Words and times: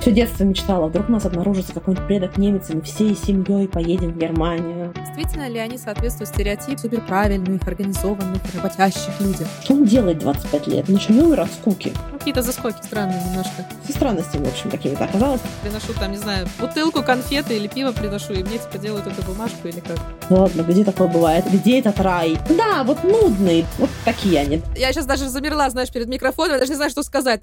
Все 0.00 0.12
детство 0.12 0.44
мечтала, 0.44 0.88
вдруг 0.88 1.10
у 1.10 1.12
нас 1.12 1.26
обнаружится 1.26 1.74
какой-нибудь 1.74 2.06
предок 2.06 2.38
немец, 2.38 2.70
и 2.70 2.74
мы 2.74 2.80
всей 2.80 3.14
семьей 3.14 3.68
поедем 3.68 4.14
в 4.14 4.16
Германию. 4.16 4.94
Действительно 4.96 5.46
ли 5.46 5.58
они 5.58 5.76
соответствуют 5.76 6.30
стереотипу 6.30 6.78
суперправильных, 6.78 7.68
организованных, 7.68 8.40
работящих 8.54 9.20
людях? 9.20 9.46
Что 9.62 9.74
он 9.74 9.84
делает 9.84 10.20
25 10.20 10.66
лет? 10.68 10.88
Он 10.88 10.94
еще 10.94 11.12
не 11.12 11.20
умер 11.20 11.40
от 11.40 11.52
скуки. 11.52 11.92
Ну, 12.12 12.18
какие-то 12.18 12.40
заскоки 12.40 12.82
странные 12.82 13.22
немножко. 13.22 13.66
Со 13.86 13.92
странностями, 13.92 14.46
в 14.46 14.48
общем, 14.48 14.70
какими-то 14.70 15.04
оказалось. 15.04 15.42
Приношу 15.62 15.92
там, 15.92 16.12
не 16.12 16.16
знаю, 16.16 16.48
бутылку 16.58 17.02
конфеты 17.02 17.58
или 17.58 17.68
пиво 17.68 17.92
приношу, 17.92 18.32
и 18.32 18.42
мне 18.42 18.56
типа 18.56 18.78
делают 18.78 19.06
эту 19.06 19.20
бумажку 19.30 19.68
или 19.68 19.80
как? 19.80 19.98
Ладно, 20.30 20.62
где 20.62 20.82
такое 20.82 21.08
бывает? 21.08 21.44
Где 21.52 21.78
этот 21.78 22.00
рай? 22.00 22.38
Да, 22.48 22.84
вот 22.84 23.04
нудный. 23.04 23.66
Вот 23.76 23.90
такие 24.06 24.40
они. 24.40 24.62
Я 24.74 24.94
сейчас 24.94 25.04
даже 25.04 25.28
замерла, 25.28 25.68
знаешь, 25.68 25.92
перед 25.92 26.08
микрофоном, 26.08 26.52
я 26.52 26.58
даже 26.58 26.70
не 26.70 26.76
знаю, 26.76 26.90
что 26.90 27.02
сказать. 27.02 27.42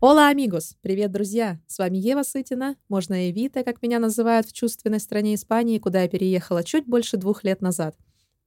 Ола, 0.00 0.28
амигос! 0.28 0.76
Привет, 0.80 1.10
друзья! 1.10 1.58
С 1.66 1.80
вами 1.80 1.98
Ева 1.98 2.22
Сытина, 2.22 2.76
можно 2.88 3.28
Эвита, 3.28 3.64
как 3.64 3.82
меня 3.82 3.98
называют 3.98 4.46
в 4.46 4.52
чувственной 4.52 5.00
стране 5.00 5.34
Испании, 5.34 5.80
куда 5.80 6.02
я 6.02 6.08
переехала 6.08 6.62
чуть 6.62 6.86
больше 6.86 7.16
двух 7.16 7.42
лет 7.42 7.60
назад. 7.60 7.96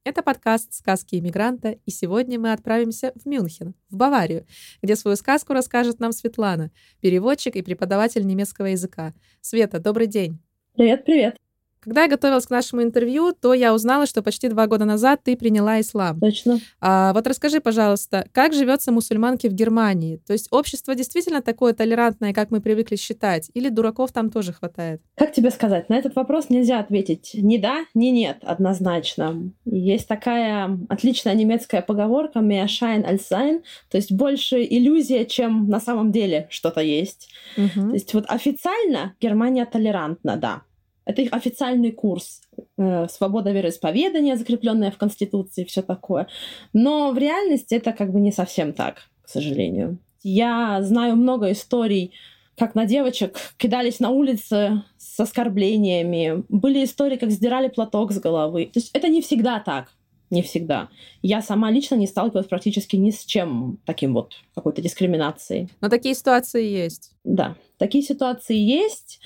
Это 0.02 0.22
подкаст 0.22 0.72
«Сказки 0.72 1.16
иммигранта», 1.16 1.76
и 1.84 1.90
сегодня 1.90 2.40
мы 2.40 2.52
отправимся 2.52 3.12
в 3.16 3.26
Мюнхен, 3.28 3.74
в 3.90 3.96
Баварию, 3.98 4.46
где 4.80 4.96
свою 4.96 5.18
сказку 5.18 5.52
расскажет 5.52 6.00
нам 6.00 6.12
Светлана, 6.12 6.70
переводчик 7.02 7.54
и 7.56 7.60
преподаватель 7.60 8.26
немецкого 8.26 8.68
языка. 8.68 9.12
Света, 9.42 9.78
добрый 9.78 10.06
день! 10.06 10.38
Привет, 10.74 11.04
привет! 11.04 11.41
Когда 11.82 12.04
я 12.04 12.08
готовилась 12.08 12.46
к 12.46 12.50
нашему 12.50 12.82
интервью, 12.82 13.32
то 13.32 13.54
я 13.54 13.74
узнала, 13.74 14.06
что 14.06 14.22
почти 14.22 14.48
два 14.48 14.68
года 14.68 14.84
назад 14.84 15.20
ты 15.24 15.36
приняла 15.36 15.80
ислам. 15.80 16.20
Точно. 16.20 16.60
А, 16.80 17.12
вот 17.12 17.26
расскажи, 17.26 17.60
пожалуйста, 17.60 18.26
как 18.32 18.52
живется 18.52 18.92
мусульманке 18.92 19.48
в 19.48 19.52
Германии? 19.52 20.20
То 20.24 20.32
есть 20.32 20.46
общество 20.52 20.94
действительно 20.94 21.42
такое 21.42 21.72
толерантное, 21.72 22.32
как 22.32 22.52
мы 22.52 22.60
привыкли 22.60 22.94
считать, 22.94 23.50
или 23.54 23.68
дураков 23.68 24.12
там 24.12 24.30
тоже 24.30 24.52
хватает? 24.52 25.02
Как 25.16 25.32
тебе 25.32 25.50
сказать? 25.50 25.88
На 25.88 25.96
этот 25.96 26.14
вопрос 26.14 26.50
нельзя 26.50 26.78
ответить 26.78 27.32
ни 27.34 27.56
да, 27.56 27.84
ни 27.94 28.06
нет 28.06 28.38
однозначно. 28.42 29.50
Есть 29.64 30.06
такая 30.06 30.78
отличная 30.88 31.34
немецкая 31.34 31.82
поговорка 31.82 32.38
«mehr 32.38 32.66
Schein 32.66 33.04
als 33.04 33.22
sein», 33.28 33.62
то 33.90 33.96
есть 33.96 34.12
больше 34.12 34.62
иллюзия, 34.62 35.24
чем 35.24 35.68
на 35.68 35.80
самом 35.80 36.12
деле 36.12 36.46
что-то 36.50 36.80
есть. 36.80 37.28
Угу. 37.56 37.88
То 37.88 37.94
есть 37.94 38.14
вот 38.14 38.24
официально 38.28 39.14
Германия 39.20 39.66
толерантна, 39.66 40.36
да. 40.36 40.62
Это 41.04 41.22
их 41.22 41.32
официальный 41.32 41.90
курс. 41.92 42.42
Э, 42.78 43.06
свобода 43.08 43.50
вероисповедания, 43.50 44.36
закрепленная 44.36 44.90
в 44.90 44.98
Конституции, 44.98 45.64
все 45.64 45.82
такое. 45.82 46.28
Но 46.72 47.10
в 47.10 47.18
реальности 47.18 47.74
это 47.74 47.92
как 47.92 48.12
бы 48.12 48.20
не 48.20 48.32
совсем 48.32 48.72
так, 48.72 49.08
к 49.22 49.28
сожалению. 49.28 49.98
Я 50.22 50.82
знаю 50.82 51.16
много 51.16 51.50
историй, 51.50 52.12
как 52.56 52.74
на 52.74 52.84
девочек 52.86 53.36
кидались 53.56 53.98
на 53.98 54.10
улице 54.10 54.82
с 54.96 55.18
оскорблениями. 55.18 56.44
Были 56.48 56.84
истории, 56.84 57.16
как 57.16 57.30
сдирали 57.30 57.68
платок 57.68 58.12
с 58.12 58.20
головы. 58.20 58.66
То 58.66 58.78
есть 58.78 58.90
это 58.92 59.08
не 59.08 59.22
всегда 59.22 59.60
так. 59.60 59.92
Не 60.30 60.40
всегда. 60.40 60.88
Я 61.20 61.42
сама 61.42 61.70
лично 61.70 61.94
не 61.94 62.06
сталкивалась 62.06 62.46
практически 62.46 62.96
ни 62.96 63.10
с 63.10 63.24
чем 63.24 63.78
таким 63.84 64.14
вот, 64.14 64.32
какой-то 64.54 64.80
дискриминацией. 64.80 65.68
Но 65.82 65.90
такие 65.90 66.14
ситуации 66.14 66.66
есть. 66.66 67.12
Да, 67.22 67.56
такие 67.76 68.02
ситуации 68.02 68.56
есть. 68.56 69.20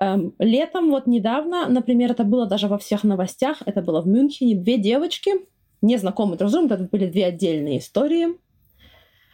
Эм, 0.00 0.34
летом, 0.38 0.90
вот 0.90 1.06
недавно, 1.06 1.68
например, 1.68 2.12
это 2.12 2.22
было 2.22 2.46
даже 2.46 2.68
во 2.68 2.78
всех 2.78 3.02
новостях, 3.02 3.62
это 3.66 3.82
было 3.82 4.00
в 4.00 4.06
Мюнхене, 4.06 4.54
две 4.54 4.78
девочки, 4.78 5.32
незнакомые 5.82 6.38
друг 6.38 6.50
с 6.50 6.52
другом, 6.52 6.72
это 6.72 6.84
были 6.84 7.06
две 7.06 7.26
отдельные 7.26 7.78
истории. 7.78 8.28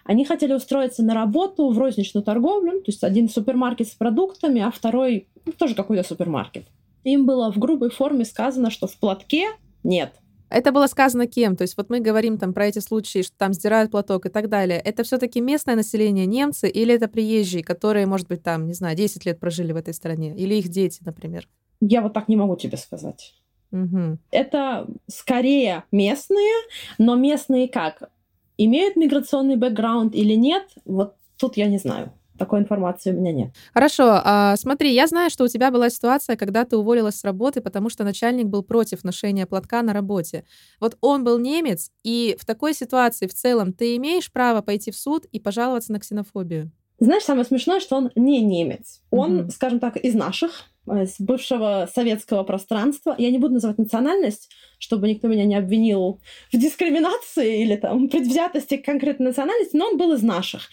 Они 0.05 0.25
хотели 0.25 0.53
устроиться 0.53 1.03
на 1.03 1.15
работу 1.15 1.71
в 1.71 1.79
розничную 1.79 2.25
торговлю, 2.25 2.81
то 2.81 2.91
есть 2.91 3.05
один 3.05 3.29
супермаркет 3.29 3.89
с 3.89 3.95
продуктами, 3.95 4.61
а 4.61 4.71
второй 4.71 5.29
ну, 5.45 5.53
тоже 5.53 5.75
какой-то 5.75 6.07
супермаркет. 6.07 6.67
Им 7.05 7.27
было 7.27 7.53
в 7.53 7.59
грубой 7.59 7.91
форме 7.91 8.25
сказано, 8.25 8.71
что 8.71 8.87
в 8.87 8.97
платке 8.99 9.49
нет. 9.83 10.15
Это 10.55 10.71
было 10.71 10.87
сказано 10.87 11.27
кем? 11.27 11.57
То 11.57 11.63
есть 11.63 11.77
вот 11.77 11.91
мы 11.91 11.99
говорим 11.99 12.39
там 12.39 12.55
про 12.55 12.67
эти 12.67 12.79
случаи, 12.79 13.23
что 13.23 13.37
там 13.37 13.53
сдирают 13.53 13.91
платок 13.91 14.27
и 14.27 14.29
так 14.29 14.49
далее. 14.49 14.79
Это 14.79 15.03
все 15.03 15.19
таки 15.19 15.41
местное 15.41 15.75
население, 15.75 16.27
немцы, 16.27 16.69
или 16.69 16.95
это 16.95 17.09
приезжие, 17.09 17.65
которые, 17.65 18.07
может 18.07 18.29
быть, 18.29 18.45
там, 18.45 18.69
не 18.69 18.73
знаю, 18.73 18.97
10 18.97 19.27
лет 19.27 19.41
прожили 19.41 19.73
в 19.73 19.77
этой 19.77 19.93
стране? 19.93 20.33
Или 20.37 20.55
их 20.55 20.69
дети, 20.69 21.01
например? 21.05 21.49
Я 21.81 22.03
вот 22.03 22.13
так 22.13 22.29
не 22.29 22.37
могу 22.37 22.55
тебе 22.55 22.77
сказать. 22.77 23.35
Угу. 23.73 24.19
Это 24.31 24.87
скорее 25.09 25.83
местные, 25.91 26.55
но 26.99 27.17
местные 27.17 27.67
как? 27.67 28.11
Имеют 28.57 28.95
миграционный 28.95 29.57
бэкграунд 29.57 30.15
или 30.15 30.35
нет? 30.35 30.69
Вот 30.85 31.17
тут 31.37 31.57
я 31.57 31.67
не 31.67 31.79
знаю. 31.79 32.13
Такой 32.39 32.61
информации 32.61 33.13
у 33.13 33.21
меня 33.21 33.33
нет. 33.33 33.55
Хорошо, 33.73 34.21
а, 34.25 34.57
смотри, 34.57 34.93
я 34.93 35.07
знаю, 35.07 35.31
что 35.31 35.45
у 35.45 35.49
тебя 35.49 35.71
была 35.71 35.89
ситуация, 35.89 36.37
когда 36.37 36.65
ты 36.65 36.77
уволилась 36.77 37.17
с 37.17 37.25
работы, 37.25 37.61
потому 37.61 37.91
что 37.91 38.03
начальник 38.03 38.47
был 38.47 38.63
против 38.63 39.05
ношения 39.05 39.47
платка 39.47 39.83
на 39.83 39.93
работе. 39.93 40.45
Вот 40.81 40.97
он 41.01 41.23
был 41.23 41.39
немец, 41.39 41.91
и 42.03 42.37
в 42.41 42.45
такой 42.45 42.75
ситуации 42.75 43.27
в 43.27 43.35
целом 43.35 43.73
ты 43.73 43.97
имеешь 43.97 44.33
право 44.33 44.63
пойти 44.63 44.91
в 44.91 44.97
суд 44.97 45.27
и 45.27 45.39
пожаловаться 45.39 45.93
на 45.93 46.01
ксенофобию? 46.01 46.73
Знаешь, 46.99 47.25
самое 47.25 47.45
смешное, 47.45 47.81
что 47.81 47.97
он 47.97 48.11
не 48.15 48.41
немец. 48.41 49.03
Он, 49.11 49.41
угу. 49.41 49.51
скажем 49.51 49.81
так, 49.81 49.97
из 49.97 50.15
наших, 50.15 50.65
из 50.87 51.17
бывшего 51.19 51.89
советского 51.93 52.43
пространства. 52.43 53.15
Я 53.19 53.31
не 53.31 53.39
буду 53.39 53.55
называть 53.55 53.79
национальность, 53.79 54.51
чтобы 54.79 55.09
никто 55.09 55.29
меня 55.29 55.45
не 55.45 55.57
обвинил 55.57 56.21
в 56.53 56.57
дискриминации 56.57 57.63
или 57.63 57.77
там 57.77 58.09
предвзятости 58.09 58.77
к 58.77 58.85
конкретной 58.85 59.29
национальности, 59.29 59.77
но 59.77 59.87
он 59.87 59.97
был 59.97 60.13
из 60.13 60.23
наших. 60.23 60.69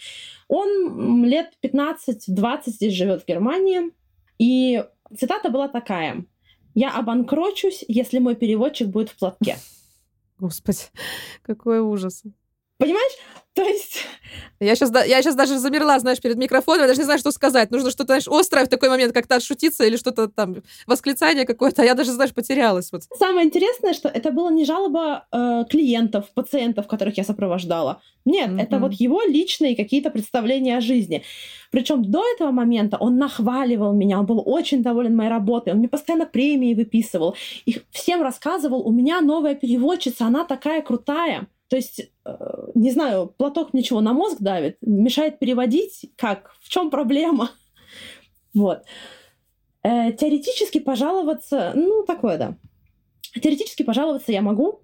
Он 0.48 1.24
лет 1.24 1.52
15-20 1.62 2.62
здесь 2.66 2.92
живет 2.92 3.22
в 3.22 3.26
Германии. 3.26 3.92
И 4.38 4.84
цитата 5.16 5.48
была 5.50 5.68
такая. 5.68 6.26
«Я 6.74 6.90
обанкрочусь, 6.90 7.84
если 7.88 8.18
мой 8.18 8.34
переводчик 8.34 8.88
будет 8.88 9.10
в 9.10 9.18
платке». 9.18 9.56
Господи, 10.38 10.80
какой 11.42 11.80
ужас. 11.80 12.24
Понимаешь? 12.82 13.12
То 13.54 13.62
есть... 13.62 13.98
Я 14.60 14.76
сейчас, 14.76 14.90
я 15.06 15.20
сейчас 15.20 15.34
даже 15.34 15.58
замерла, 15.58 15.98
знаешь, 15.98 16.20
перед 16.20 16.36
микрофоном, 16.36 16.82
я 16.82 16.86
даже 16.86 17.00
не 17.00 17.04
знаю, 17.04 17.18
что 17.18 17.32
сказать. 17.32 17.70
Нужно 17.70 17.90
что-то, 17.90 18.06
знаешь, 18.06 18.28
острое 18.28 18.64
в 18.64 18.68
такой 18.68 18.88
момент 18.88 19.12
как-то 19.12 19.34
отшутиться 19.34 19.84
или 19.84 19.96
что-то 19.96 20.28
там, 20.28 20.62
восклицание 20.86 21.44
какое-то, 21.44 21.82
а 21.82 21.84
я 21.84 21.94
даже, 21.94 22.12
знаешь, 22.12 22.32
потерялась. 22.32 22.90
Вот. 22.92 23.02
Самое 23.18 23.46
интересное, 23.46 23.92
что 23.92 24.08
это 24.08 24.30
было 24.30 24.50
не 24.50 24.64
жалоба 24.64 25.26
э, 25.32 25.64
клиентов, 25.68 26.30
пациентов, 26.32 26.86
которых 26.86 27.18
я 27.18 27.24
сопровождала. 27.24 28.00
Нет, 28.24 28.50
mm-hmm. 28.50 28.62
это 28.62 28.78
вот 28.78 28.92
его 28.94 29.20
личные 29.22 29.76
какие-то 29.76 30.10
представления 30.10 30.78
о 30.78 30.80
жизни. 30.80 31.22
Причем 31.72 32.04
до 32.04 32.22
этого 32.34 32.52
момента 32.52 32.96
он 32.98 33.18
нахваливал 33.18 33.92
меня, 33.92 34.20
он 34.20 34.26
был 34.26 34.42
очень 34.46 34.82
доволен 34.82 35.16
моей 35.16 35.30
работой, 35.30 35.72
он 35.72 35.80
мне 35.80 35.88
постоянно 35.88 36.26
премии 36.26 36.74
выписывал, 36.74 37.36
и 37.66 37.80
всем 37.90 38.22
рассказывал, 38.22 38.86
у 38.86 38.92
меня 38.92 39.20
новая 39.20 39.54
переводчица, 39.56 40.26
она 40.26 40.44
такая 40.44 40.82
крутая. 40.82 41.48
То 41.72 41.76
есть, 41.76 42.02
э, 42.26 42.66
не 42.74 42.90
знаю, 42.90 43.28
платок 43.28 43.72
ничего 43.72 44.02
на 44.02 44.12
мозг 44.12 44.40
давит, 44.40 44.76
мешает 44.82 45.38
переводить. 45.38 46.12
Как? 46.18 46.54
В 46.60 46.68
чем 46.68 46.90
проблема? 46.90 47.50
Вот. 48.54 48.82
Э, 49.82 50.12
теоретически 50.12 50.80
пожаловаться, 50.80 51.72
ну, 51.74 52.04
такое, 52.04 52.36
да. 52.36 52.56
Теоретически 53.40 53.84
пожаловаться 53.84 54.32
я 54.32 54.42
могу, 54.42 54.80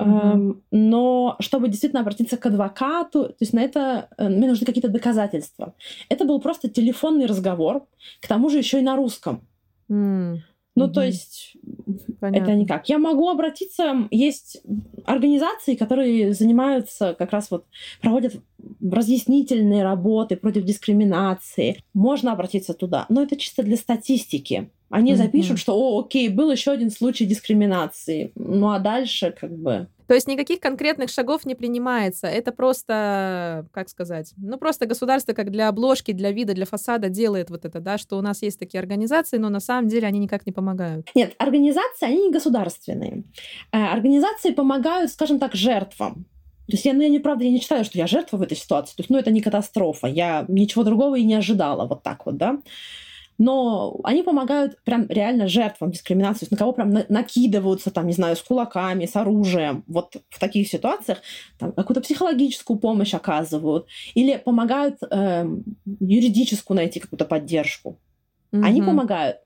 Mm-hmm. 0.00 0.62
Но 0.72 1.36
чтобы 1.38 1.68
действительно 1.68 2.00
обратиться 2.00 2.36
к 2.36 2.44
адвокату, 2.44 3.28
то 3.28 3.36
есть 3.38 3.52
на 3.52 3.60
это 3.60 4.08
э, 4.18 4.28
мне 4.28 4.48
нужны 4.48 4.66
какие-то 4.66 4.88
доказательства. 4.88 5.74
Это 6.08 6.24
был 6.24 6.40
просто 6.40 6.68
телефонный 6.68 7.26
разговор, 7.26 7.86
к 8.20 8.26
тому 8.26 8.50
же 8.50 8.58
еще 8.58 8.80
и 8.80 8.82
на 8.82 8.96
русском. 8.96 9.46
Mm. 9.88 10.38
Ну, 10.74 10.86
угу. 10.86 10.94
то 10.94 11.02
есть 11.02 11.56
Понятно. 12.20 12.50
это 12.50 12.54
никак. 12.54 12.88
Я 12.88 12.98
могу 12.98 13.28
обратиться, 13.28 14.08
есть 14.10 14.60
организации, 15.04 15.74
которые 15.76 16.32
занимаются 16.32 17.14
как 17.16 17.32
раз 17.32 17.50
вот, 17.50 17.66
проводят 18.00 18.34
разъяснительные 18.82 19.82
работы 19.84 20.36
против 20.36 20.64
дискриминации. 20.64 21.82
Можно 21.94 22.32
обратиться 22.32 22.74
туда, 22.74 23.06
но 23.08 23.22
это 23.22 23.36
чисто 23.36 23.62
для 23.62 23.76
статистики. 23.76 24.70
Они 24.90 25.12
угу. 25.12 25.18
запишут, 25.18 25.58
что, 25.58 25.76
о, 25.76 26.00
окей, 26.00 26.28
был 26.28 26.50
еще 26.50 26.70
один 26.70 26.90
случай 26.90 27.24
дискриминации. 27.24 28.32
Ну, 28.34 28.70
а 28.70 28.78
дальше 28.78 29.34
как 29.38 29.56
бы 29.56 29.88
то 30.06 30.14
есть 30.14 30.26
никаких 30.26 30.60
конкретных 30.60 31.10
шагов 31.10 31.46
не 31.46 31.54
принимается. 31.54 32.26
Это 32.26 32.52
просто, 32.52 33.66
как 33.72 33.88
сказать, 33.88 34.32
ну 34.36 34.58
просто 34.58 34.86
государство 34.86 35.32
как 35.32 35.50
для 35.50 35.68
обложки, 35.68 36.12
для 36.12 36.32
вида, 36.32 36.54
для 36.54 36.66
фасада 36.66 37.08
делает 37.08 37.50
вот 37.50 37.64
это, 37.64 37.80
да, 37.80 37.98
что 37.98 38.18
у 38.18 38.22
нас 38.22 38.42
есть 38.42 38.58
такие 38.58 38.80
организации, 38.80 39.38
но 39.38 39.48
на 39.48 39.60
самом 39.60 39.88
деле 39.88 40.06
они 40.06 40.18
никак 40.18 40.46
не 40.46 40.52
помогают. 40.52 41.08
Нет, 41.14 41.34
организации, 41.38 42.06
они 42.06 42.26
не 42.26 42.32
государственные. 42.32 43.24
Э, 43.72 43.86
организации 43.86 44.50
помогают, 44.50 45.10
скажем 45.10 45.38
так, 45.38 45.54
жертвам. 45.54 46.26
То 46.66 46.72
есть 46.72 46.84
я, 46.86 46.94
ну, 46.94 47.02
я 47.02 47.10
не 47.10 47.18
правда, 47.18 47.44
я 47.44 47.50
не 47.50 47.60
считаю, 47.60 47.84
что 47.84 47.98
я 47.98 48.06
жертва 48.06 48.38
в 48.38 48.42
этой 48.42 48.56
ситуации. 48.56 48.96
То 48.96 49.00
есть, 49.00 49.10
ну, 49.10 49.18
это 49.18 49.30
не 49.30 49.42
катастрофа. 49.42 50.06
Я 50.06 50.46
ничего 50.48 50.82
другого 50.82 51.16
и 51.16 51.22
не 51.22 51.34
ожидала. 51.34 51.86
Вот 51.86 52.02
так 52.02 52.24
вот, 52.24 52.38
да. 52.38 52.58
Но 53.38 53.98
они 54.04 54.22
помогают 54.22 54.82
прям 54.84 55.06
реально 55.08 55.48
жертвам 55.48 55.90
дискриминации, 55.90 56.46
на 56.50 56.56
кого 56.56 56.72
прям 56.72 56.90
на- 56.90 57.06
накидываются, 57.08 57.90
там, 57.90 58.06
не 58.06 58.12
знаю, 58.12 58.36
с 58.36 58.42
кулаками, 58.42 59.06
с 59.06 59.16
оружием. 59.16 59.84
Вот 59.86 60.16
в 60.30 60.38
таких 60.38 60.68
ситуациях 60.68 61.18
там, 61.58 61.72
какую-то 61.72 62.00
психологическую 62.00 62.78
помощь 62.78 63.14
оказывают 63.14 63.86
или 64.14 64.36
помогают 64.36 64.98
э, 65.10 65.46
юридическую 66.00 66.76
найти 66.76 67.00
какую-то 67.00 67.24
поддержку. 67.24 67.98
Mm-hmm. 68.52 68.64
Они 68.64 68.82
помогают. 68.82 69.38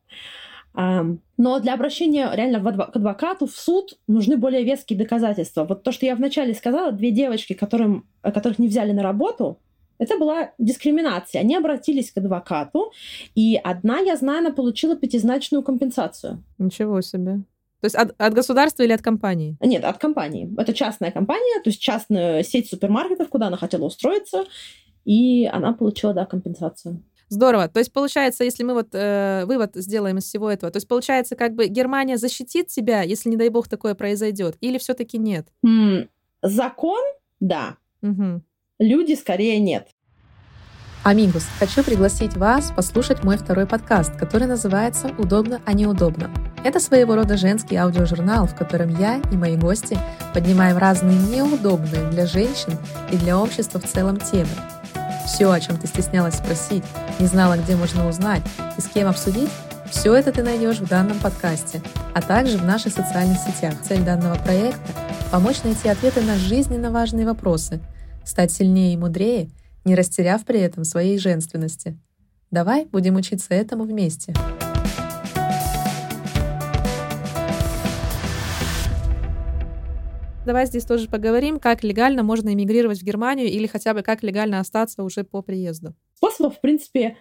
Но 0.75 1.59
для 1.61 1.75
обращения 1.75 2.31
реально 2.33 2.61
в 2.61 2.91
к 2.91 2.97
адвокату, 2.97 3.47
в 3.47 3.57
суд 3.57 3.99
нужны 4.07 4.37
более 4.37 4.63
веские 4.63 4.99
доказательства. 4.99 5.65
Вот 5.65 5.83
то, 5.83 5.91
что 5.91 6.07
я 6.07 6.15
вначале 6.15 6.55
сказала, 6.55 6.93
две 6.93 7.11
девочки, 7.11 7.55
которым, 7.55 8.07
которых 8.23 8.61
не 8.61 8.69
взяли 8.69 8.93
на 8.93 9.03
работу, 9.03 9.59
это 9.99 10.19
была 10.19 10.51
дискриминация. 10.59 11.41
Они 11.41 11.57
обратились 11.57 12.11
к 12.13 12.19
адвокату, 12.19 12.93
и 13.35 13.57
одна, 13.57 13.99
я 13.99 14.17
знаю, 14.17 14.39
она 14.39 14.51
получила 14.51 14.97
пятизначную 14.97 15.63
компенсацию. 15.63 16.43
Ничего 16.59 17.01
себе. 17.01 17.43
То 17.81 17.85
есть 17.85 17.95
от, 17.95 18.15
от 18.19 18.35
государства 18.35 18.83
или 18.83 18.93
от 18.93 19.03
компании? 19.03 19.57
Нет, 19.61 19.85
от 19.85 19.99
компании. 19.99 20.53
Это 20.59 20.75
частная 20.75 21.13
компания, 21.13 21.63
то 21.63 21.71
есть 21.71 21.81
частная 21.81 22.43
сеть 22.43 22.69
супермаркетов, 22.69 23.29
куда 23.29 23.47
она 23.47 23.57
хотела 23.57 23.85
устроиться, 23.85 24.45
и 25.05 25.47
она 25.47 25.73
получила, 25.73 26.13
да, 26.13 26.27
компенсацию. 26.27 27.03
Здорово. 27.29 27.69
То 27.69 27.79
есть 27.79 27.93
получается, 27.93 28.43
если 28.43 28.65
мы 28.65 28.75
вот 28.75 28.89
э, 28.93 29.45
вывод 29.45 29.73
сделаем 29.75 30.19
из 30.19 30.25
всего 30.25 30.51
этого, 30.51 30.73
то 30.73 30.79
есть 30.79 30.89
получается, 30.89 31.37
как 31.37 31.55
бы 31.55 31.67
Германия 31.67 32.17
защитит 32.17 32.69
тебя, 32.69 33.03
если 33.03 33.29
не 33.29 33.37
дай 33.37 33.51
бог 33.51 33.69
такое 33.69 33.95
произойдет, 33.95 34.57
или 34.61 34.79
все-таки 34.79 35.19
нет? 35.19 35.47
М- 35.65 36.09
закон, 36.43 37.03
да. 37.39 37.77
Угу. 38.03 38.43
Люди 38.79 39.15
скорее 39.15 39.59
нет. 39.59 39.89
Амигус, 41.03 41.45
хочу 41.59 41.83
пригласить 41.83 42.37
вас 42.37 42.71
послушать 42.71 43.25
мой 43.25 43.37
второй 43.37 43.67
подкаст, 43.67 44.15
который 44.15 44.47
называется 44.47 45.11
«Удобно, 45.19 45.61
а 45.65 45.73
неудобно». 45.73 46.31
Это 46.63 46.79
своего 46.79 47.17
рода 47.17 47.37
женский 47.37 47.75
аудиожурнал, 47.75 48.47
в 48.47 48.55
котором 48.55 48.97
я 49.01 49.21
и 49.33 49.37
мои 49.37 49.57
гости 49.57 49.99
поднимаем 50.33 50.79
разные 50.79 51.19
неудобные 51.19 52.09
для 52.11 52.27
женщин 52.27 52.79
и 53.11 53.17
для 53.17 53.37
общества 53.37 53.81
в 53.81 53.85
целом 53.85 54.19
темы. 54.19 54.51
Все, 55.27 55.51
о 55.51 55.59
чем 55.59 55.77
ты 55.77 55.89
стеснялась 55.89 56.37
спросить, 56.37 56.85
не 57.19 57.27
знала, 57.27 57.57
где 57.57 57.75
можно 57.75 58.09
узнать 58.09 58.43
и 58.77 58.81
с 58.81 58.87
кем 58.87 59.09
обсудить, 59.09 59.51
все 59.91 60.15
это 60.15 60.31
ты 60.31 60.45
найдешь 60.45 60.79
в 60.79 60.89
данном 60.89 61.19
подкасте, 61.19 61.83
а 62.15 62.23
также 62.23 62.59
в 62.59 62.65
наших 62.65 62.93
социальных 62.93 63.39
сетях. 63.39 63.75
Цель 63.83 64.05
данного 64.05 64.37
проекта– 64.37 64.93
помочь 65.33 65.65
найти 65.65 65.89
ответы 65.89 66.21
на 66.21 66.37
жизненно 66.37 66.93
важные 66.93 67.27
вопросы, 67.27 67.81
стать 68.29 68.53
сильнее 68.53 68.95
и 68.95 68.97
мудрее, 68.97 69.49
не 69.85 69.95
растеряв 69.95 70.45
при 70.45 70.61
этом 70.61 70.85
своей 70.85 71.19
женственности. 71.19 71.99
Давай 72.51 72.85
будем 72.85 73.17
учиться 73.17 73.55
этому 73.55 73.85
вместе. 73.85 74.35
Давай 80.45 80.65
здесь 80.67 80.85
тоже 80.85 81.09
поговорим, 81.09 81.59
как 81.59 81.85
легально 81.85 82.23
можно 82.23 82.55
эмигрировать 82.55 83.01
в 83.01 83.05
Германию 83.05 83.49
или 83.49 83.67
хотя 83.67 83.93
бы 83.93 84.03
как 84.03 84.23
легально 84.23 84.61
остаться 84.61 85.03
уже 85.03 85.25
по 85.25 85.43
приезду. 85.43 85.95
Способов, 86.15 86.57
в 86.57 86.61
принципе, 86.63 87.19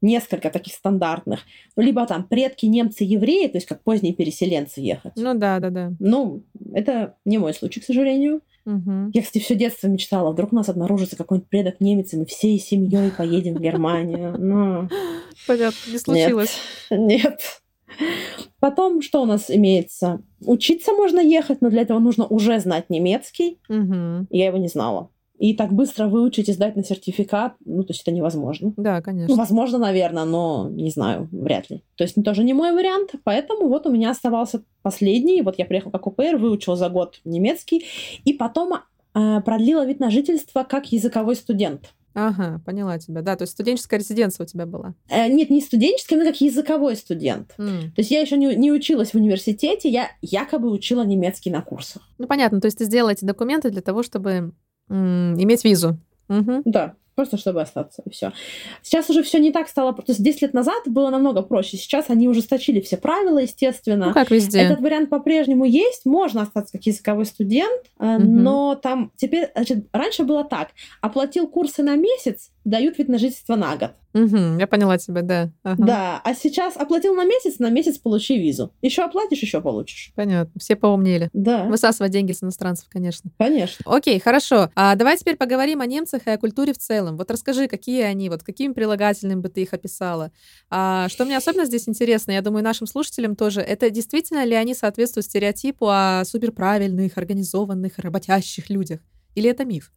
несколько 0.00 0.50
таких 0.50 0.74
стандартных. 0.74 1.40
Ну, 1.76 1.82
либо 1.84 2.04
там 2.06 2.26
предки 2.26 2.66
немцы-евреи, 2.66 3.46
то 3.46 3.58
есть 3.58 3.66
как 3.66 3.82
поздние 3.84 4.12
переселенцы 4.12 4.80
ехать. 4.80 5.12
Ну 5.16 5.34
да, 5.34 5.60
да, 5.60 5.70
да. 5.70 5.92
Ну, 6.00 6.44
это 6.72 7.16
не 7.24 7.38
мой 7.38 7.54
случай, 7.54 7.80
к 7.80 7.84
сожалению. 7.84 8.40
Угу. 8.66 9.10
Я, 9.12 9.22
кстати, 9.22 9.42
все 9.42 9.54
детство 9.54 9.88
мечтала, 9.88 10.32
вдруг 10.32 10.52
у 10.52 10.56
нас 10.56 10.68
обнаружится 10.68 11.16
какой-нибудь 11.16 11.48
предок 11.48 11.80
немец, 11.80 12.12
и 12.12 12.16
мы 12.16 12.26
всей 12.26 12.58
семьей 12.58 13.10
поедем 13.10 13.54
в 13.54 13.60
Германию. 13.60 14.36
Но... 14.38 14.88
Понятно, 15.46 15.90
не 15.90 15.98
случилось. 15.98 16.56
Нет. 16.90 17.22
Нет. 17.24 17.40
Потом, 18.60 19.02
что 19.02 19.22
у 19.22 19.26
нас 19.26 19.50
имеется? 19.50 20.22
Учиться 20.40 20.92
можно 20.92 21.20
ехать, 21.20 21.60
но 21.60 21.70
для 21.70 21.82
этого 21.82 21.98
нужно 21.98 22.26
уже 22.26 22.58
знать 22.60 22.88
немецкий. 22.90 23.60
Угу. 23.68 24.28
Я 24.30 24.46
его 24.46 24.56
не 24.58 24.68
знала. 24.68 25.10
И 25.38 25.54
так 25.54 25.72
быстро 25.72 26.06
выучить 26.06 26.48
и 26.48 26.52
сдать 26.52 26.76
на 26.76 26.84
сертификат, 26.84 27.54
ну, 27.64 27.82
то 27.82 27.92
есть 27.92 28.02
это 28.02 28.12
невозможно. 28.12 28.72
Да, 28.76 29.02
конечно. 29.02 29.34
Ну, 29.34 29.38
возможно, 29.38 29.78
наверное, 29.78 30.24
но 30.24 30.68
не 30.70 30.90
знаю, 30.90 31.28
вряд 31.32 31.70
ли. 31.70 31.82
То 31.96 32.04
есть 32.04 32.14
тоже 32.24 32.44
не 32.44 32.54
мой 32.54 32.72
вариант, 32.72 33.14
поэтому 33.24 33.68
вот 33.68 33.86
у 33.86 33.90
меня 33.90 34.10
оставался 34.10 34.62
последний. 34.82 35.42
Вот 35.42 35.58
я 35.58 35.64
приехала 35.64 35.90
как 35.90 36.06
ОПР, 36.06 36.36
выучила 36.36 36.76
за 36.76 36.88
год 36.88 37.20
немецкий, 37.24 37.84
и 38.24 38.32
потом 38.32 38.74
э, 39.14 39.40
продлила 39.40 39.84
вид 39.84 39.98
на 39.98 40.10
жительство 40.10 40.62
как 40.62 40.92
языковой 40.92 41.34
студент. 41.34 41.92
Ага, 42.14 42.60
поняла 42.64 42.98
тебя. 42.98 43.22
Да, 43.22 43.34
то 43.34 43.42
есть 43.42 43.54
студенческая 43.54 43.98
резиденция 43.98 44.44
у 44.44 44.46
тебя 44.46 44.66
была? 44.66 44.94
Э, 45.08 45.28
нет, 45.28 45.50
не 45.50 45.60
студенческая, 45.60 46.16
но 46.16 46.24
как 46.24 46.40
языковой 46.40 46.94
студент. 46.94 47.54
Mm. 47.58 47.90
То 47.90 47.98
есть 47.98 48.10
я 48.12 48.20
еще 48.20 48.36
не, 48.36 48.54
не 48.54 48.70
училась 48.70 49.10
в 49.10 49.16
университете, 49.16 49.88
я 49.88 50.08
якобы 50.22 50.70
учила 50.70 51.04
немецкий 51.04 51.50
на 51.50 51.60
курсах. 51.60 52.02
Ну, 52.18 52.28
понятно, 52.28 52.60
то 52.60 52.66
есть 52.66 52.78
ты 52.78 52.84
сделала 52.84 53.10
эти 53.10 53.24
документы 53.24 53.70
для 53.70 53.82
того, 53.82 54.04
чтобы 54.04 54.52
м- 54.88 55.40
иметь 55.40 55.64
визу. 55.64 55.98
Угу. 56.28 56.62
Да, 56.64 56.94
просто 57.14 57.36
чтобы 57.36 57.60
остаться, 57.60 58.02
и 58.04 58.10
все. 58.10 58.32
Сейчас 58.82 59.10
уже 59.10 59.22
все 59.22 59.38
не 59.38 59.52
так 59.52 59.68
стало. 59.68 59.92
То 59.94 60.04
есть 60.08 60.22
10 60.22 60.42
лет 60.42 60.54
назад 60.54 60.82
было 60.86 61.10
намного 61.10 61.42
проще. 61.42 61.76
Сейчас 61.76 62.10
они 62.10 62.28
ужесточили 62.28 62.80
все 62.80 62.96
правила, 62.96 63.38
естественно. 63.38 64.06
Ну, 64.06 64.14
как 64.14 64.30
везде. 64.30 64.60
Этот 64.60 64.80
вариант 64.80 65.10
по-прежнему 65.10 65.64
есть. 65.64 66.06
Можно 66.06 66.42
остаться 66.42 66.72
как 66.72 66.86
языковой 66.86 67.26
студент, 67.26 67.82
угу. 67.98 68.22
но 68.22 68.74
там 68.74 69.12
теперь... 69.16 69.50
Значит, 69.54 69.86
раньше 69.92 70.24
было 70.24 70.44
так. 70.44 70.70
Оплатил 71.00 71.46
курсы 71.46 71.82
на 71.82 71.96
месяц, 71.96 72.50
дают 72.64 72.98
вид 72.98 73.08
на 73.08 73.18
жительство 73.18 73.56
на 73.56 73.76
год. 73.76 73.92
Угу, 74.14 74.58
я 74.60 74.66
поняла 74.68 74.96
тебя, 74.96 75.22
да. 75.22 75.50
Ага. 75.64 75.84
Да, 75.84 76.20
а 76.22 76.34
сейчас 76.34 76.76
оплатил 76.76 77.14
на 77.14 77.24
месяц, 77.24 77.58
на 77.58 77.68
месяц 77.68 77.98
получи 77.98 78.38
визу. 78.38 78.72
Еще 78.80 79.02
оплатишь, 79.02 79.40
еще 79.40 79.60
получишь. 79.60 80.12
Понятно, 80.14 80.52
все 80.60 80.76
поумнели. 80.76 81.30
Да. 81.32 81.64
Высасывать 81.64 82.12
деньги 82.12 82.30
с 82.30 82.42
иностранцев, 82.42 82.86
конечно. 82.88 83.30
Конечно. 83.38 83.84
Окей, 83.84 84.20
хорошо. 84.20 84.70
А 84.76 84.94
давай 84.94 85.16
теперь 85.16 85.36
поговорим 85.36 85.80
о 85.80 85.86
немцах 85.86 86.26
и 86.26 86.30
о 86.30 86.38
культуре 86.38 86.72
в 86.72 86.78
целом. 86.78 87.16
Вот 87.16 87.28
расскажи, 87.30 87.66
какие 87.66 88.02
они, 88.02 88.30
вот 88.30 88.44
каким 88.44 88.72
прилагательным 88.72 89.42
бы 89.42 89.48
ты 89.48 89.62
их 89.62 89.74
описала. 89.74 90.30
А, 90.70 91.08
что 91.08 91.24
мне 91.24 91.36
особенно 91.36 91.64
здесь 91.64 91.88
интересно, 91.88 92.30
я 92.30 92.40
думаю, 92.40 92.62
нашим 92.62 92.86
слушателям 92.86 93.34
тоже, 93.34 93.62
это 93.62 93.90
действительно 93.90 94.44
ли 94.44 94.54
они 94.54 94.74
соответствуют 94.74 95.26
стереотипу 95.26 95.86
о 95.88 96.22
суперправильных, 96.24 97.18
организованных, 97.18 97.98
работящих 97.98 98.70
людях? 98.70 99.00
Или 99.34 99.50
это 99.50 99.64
миф? 99.64 99.92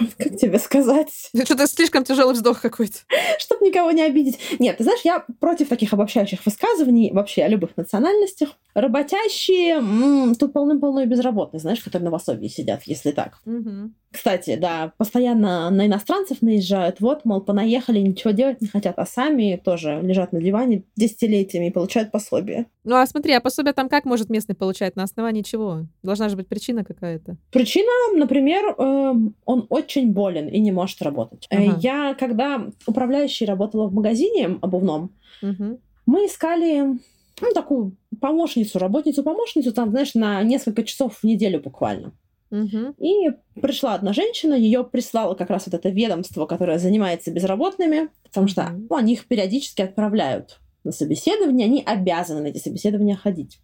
как 0.18 0.36
тебе 0.36 0.58
сказать? 0.58 1.30
Что-то 1.44 1.66
слишком 1.66 2.04
тяжелый 2.04 2.34
вздох 2.34 2.60
какой-то. 2.60 2.98
Чтобы 3.38 3.66
никого 3.66 3.90
не 3.90 4.02
обидеть. 4.02 4.38
Нет, 4.58 4.78
ты 4.78 4.84
знаешь, 4.84 5.00
я 5.04 5.24
против 5.40 5.68
таких 5.68 5.92
обобщающих 5.92 6.44
высказываний 6.44 7.12
вообще 7.12 7.42
о 7.42 7.48
любых 7.48 7.76
национальностях. 7.76 8.50
Работящие, 8.74 9.76
м-м, 9.76 10.34
тут 10.34 10.52
полным-полно 10.52 11.00
и 11.02 11.06
безработные, 11.06 11.60
знаешь, 11.60 11.80
которые 11.80 12.04
на 12.04 12.10
пособии 12.10 12.48
сидят, 12.48 12.82
если 12.84 13.12
так. 13.12 13.38
Угу. 13.46 13.90
Кстати, 14.14 14.54
да, 14.54 14.92
постоянно 14.96 15.68
на 15.70 15.86
иностранцев 15.86 16.40
наезжают. 16.40 17.00
Вот, 17.00 17.24
мол, 17.24 17.40
понаехали, 17.40 17.98
ничего 17.98 18.30
делать 18.30 18.60
не 18.60 18.68
хотят, 18.68 18.96
а 18.96 19.04
сами 19.06 19.60
тоже 19.62 19.98
лежат 20.02 20.32
на 20.32 20.40
диване 20.40 20.84
десятилетиями 20.94 21.66
и 21.66 21.70
получают 21.72 22.12
пособие. 22.12 22.66
Ну 22.84 22.94
а 22.94 23.04
смотри, 23.06 23.32
а 23.32 23.40
пособие 23.40 23.72
там 23.72 23.88
как 23.88 24.04
может 24.04 24.30
местный 24.30 24.54
получать? 24.54 24.94
На 24.94 25.02
основании 25.02 25.42
чего? 25.42 25.86
Должна 26.04 26.28
же 26.28 26.36
быть 26.36 26.46
причина 26.46 26.84
какая-то. 26.84 27.36
Причина, 27.50 27.90
например, 28.16 28.76
э, 28.78 29.14
он 29.46 29.66
очень 29.68 30.12
болен 30.12 30.46
и 30.46 30.60
не 30.60 30.70
может 30.70 31.02
работать. 31.02 31.48
Ага. 31.50 31.76
Я, 31.82 32.14
когда 32.14 32.68
управляющей 32.86 33.46
работала 33.46 33.88
в 33.88 33.94
магазине 33.94 34.58
обувном, 34.62 35.10
Угу. 35.42 35.80
мы 36.06 36.26
искали 36.26 36.98
ну, 37.40 37.52
такую 37.52 37.96
помощницу, 38.20 38.78
работницу-помощницу, 38.78 39.72
там, 39.72 39.90
знаешь, 39.90 40.14
на 40.14 40.40
несколько 40.44 40.84
часов 40.84 41.18
в 41.18 41.24
неделю 41.24 41.60
буквально. 41.60 42.12
Угу. 42.54 42.94
И 43.00 43.30
пришла 43.60 43.94
одна 43.94 44.12
женщина, 44.12 44.54
ее 44.54 44.84
прислало 44.84 45.34
как 45.34 45.50
раз 45.50 45.66
вот 45.66 45.74
это 45.74 45.88
ведомство, 45.88 46.46
которое 46.46 46.78
занимается 46.78 47.32
безработными, 47.32 48.10
потому 48.22 48.46
что 48.46 48.70
ну, 48.70 48.94
они 48.94 49.14
их 49.14 49.26
периодически 49.26 49.82
отправляют 49.82 50.60
на 50.84 50.92
собеседование, 50.92 51.66
они 51.66 51.82
обязаны 51.84 52.42
на 52.42 52.46
эти 52.46 52.58
собеседования 52.58 53.16
ходить. 53.16 53.58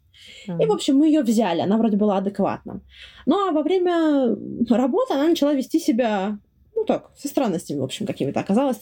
И, 0.47 0.67
в 0.67 0.73
общем, 0.73 0.97
мы 0.97 1.07
ее 1.07 1.23
взяли, 1.23 1.61
она 1.61 1.77
вроде 1.77 1.97
была 1.97 2.19
адекватна. 2.19 2.81
Ну, 3.27 3.49
а 3.49 3.53
во 3.53 3.63
время 3.63 4.37
работы 4.69 5.15
она 5.15 5.29
начала 5.29 5.55
вести 5.55 5.79
себя, 5.79 6.39
ну 6.75 6.85
так, 6.85 7.13
со 7.17 7.29
странностями, 7.29 7.79
в 7.79 7.85
общем, 7.85 8.07
какими-то 8.07 8.41
оказалось. 8.41 8.79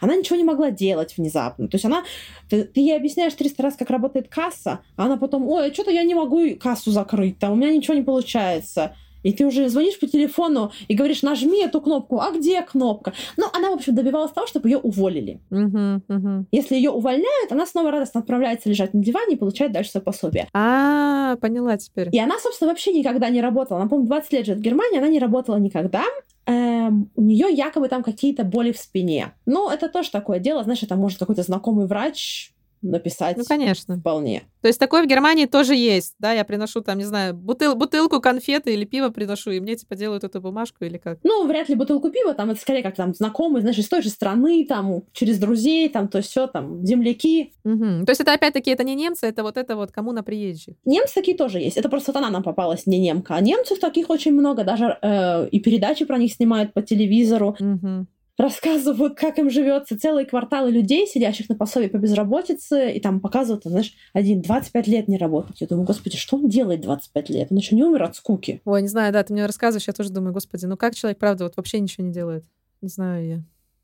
Она 0.00 0.14
ничего 0.14 0.36
не 0.36 0.44
могла 0.44 0.70
делать 0.70 1.16
внезапно. 1.16 1.66
То 1.68 1.74
есть 1.74 1.84
она, 1.84 2.04
ты, 2.48 2.62
ты 2.62 2.80
ей 2.80 2.96
объясняешь 2.96 3.34
300 3.34 3.62
раз, 3.62 3.76
как 3.76 3.90
работает 3.90 4.28
касса, 4.28 4.80
а 4.96 5.06
она 5.06 5.16
потом, 5.16 5.48
ой, 5.48 5.72
что-то 5.74 5.90
я 5.90 6.04
не 6.04 6.14
могу 6.14 6.54
кассу 6.56 6.92
закрыть, 6.92 7.38
там 7.38 7.52
у 7.52 7.56
меня 7.56 7.72
ничего 7.72 7.94
не 7.94 8.02
получается. 8.02 8.94
И 9.22 9.32
ты 9.32 9.46
уже 9.46 9.68
звонишь 9.68 9.98
по 9.98 10.06
телефону 10.06 10.72
и 10.88 10.94
говоришь, 10.94 11.22
нажми 11.22 11.62
эту 11.62 11.80
кнопку, 11.80 12.20
а 12.20 12.30
где 12.30 12.62
кнопка? 12.62 13.12
Ну, 13.36 13.46
она, 13.52 13.70
в 13.70 13.74
общем, 13.74 13.94
добивалась 13.94 14.32
того, 14.32 14.46
чтобы 14.46 14.68
ее 14.68 14.78
уволили. 14.78 15.40
Угу, 15.50 16.02
угу. 16.08 16.46
Если 16.52 16.76
ее 16.76 16.90
увольняют, 16.90 17.52
она 17.52 17.66
снова 17.66 17.90
радостно 17.90 18.20
отправляется 18.20 18.68
лежать 18.68 18.94
на 18.94 19.02
диване 19.02 19.34
и 19.34 19.38
получает 19.38 19.72
дальше 19.72 19.90
свое 19.90 20.04
пособие. 20.04 20.48
А, 20.54 21.36
поняла 21.36 21.76
теперь. 21.76 22.08
И 22.12 22.18
она, 22.18 22.38
собственно, 22.38 22.70
вообще 22.70 22.92
никогда 22.92 23.28
не 23.28 23.40
работала. 23.40 23.80
Она, 23.80 23.88
по-моему, 23.88 24.08
20 24.08 24.32
лет 24.32 24.46
живет 24.46 24.60
в 24.60 24.62
Германии, 24.62 24.98
она 24.98 25.08
не 25.08 25.18
работала 25.18 25.56
никогда. 25.56 26.04
эм, 26.46 27.10
у 27.14 27.22
нее 27.22 27.48
якобы 27.52 27.88
там 27.88 28.02
какие-то 28.02 28.42
боли 28.44 28.72
в 28.72 28.78
спине. 28.78 29.34
Ну, 29.44 29.68
это 29.68 29.88
тоже 29.88 30.10
такое 30.10 30.38
дело, 30.38 30.64
знаешь, 30.64 30.82
это 30.82 30.96
может 30.96 31.18
какой-то 31.18 31.42
знакомый 31.42 31.86
врач 31.86 32.52
написать. 32.82 33.36
Ну, 33.36 33.44
конечно. 33.44 33.96
Вполне. 33.98 34.44
То 34.60 34.68
есть 34.68 34.80
такое 34.80 35.02
в 35.02 35.06
Германии 35.06 35.46
тоже 35.46 35.74
есть, 35.74 36.14
да? 36.18 36.32
Я 36.32 36.44
приношу 36.44 36.80
там, 36.80 36.98
не 36.98 37.04
знаю, 37.04 37.34
бутыл, 37.34 37.74
бутылку 37.74 38.20
конфеты 38.20 38.74
или 38.74 38.84
пива 38.84 39.10
приношу, 39.10 39.50
и 39.50 39.60
мне 39.60 39.76
типа 39.76 39.94
делают 39.94 40.24
эту 40.24 40.40
бумажку 40.40 40.84
или 40.84 40.98
как? 40.98 41.18
Ну, 41.22 41.46
вряд 41.46 41.68
ли 41.68 41.74
бутылку 41.74 42.10
пива, 42.10 42.34
там 42.34 42.50
это 42.50 42.60
скорее 42.60 42.82
как 42.82 42.96
там 42.96 43.14
знакомые, 43.14 43.60
знаешь, 43.60 43.78
из 43.78 43.88
той 43.88 44.02
же 44.02 44.08
страны, 44.10 44.66
там, 44.66 45.02
через 45.12 45.38
друзей, 45.38 45.88
там, 45.88 46.08
то 46.08 46.20
все, 46.22 46.46
там, 46.46 46.84
земляки. 46.84 47.52
Угу. 47.64 48.04
То 48.04 48.10
есть 48.10 48.20
это 48.20 48.32
опять-таки, 48.32 48.70
это 48.70 48.84
не 48.84 48.94
немцы, 48.94 49.26
это 49.26 49.42
вот 49.42 49.56
это 49.56 49.76
вот 49.76 49.92
коммуна 49.92 50.22
приезжих. 50.22 50.74
Немцы 50.84 51.14
такие 51.14 51.36
тоже 51.36 51.60
есть. 51.60 51.76
Это 51.76 51.88
просто 51.88 52.12
вот 52.12 52.18
она 52.18 52.30
нам 52.30 52.42
попалась, 52.42 52.86
не 52.86 52.98
немка. 52.98 53.36
А 53.36 53.40
немцев 53.40 53.78
таких 53.78 54.10
очень 54.10 54.32
много, 54.32 54.64
даже 54.64 54.98
э, 55.00 55.48
и 55.48 55.60
передачи 55.60 56.04
про 56.04 56.18
них 56.18 56.32
снимают 56.32 56.72
по 56.72 56.82
телевизору. 56.82 57.56
Угу 57.58 58.06
рассказывают, 58.38 59.18
как 59.18 59.38
им 59.38 59.50
живется 59.50 59.98
целые 59.98 60.24
кварталы 60.24 60.70
людей, 60.70 61.06
сидящих 61.06 61.48
на 61.48 61.56
пособии 61.56 61.88
по 61.88 61.96
безработице, 61.96 62.92
и 62.92 63.00
там 63.00 63.20
показывают, 63.20 63.64
знаешь, 63.64 63.94
один 64.12 64.40
25 64.40 64.86
лет 64.86 65.08
не 65.08 65.18
работает. 65.18 65.60
Я 65.60 65.66
думаю, 65.66 65.84
господи, 65.84 66.16
что 66.16 66.36
он 66.36 66.48
делает 66.48 66.80
25 66.80 67.30
лет? 67.30 67.48
Он 67.50 67.56
еще 67.58 67.74
не 67.74 67.82
умер 67.82 68.04
от 68.04 68.16
скуки. 68.16 68.62
Ой, 68.64 68.80
не 68.80 68.88
знаю, 68.88 69.12
да, 69.12 69.22
ты 69.24 69.32
мне 69.32 69.44
рассказываешь, 69.44 69.88
я 69.88 69.92
тоже 69.92 70.10
думаю, 70.10 70.32
господи, 70.32 70.64
ну 70.66 70.76
как 70.76 70.94
человек, 70.94 71.18
правда, 71.18 71.44
вот 71.44 71.56
вообще 71.56 71.80
ничего 71.80 72.06
не 72.06 72.12
делает? 72.12 72.44
Не 72.80 72.88
знаю 72.88 73.26
я. 73.26 73.42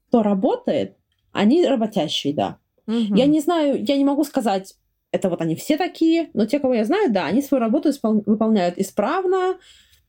Кто 0.08 0.22
работает, 0.22 0.96
они 1.32 1.66
работящие, 1.66 2.32
да. 2.32 2.58
Угу. 2.86 3.16
Я 3.16 3.26
не 3.26 3.40
знаю, 3.40 3.84
я 3.84 3.96
не 3.96 4.04
могу 4.04 4.22
сказать, 4.22 4.76
это 5.10 5.28
вот 5.28 5.40
они 5.40 5.56
все 5.56 5.76
такие, 5.76 6.30
но 6.32 6.46
те, 6.46 6.60
кого 6.60 6.74
я 6.74 6.84
знаю, 6.84 7.12
да, 7.12 7.26
они 7.26 7.42
свою 7.42 7.60
работу 7.60 7.88
испол- 7.88 8.22
выполняют 8.24 8.78
исправно, 8.78 9.56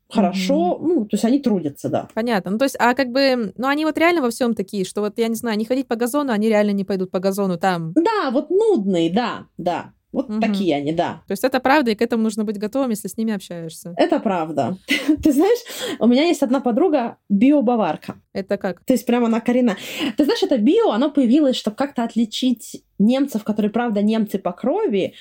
хорошо, 0.10 0.74
mm-hmm. 0.74 0.88
ну, 0.88 1.06
то 1.06 1.16
есть 1.16 1.26
они 1.26 1.40
трудятся, 1.40 1.90
да. 1.90 2.08
Понятно. 2.14 2.52
Ну, 2.52 2.58
то 2.58 2.66
есть, 2.66 2.76
а 2.80 2.94
как 2.94 3.10
бы, 3.12 3.54
ну, 3.58 3.68
они 3.68 3.86
вот 3.86 3.98
реально 3.98 4.22
во 4.22 4.30
всем 4.30 4.54
такие, 4.54 4.86
что 4.86 5.02
вот, 5.02 5.18
я 5.18 5.28
не 5.28 5.36
знаю, 5.36 5.58
не 5.58 5.66
ходить 5.66 5.88
по 5.88 5.96
газону, 5.96 6.32
они 6.32 6.48
реально 6.48 6.72
не 6.72 6.84
пойдут 6.84 7.12
по 7.12 7.20
газону 7.20 7.58
там. 7.58 7.94
Да, 7.94 8.32
вот 8.32 8.50
нудные, 8.50 9.12
да, 9.12 9.48
да. 9.58 9.94
Вот 10.16 10.30
угу. 10.30 10.40
такие 10.40 10.74
они, 10.78 10.94
да. 10.94 11.24
То 11.28 11.34
есть 11.34 11.44
это 11.44 11.60
правда, 11.60 11.92
и 11.92 11.96
к 11.96 12.02
этому 12.02 12.24
нужно 12.24 12.46
быть 12.46 12.58
готовым, 12.58 12.92
если 12.92 13.10
с 13.10 13.18
ними 13.18 13.34
общаешься. 13.34 13.94
Это 13.98 14.22
правда. 14.22 14.78
Ты 15.24 15.34
знаешь, 15.34 15.60
у 16.00 16.08
меня 16.08 16.24
есть 16.24 16.42
одна 16.42 16.62
подруга 16.62 17.18
биобаварка. 17.28 18.16
Это 18.32 18.56
как? 18.56 18.80
То 18.86 18.94
есть 18.94 19.06
прямо 19.06 19.26
она 19.26 19.42
корена. 19.42 19.76
Ты 20.16 20.24
знаешь, 20.24 20.42
это 20.42 20.58
био, 20.58 20.94
оно 20.94 21.12
появилось, 21.12 21.58
чтобы 21.58 21.76
как-то 21.76 22.06
отличить 22.06 22.82
немцев, 22.98 23.44
которые, 23.44 23.70
правда, 23.70 24.02
немцы 24.02 24.40
по 24.40 24.54
крови, 24.54 25.16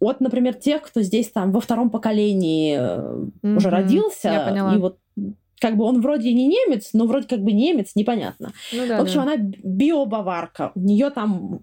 от, 0.00 0.20
например, 0.20 0.54
тех, 0.54 0.82
кто 0.82 1.02
здесь 1.02 1.30
там 1.30 1.52
во 1.52 1.60
втором 1.60 1.90
поколении 1.90 2.78
mm-hmm. 2.78 3.56
уже 3.56 3.70
родился. 3.70 4.28
Я 4.28 4.46
поняла. 4.46 4.74
И 4.74 4.78
вот 4.78 4.98
как 5.60 5.76
бы 5.76 5.84
он 5.84 6.00
вроде 6.00 6.32
не 6.32 6.46
немец, 6.46 6.90
но 6.92 7.06
вроде 7.06 7.26
как 7.26 7.42
бы 7.42 7.52
немец, 7.52 7.92
непонятно. 7.94 8.52
Ну, 8.72 8.86
да, 8.86 8.98
в 8.98 9.02
общем, 9.02 9.24
да. 9.24 9.32
она 9.32 9.36
биобаварка. 9.36 10.72
У 10.74 10.80
нее 10.80 11.10
там 11.10 11.60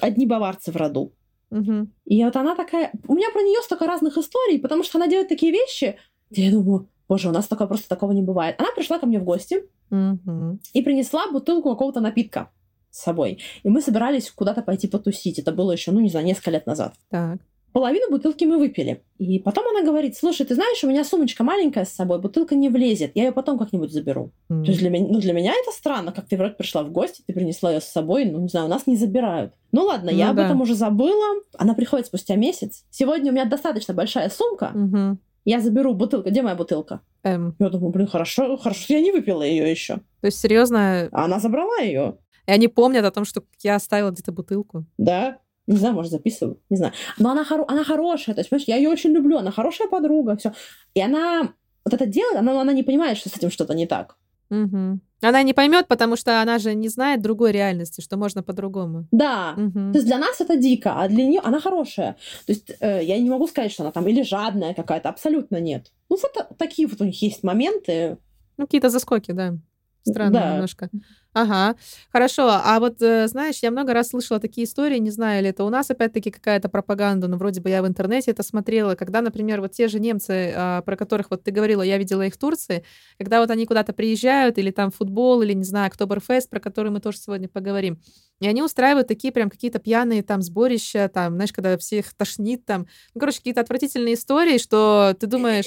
одни 0.00 0.26
баварцы 0.26 0.70
в 0.70 0.76
роду. 0.76 1.12
Угу. 1.50 1.88
И 2.06 2.24
вот 2.24 2.36
она 2.36 2.54
такая... 2.54 2.92
У 3.08 3.14
меня 3.14 3.30
про 3.30 3.42
нее 3.42 3.60
столько 3.62 3.86
разных 3.86 4.16
историй, 4.16 4.58
потому 4.58 4.84
что 4.84 4.98
она 4.98 5.08
делает 5.08 5.28
такие 5.28 5.52
вещи, 5.52 5.96
где 6.30 6.46
я 6.46 6.52
думаю, 6.52 6.88
боже, 7.08 7.28
у 7.28 7.32
нас 7.32 7.46
такое 7.46 7.66
просто 7.66 7.88
такого 7.88 8.12
не 8.12 8.22
бывает. 8.22 8.56
Она 8.58 8.70
пришла 8.74 8.98
ко 8.98 9.06
мне 9.06 9.18
в 9.18 9.24
гости 9.24 9.64
угу. 9.90 10.58
и 10.72 10.82
принесла 10.82 11.30
бутылку 11.30 11.70
какого-то 11.70 12.00
напитка 12.00 12.50
с 12.90 13.02
собой. 13.02 13.40
И 13.62 13.68
мы 13.68 13.82
собирались 13.82 14.30
куда-то 14.30 14.62
пойти 14.62 14.86
потусить. 14.86 15.38
Это 15.38 15.52
было 15.52 15.72
еще, 15.72 15.92
ну, 15.92 16.00
не 16.00 16.08
знаю, 16.08 16.26
несколько 16.26 16.52
лет 16.52 16.66
назад. 16.66 16.94
Так. 17.10 17.38
Половину 17.72 18.10
бутылки 18.10 18.44
мы 18.44 18.58
выпили. 18.58 19.02
И 19.18 19.38
потом 19.38 19.64
она 19.68 19.82
говорит, 19.82 20.16
слушай, 20.16 20.44
ты 20.44 20.54
знаешь, 20.54 20.82
у 20.84 20.88
меня 20.88 21.04
сумочка 21.04 21.42
маленькая 21.42 21.84
с 21.84 21.90
собой, 21.90 22.20
бутылка 22.20 22.54
не 22.54 22.68
влезет, 22.68 23.12
я 23.14 23.24
ее 23.26 23.32
потом 23.32 23.58
как-нибудь 23.58 23.90
заберу. 23.92 24.30
Mm. 24.50 24.64
То 24.64 24.70
есть 24.70 24.80
для 24.80 24.90
меня, 24.90 25.06
ну, 25.08 25.20
для 25.20 25.32
меня 25.32 25.52
это 25.52 25.70
странно, 25.72 26.12
как 26.12 26.26
ты 26.28 26.36
вроде 26.36 26.54
пришла 26.54 26.82
в 26.82 26.90
гости, 26.92 27.22
ты 27.26 27.32
принесла 27.32 27.72
ее 27.72 27.80
с 27.80 27.84
собой, 27.84 28.26
ну, 28.26 28.40
не 28.40 28.48
знаю, 28.48 28.66
у 28.66 28.68
нас 28.68 28.86
не 28.86 28.96
забирают. 28.96 29.54
Ну 29.72 29.84
ладно, 29.84 30.10
Ну 30.12 30.18
я 30.18 30.30
об 30.30 30.36
да. 30.36 30.44
этом 30.46 30.60
уже 30.60 30.74
забыла. 30.74 31.40
Она 31.56 31.72
приходит 31.74 32.06
спустя 32.06 32.36
месяц. 32.36 32.84
Сегодня 32.90 33.30
у 33.30 33.34
меня 33.34 33.46
достаточно 33.46 33.94
большая 33.94 34.28
сумка, 34.28 34.72
Угу. 34.74 35.18
я 35.46 35.60
заберу 35.60 35.94
бутылку. 35.94 36.28
Где 36.28 36.42
моя 36.42 36.56
бутылка? 36.56 37.00
Эм. 37.22 37.54
Я 37.58 37.70
думаю, 37.70 37.90
блин, 37.90 38.06
хорошо, 38.06 38.56
хорошо, 38.58 38.80
что 38.82 38.92
я 38.92 39.00
не 39.00 39.12
выпила 39.12 39.42
ее 39.42 39.70
еще. 39.70 39.94
То 40.20 40.26
есть, 40.26 40.38
серьезно, 40.40 41.08
А 41.12 41.24
она 41.24 41.38
забрала 41.40 41.78
ее. 41.78 42.18
и 42.46 42.50
они 42.52 42.68
помнят 42.68 43.04
о 43.04 43.10
том, 43.12 43.24
что 43.24 43.42
я 43.62 43.76
оставила 43.76 44.10
где-то 44.10 44.32
бутылку. 44.32 44.84
Да. 44.98 45.38
Не 45.66 45.76
знаю, 45.76 45.94
может, 45.94 46.10
записываю, 46.12 46.60
не 46.70 46.76
знаю. 46.76 46.92
Но 47.18 47.30
она, 47.30 47.42
хоро- 47.44 47.64
она 47.68 47.84
хорошая, 47.84 48.34
то 48.34 48.40
есть, 48.40 48.50
понимаешь, 48.50 48.68
я 48.68 48.76
ее 48.76 48.88
очень 48.88 49.10
люблю, 49.10 49.38
она 49.38 49.50
хорошая 49.50 49.88
подруга, 49.88 50.36
все. 50.36 50.52
И 50.94 51.00
она 51.00 51.52
вот 51.84 51.94
это 51.94 52.06
делает, 52.06 52.36
она, 52.38 52.60
она 52.60 52.72
не 52.72 52.82
понимает, 52.82 53.16
что 53.18 53.28
с 53.28 53.36
этим 53.36 53.50
что-то 53.50 53.74
не 53.74 53.86
так. 53.86 54.16
Угу. 54.50 54.98
Она 55.22 55.42
не 55.44 55.54
поймет, 55.54 55.86
потому 55.88 56.16
что 56.16 56.42
она 56.42 56.58
же 56.58 56.74
не 56.74 56.88
знает 56.88 57.22
другой 57.22 57.52
реальности, 57.52 58.00
что 58.02 58.16
можно 58.16 58.42
по-другому. 58.42 59.06
Да. 59.12 59.54
Мгм. 59.56 59.92
То 59.92 59.98
есть 59.98 60.06
для 60.06 60.18
нас 60.18 60.40
это 60.40 60.56
дико, 60.56 61.00
а 61.00 61.08
для 61.08 61.24
нее 61.24 61.40
она 61.44 61.60
хорошая. 61.60 62.16
То 62.46 62.52
есть 62.52 62.70
э, 62.80 63.04
я 63.04 63.18
не 63.18 63.30
могу 63.30 63.46
сказать, 63.46 63.72
что 63.72 63.82
она 63.84 63.92
там 63.92 64.06
или 64.08 64.22
жадная 64.22 64.74
какая-то, 64.74 65.08
абсолютно 65.08 65.60
нет. 65.60 65.92
Ну 66.10 66.18
вот 66.20 66.32
та- 66.34 66.48
такие 66.58 66.86
вот 66.88 67.00
у 67.00 67.04
них 67.04 67.22
есть 67.22 67.44
моменты. 67.44 68.18
Ну, 68.58 68.66
какие-то 68.66 68.90
заскоки, 68.90 69.30
да. 69.32 69.54
Странно 70.02 70.32
Да. 70.32 70.52
немножко. 70.54 70.90
Ага, 71.34 71.76
хорошо. 72.12 72.46
А 72.62 72.78
вот, 72.78 73.00
э, 73.00 73.26
знаешь, 73.26 73.60
я 73.62 73.70
много 73.70 73.94
раз 73.94 74.08
слышала 74.10 74.38
такие 74.38 74.66
истории, 74.66 74.98
не 74.98 75.10
знаю, 75.10 75.42
ли 75.42 75.48
это 75.48 75.64
у 75.64 75.70
нас 75.70 75.90
опять-таки 75.90 76.30
какая-то 76.30 76.68
пропаганда, 76.68 77.26
но 77.26 77.38
вроде 77.38 77.62
бы 77.62 77.70
я 77.70 77.82
в 77.82 77.86
интернете 77.86 78.30
это 78.32 78.42
смотрела, 78.42 78.96
когда, 78.96 79.22
например, 79.22 79.62
вот 79.62 79.72
те 79.72 79.88
же 79.88 79.98
немцы, 79.98 80.52
а, 80.54 80.82
про 80.82 80.94
которых 80.94 81.30
вот 81.30 81.42
ты 81.42 81.50
говорила, 81.50 81.80
я 81.80 81.96
видела 81.96 82.20
их 82.26 82.34
в 82.34 82.38
Турции, 82.38 82.84
когда 83.18 83.40
вот 83.40 83.50
они 83.50 83.64
куда-то 83.64 83.94
приезжают, 83.94 84.58
или 84.58 84.70
там 84.70 84.90
футбол, 84.90 85.40
или, 85.40 85.54
не 85.54 85.64
знаю, 85.64 85.86
Октоберфест, 85.86 86.50
про 86.50 86.60
который 86.60 86.90
мы 86.90 87.00
тоже 87.00 87.16
сегодня 87.18 87.48
поговорим, 87.48 87.98
и 88.40 88.46
они 88.46 88.62
устраивают 88.62 89.06
такие 89.08 89.32
прям 89.32 89.48
какие-то 89.48 89.78
пьяные 89.78 90.22
там 90.22 90.42
сборища, 90.42 91.08
там, 91.12 91.34
знаешь, 91.34 91.52
когда 91.52 91.78
всех 91.78 92.12
тошнит 92.12 92.64
там, 92.66 92.86
ну, 93.14 93.20
короче, 93.20 93.38
какие-то 93.38 93.60
отвратительные 93.60 94.14
истории, 94.14 94.58
что 94.58 95.14
ты 95.18 95.26
думаешь, 95.28 95.66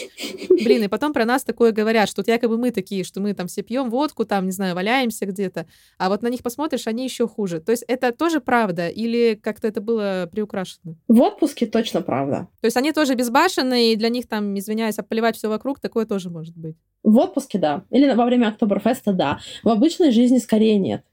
блин, 0.60 0.84
и 0.84 0.88
потом 0.90 1.14
про 1.14 1.24
нас 1.26 1.44
такое 1.44 1.72
говорят, 1.72 2.10
что 2.10 2.20
вот 2.22 2.28
якобы 2.28 2.58
мы 2.58 2.72
такие, 2.72 3.04
что 3.06 3.22
мы 3.22 3.34
там 3.34 3.48
все 3.48 3.62
пьем 3.62 3.90
водку, 3.90 4.26
там, 4.26 4.46
не 4.46 4.52
знаю, 4.52 4.76
валяемся 4.76 5.26
где-то, 5.26 5.55
а 5.98 6.10
вот 6.10 6.22
на 6.22 6.28
них 6.28 6.44
посмотришь, 6.44 6.88
они 6.88 7.04
еще 7.04 7.28
хуже. 7.28 7.60
То 7.60 7.72
есть 7.72 7.84
это 7.88 8.12
тоже 8.12 8.42
правда 8.42 8.88
или 8.88 9.40
как-то 9.42 9.68
это 9.68 9.82
было 9.82 10.28
приукрашено? 10.32 10.96
В 11.08 11.22
отпуске 11.22 11.66
точно 11.66 12.02
правда. 12.02 12.48
То 12.62 12.66
есть 12.66 12.78
они 12.78 12.92
тоже 12.92 13.16
безбашенные, 13.16 13.94
и 13.94 13.96
для 13.96 14.10
них 14.10 14.28
там, 14.28 14.58
извиняюсь, 14.58 15.00
обполивать 15.00 15.38
все 15.38 15.48
вокруг, 15.48 15.80
такое 15.80 16.06
тоже 16.06 16.30
может 16.30 16.56
быть. 16.58 16.76
В 17.04 17.18
отпуске 17.18 17.60
да. 17.60 17.84
Или 17.92 18.12
во 18.14 18.26
время 18.26 18.48
Октоберфеста 18.48 19.14
да. 19.14 19.40
В 19.64 19.70
обычной 19.70 20.12
жизни 20.12 20.40
скорее 20.40 20.78
нет. 20.78 21.04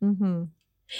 Мгм. 0.00 0.52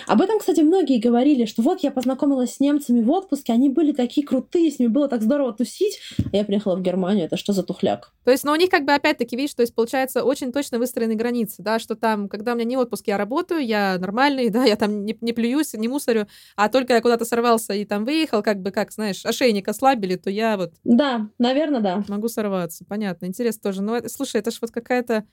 Об 0.06 0.22
этом, 0.22 0.38
кстати, 0.38 0.60
многие 0.60 0.98
говорили, 0.98 1.44
что 1.44 1.62
вот 1.62 1.80
я 1.82 1.90
познакомилась 1.90 2.54
с 2.54 2.60
немцами 2.60 3.02
в 3.02 3.10
отпуске, 3.10 3.52
они 3.52 3.68
были 3.68 3.92
такие 3.92 4.26
крутые, 4.26 4.70
с 4.70 4.78
ними 4.78 4.88
было 4.88 5.08
так 5.08 5.22
здорово 5.22 5.52
тусить. 5.52 6.00
А 6.32 6.36
я 6.36 6.44
приехала 6.44 6.76
в 6.76 6.82
Германию, 6.82 7.26
это 7.26 7.36
что 7.36 7.52
за 7.52 7.62
тухляк? 7.62 8.12
То 8.24 8.30
есть, 8.30 8.44
но 8.44 8.52
у 8.52 8.56
них 8.56 8.70
как 8.70 8.84
бы 8.84 8.92
опять-таки, 8.92 9.36
видишь, 9.36 9.54
то 9.54 9.62
есть 9.62 9.74
получается 9.74 10.24
очень 10.24 10.52
точно 10.52 10.78
выстроены 10.78 11.14
границы, 11.14 11.62
да, 11.62 11.78
что 11.78 11.96
там, 11.96 12.28
когда 12.28 12.52
у 12.52 12.54
меня 12.54 12.64
не 12.64 12.76
отпуск, 12.76 13.06
я 13.06 13.16
работаю, 13.16 13.64
я 13.64 13.98
нормальный, 13.98 14.48
да, 14.50 14.64
я 14.64 14.76
там 14.76 15.04
не, 15.04 15.16
не 15.20 15.32
плююсь, 15.32 15.74
не 15.74 15.88
мусорю, 15.88 16.28
а 16.56 16.68
только 16.68 16.94
я 16.94 17.00
куда-то 17.00 17.24
сорвался 17.24 17.74
и 17.74 17.84
там 17.84 18.04
выехал, 18.04 18.42
как 18.42 18.60
бы, 18.60 18.70
как, 18.70 18.92
знаешь, 18.92 19.24
ошейник 19.24 19.68
ослабили, 19.68 20.16
то 20.16 20.30
я 20.30 20.56
вот 20.56 20.72
Да, 20.84 21.28
наверное, 21.38 21.80
да. 21.80 22.04
Могу 22.08 22.28
сорваться, 22.28 22.84
понятно. 22.84 23.26
Интересно 23.26 23.62
тоже. 23.62 23.82
Но, 23.82 24.08
слушай, 24.08 24.36
это 24.40 24.50
ж 24.50 24.58
вот 24.60 24.70
какая-то, 24.70 25.24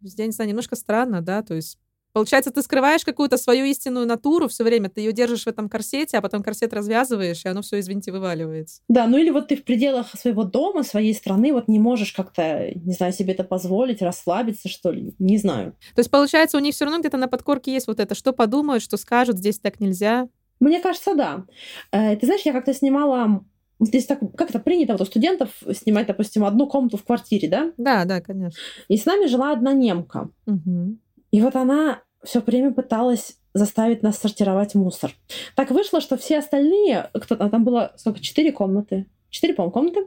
я 0.00 0.26
не 0.26 0.32
знаю, 0.32 0.48
немножко 0.48 0.76
странно, 0.76 1.20
да? 1.22 1.42
То 1.42 1.54
есть, 1.54 1.78
получается, 2.12 2.50
ты 2.50 2.62
скрываешь 2.62 3.04
какую-то 3.04 3.36
свою 3.36 3.64
истинную 3.66 4.06
натуру 4.06 4.48
все 4.48 4.64
время, 4.64 4.88
ты 4.88 5.00
ее 5.00 5.12
держишь 5.12 5.44
в 5.44 5.46
этом 5.46 5.68
корсете, 5.68 6.18
а 6.18 6.20
потом 6.20 6.42
корсет 6.42 6.72
развязываешь, 6.72 7.44
и 7.44 7.48
оно 7.48 7.62
все, 7.62 7.78
извините, 7.78 8.12
вываливается. 8.12 8.82
Да, 8.88 9.06
ну 9.06 9.16
или 9.18 9.30
вот 9.30 9.48
ты 9.48 9.56
в 9.56 9.64
пределах 9.64 10.08
своего 10.18 10.44
дома, 10.44 10.82
своей 10.82 11.14
страны, 11.14 11.52
вот 11.52 11.68
не 11.68 11.78
можешь 11.78 12.12
как-то, 12.12 12.70
не 12.74 12.92
знаю, 12.92 13.12
себе 13.12 13.34
это 13.34 13.44
позволить, 13.44 14.02
расслабиться, 14.02 14.68
что 14.68 14.90
ли, 14.90 15.14
не 15.18 15.38
знаю. 15.38 15.72
То 15.94 16.00
есть, 16.00 16.10
получается, 16.10 16.56
у 16.56 16.60
них 16.60 16.74
все 16.74 16.84
равно 16.84 17.00
где-то 17.00 17.16
на 17.16 17.28
подкорке 17.28 17.72
есть 17.72 17.86
вот 17.86 18.00
это, 18.00 18.14
что 18.14 18.32
подумают, 18.32 18.82
что 18.82 18.96
скажут, 18.96 19.38
здесь 19.38 19.58
так 19.58 19.80
нельзя. 19.80 20.28
Мне 20.60 20.80
кажется, 20.80 21.14
да. 21.14 21.44
Э, 21.92 22.16
Ты 22.16 22.26
знаешь, 22.26 22.42
я 22.42 22.52
как-то 22.52 22.74
снимала... 22.74 23.44
Здесь 23.80 24.06
так 24.06 24.18
как 24.36 24.50
это 24.50 24.58
принято 24.58 24.94
вот 24.94 25.02
у 25.02 25.04
студентов 25.04 25.50
снимать, 25.72 26.08
допустим, 26.08 26.44
одну 26.44 26.66
комнату 26.66 26.96
в 26.96 27.04
квартире, 27.04 27.48
да? 27.48 27.72
Да, 27.76 28.04
да, 28.06 28.20
конечно. 28.20 28.58
И 28.88 28.96
с 28.96 29.06
нами 29.06 29.26
жила 29.26 29.52
одна 29.52 29.72
немка. 29.72 30.30
Мгм. 30.46 30.98
И 31.30 31.40
вот 31.40 31.56
она 31.56 32.02
все 32.24 32.40
время 32.40 32.72
пыталась 32.72 33.38
заставить 33.54 34.02
нас 34.02 34.18
сортировать 34.18 34.74
мусор. 34.74 35.12
Так 35.54 35.70
вышло, 35.70 36.00
что 36.00 36.16
все 36.16 36.38
остальные, 36.38 37.10
кто 37.14 37.34
а 37.38 37.48
там 37.50 37.64
было 37.64 37.92
сколько, 37.96 38.20
четыре 38.20 38.52
комнаты, 38.52 39.06
четыре, 39.30 39.54
по-моему, 39.54 39.72
комнаты, 39.72 40.06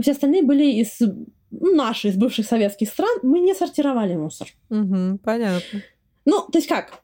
все 0.00 0.12
остальные 0.12 0.42
были 0.42 0.64
из 0.64 0.98
ну, 1.50 1.74
наши, 1.74 2.08
из 2.08 2.16
бывших 2.16 2.46
советских 2.46 2.88
стран, 2.88 3.18
мы 3.22 3.40
не 3.40 3.54
сортировали 3.54 4.14
мусор. 4.14 4.48
Мгм, 4.68 5.18
понятно. 5.18 5.82
Ну, 6.24 6.42
то 6.42 6.58
есть 6.58 6.68
как? 6.68 7.02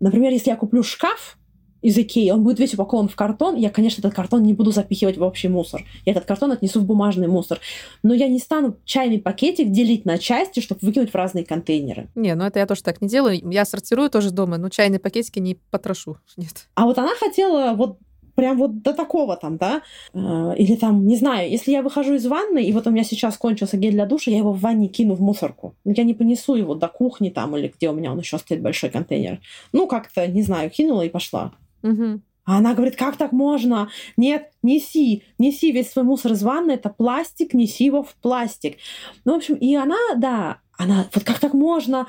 Например, 0.00 0.32
если 0.32 0.50
я 0.50 0.56
куплю 0.56 0.82
шкаф 0.82 1.38
из 1.86 1.96
Икеи, 1.96 2.30
он 2.30 2.42
будет 2.42 2.58
весь 2.58 2.74
упакован 2.74 3.08
в 3.08 3.14
картон, 3.14 3.54
я, 3.54 3.70
конечно, 3.70 4.00
этот 4.00 4.12
картон 4.12 4.42
не 4.42 4.52
буду 4.52 4.72
запихивать 4.72 5.18
в 5.18 5.22
общий 5.22 5.46
мусор. 5.46 5.84
Я 6.04 6.12
этот 6.12 6.24
картон 6.24 6.50
отнесу 6.50 6.80
в 6.80 6.84
бумажный 6.84 7.28
мусор. 7.28 7.60
Но 8.02 8.12
я 8.12 8.26
не 8.26 8.40
стану 8.40 8.76
чайный 8.84 9.20
пакетик 9.20 9.70
делить 9.70 10.04
на 10.04 10.18
части, 10.18 10.58
чтобы 10.58 10.80
выкинуть 10.82 11.12
в 11.12 11.14
разные 11.14 11.44
контейнеры. 11.44 12.08
Не, 12.16 12.34
ну 12.34 12.44
это 12.44 12.58
я 12.58 12.66
тоже 12.66 12.82
так 12.82 13.00
не 13.00 13.06
делаю. 13.06 13.40
Я 13.52 13.64
сортирую 13.64 14.10
тоже 14.10 14.32
дома, 14.32 14.58
но 14.58 14.68
чайные 14.68 14.98
пакетики 14.98 15.38
не 15.38 15.58
потрошу. 15.70 16.16
Нет. 16.36 16.66
А 16.74 16.86
вот 16.86 16.98
она 16.98 17.14
хотела 17.14 17.74
вот 17.74 17.98
прям 18.34 18.58
вот 18.58 18.82
до 18.82 18.92
такого 18.92 19.36
там, 19.36 19.56
да, 19.56 19.82
э, 20.12 20.54
или 20.58 20.74
там, 20.74 21.06
не 21.06 21.16
знаю, 21.16 21.48
если 21.48 21.70
я 21.70 21.82
выхожу 21.82 22.14
из 22.14 22.26
ванны, 22.26 22.64
и 22.64 22.72
вот 22.72 22.88
у 22.88 22.90
меня 22.90 23.04
сейчас 23.04 23.36
кончился 23.36 23.76
гель 23.76 23.92
для 23.92 24.06
душа, 24.06 24.32
я 24.32 24.38
его 24.38 24.52
в 24.52 24.60
ванне 24.60 24.88
кину 24.88 25.14
в 25.14 25.20
мусорку. 25.20 25.76
Я 25.84 26.02
не 26.02 26.14
понесу 26.14 26.56
его 26.56 26.74
до 26.74 26.88
кухни 26.88 27.30
там, 27.30 27.56
или 27.56 27.68
где 27.68 27.88
у 27.90 27.94
меня 27.94 28.10
он 28.10 28.18
еще 28.18 28.38
стоит 28.38 28.60
большой 28.60 28.90
контейнер. 28.90 29.40
Ну, 29.72 29.86
как-то, 29.86 30.26
не 30.26 30.42
знаю, 30.42 30.68
кинула 30.68 31.02
и 31.02 31.08
пошла. 31.08 31.52
Угу. 31.86 32.20
А 32.46 32.58
она 32.58 32.74
говорит, 32.74 32.96
как 32.96 33.16
так 33.16 33.32
можно? 33.32 33.88
Нет, 34.16 34.52
неси, 34.62 35.24
неси 35.36 35.72
весь 35.72 35.90
свой 35.90 36.04
мусор 36.04 36.32
из 36.32 36.42
ванны, 36.44 36.72
это 36.72 36.90
пластик, 36.90 37.54
неси 37.54 37.84
его 37.84 38.04
в 38.04 38.14
пластик. 38.14 38.76
Ну, 39.24 39.32
в 39.32 39.36
общем, 39.36 39.56
и 39.56 39.74
она, 39.74 39.96
да, 40.16 40.60
она, 40.78 41.06
вот 41.12 41.24
как 41.24 41.40
так 41.40 41.54
можно? 41.54 42.06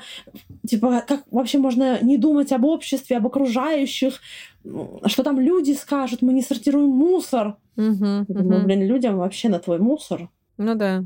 Типа, 0.66 1.02
как 1.06 1.24
вообще 1.32 1.58
можно 1.58 2.00
не 2.02 2.18
думать 2.18 2.52
об 2.52 2.64
обществе, 2.64 3.16
об 3.16 3.26
окружающих? 3.26 4.20
Что 5.06 5.22
там 5.24 5.40
люди 5.40 5.72
скажут? 5.72 6.22
Мы 6.22 6.32
не 6.32 6.42
сортируем 6.42 6.90
мусор. 6.90 7.56
Угу, 7.76 8.26
угу. 8.28 8.60
блин, 8.64 8.86
людям 8.86 9.16
вообще 9.16 9.48
на 9.48 9.58
твой 9.58 9.78
мусор. 9.78 10.28
Ну 10.56 10.74
да. 10.76 11.04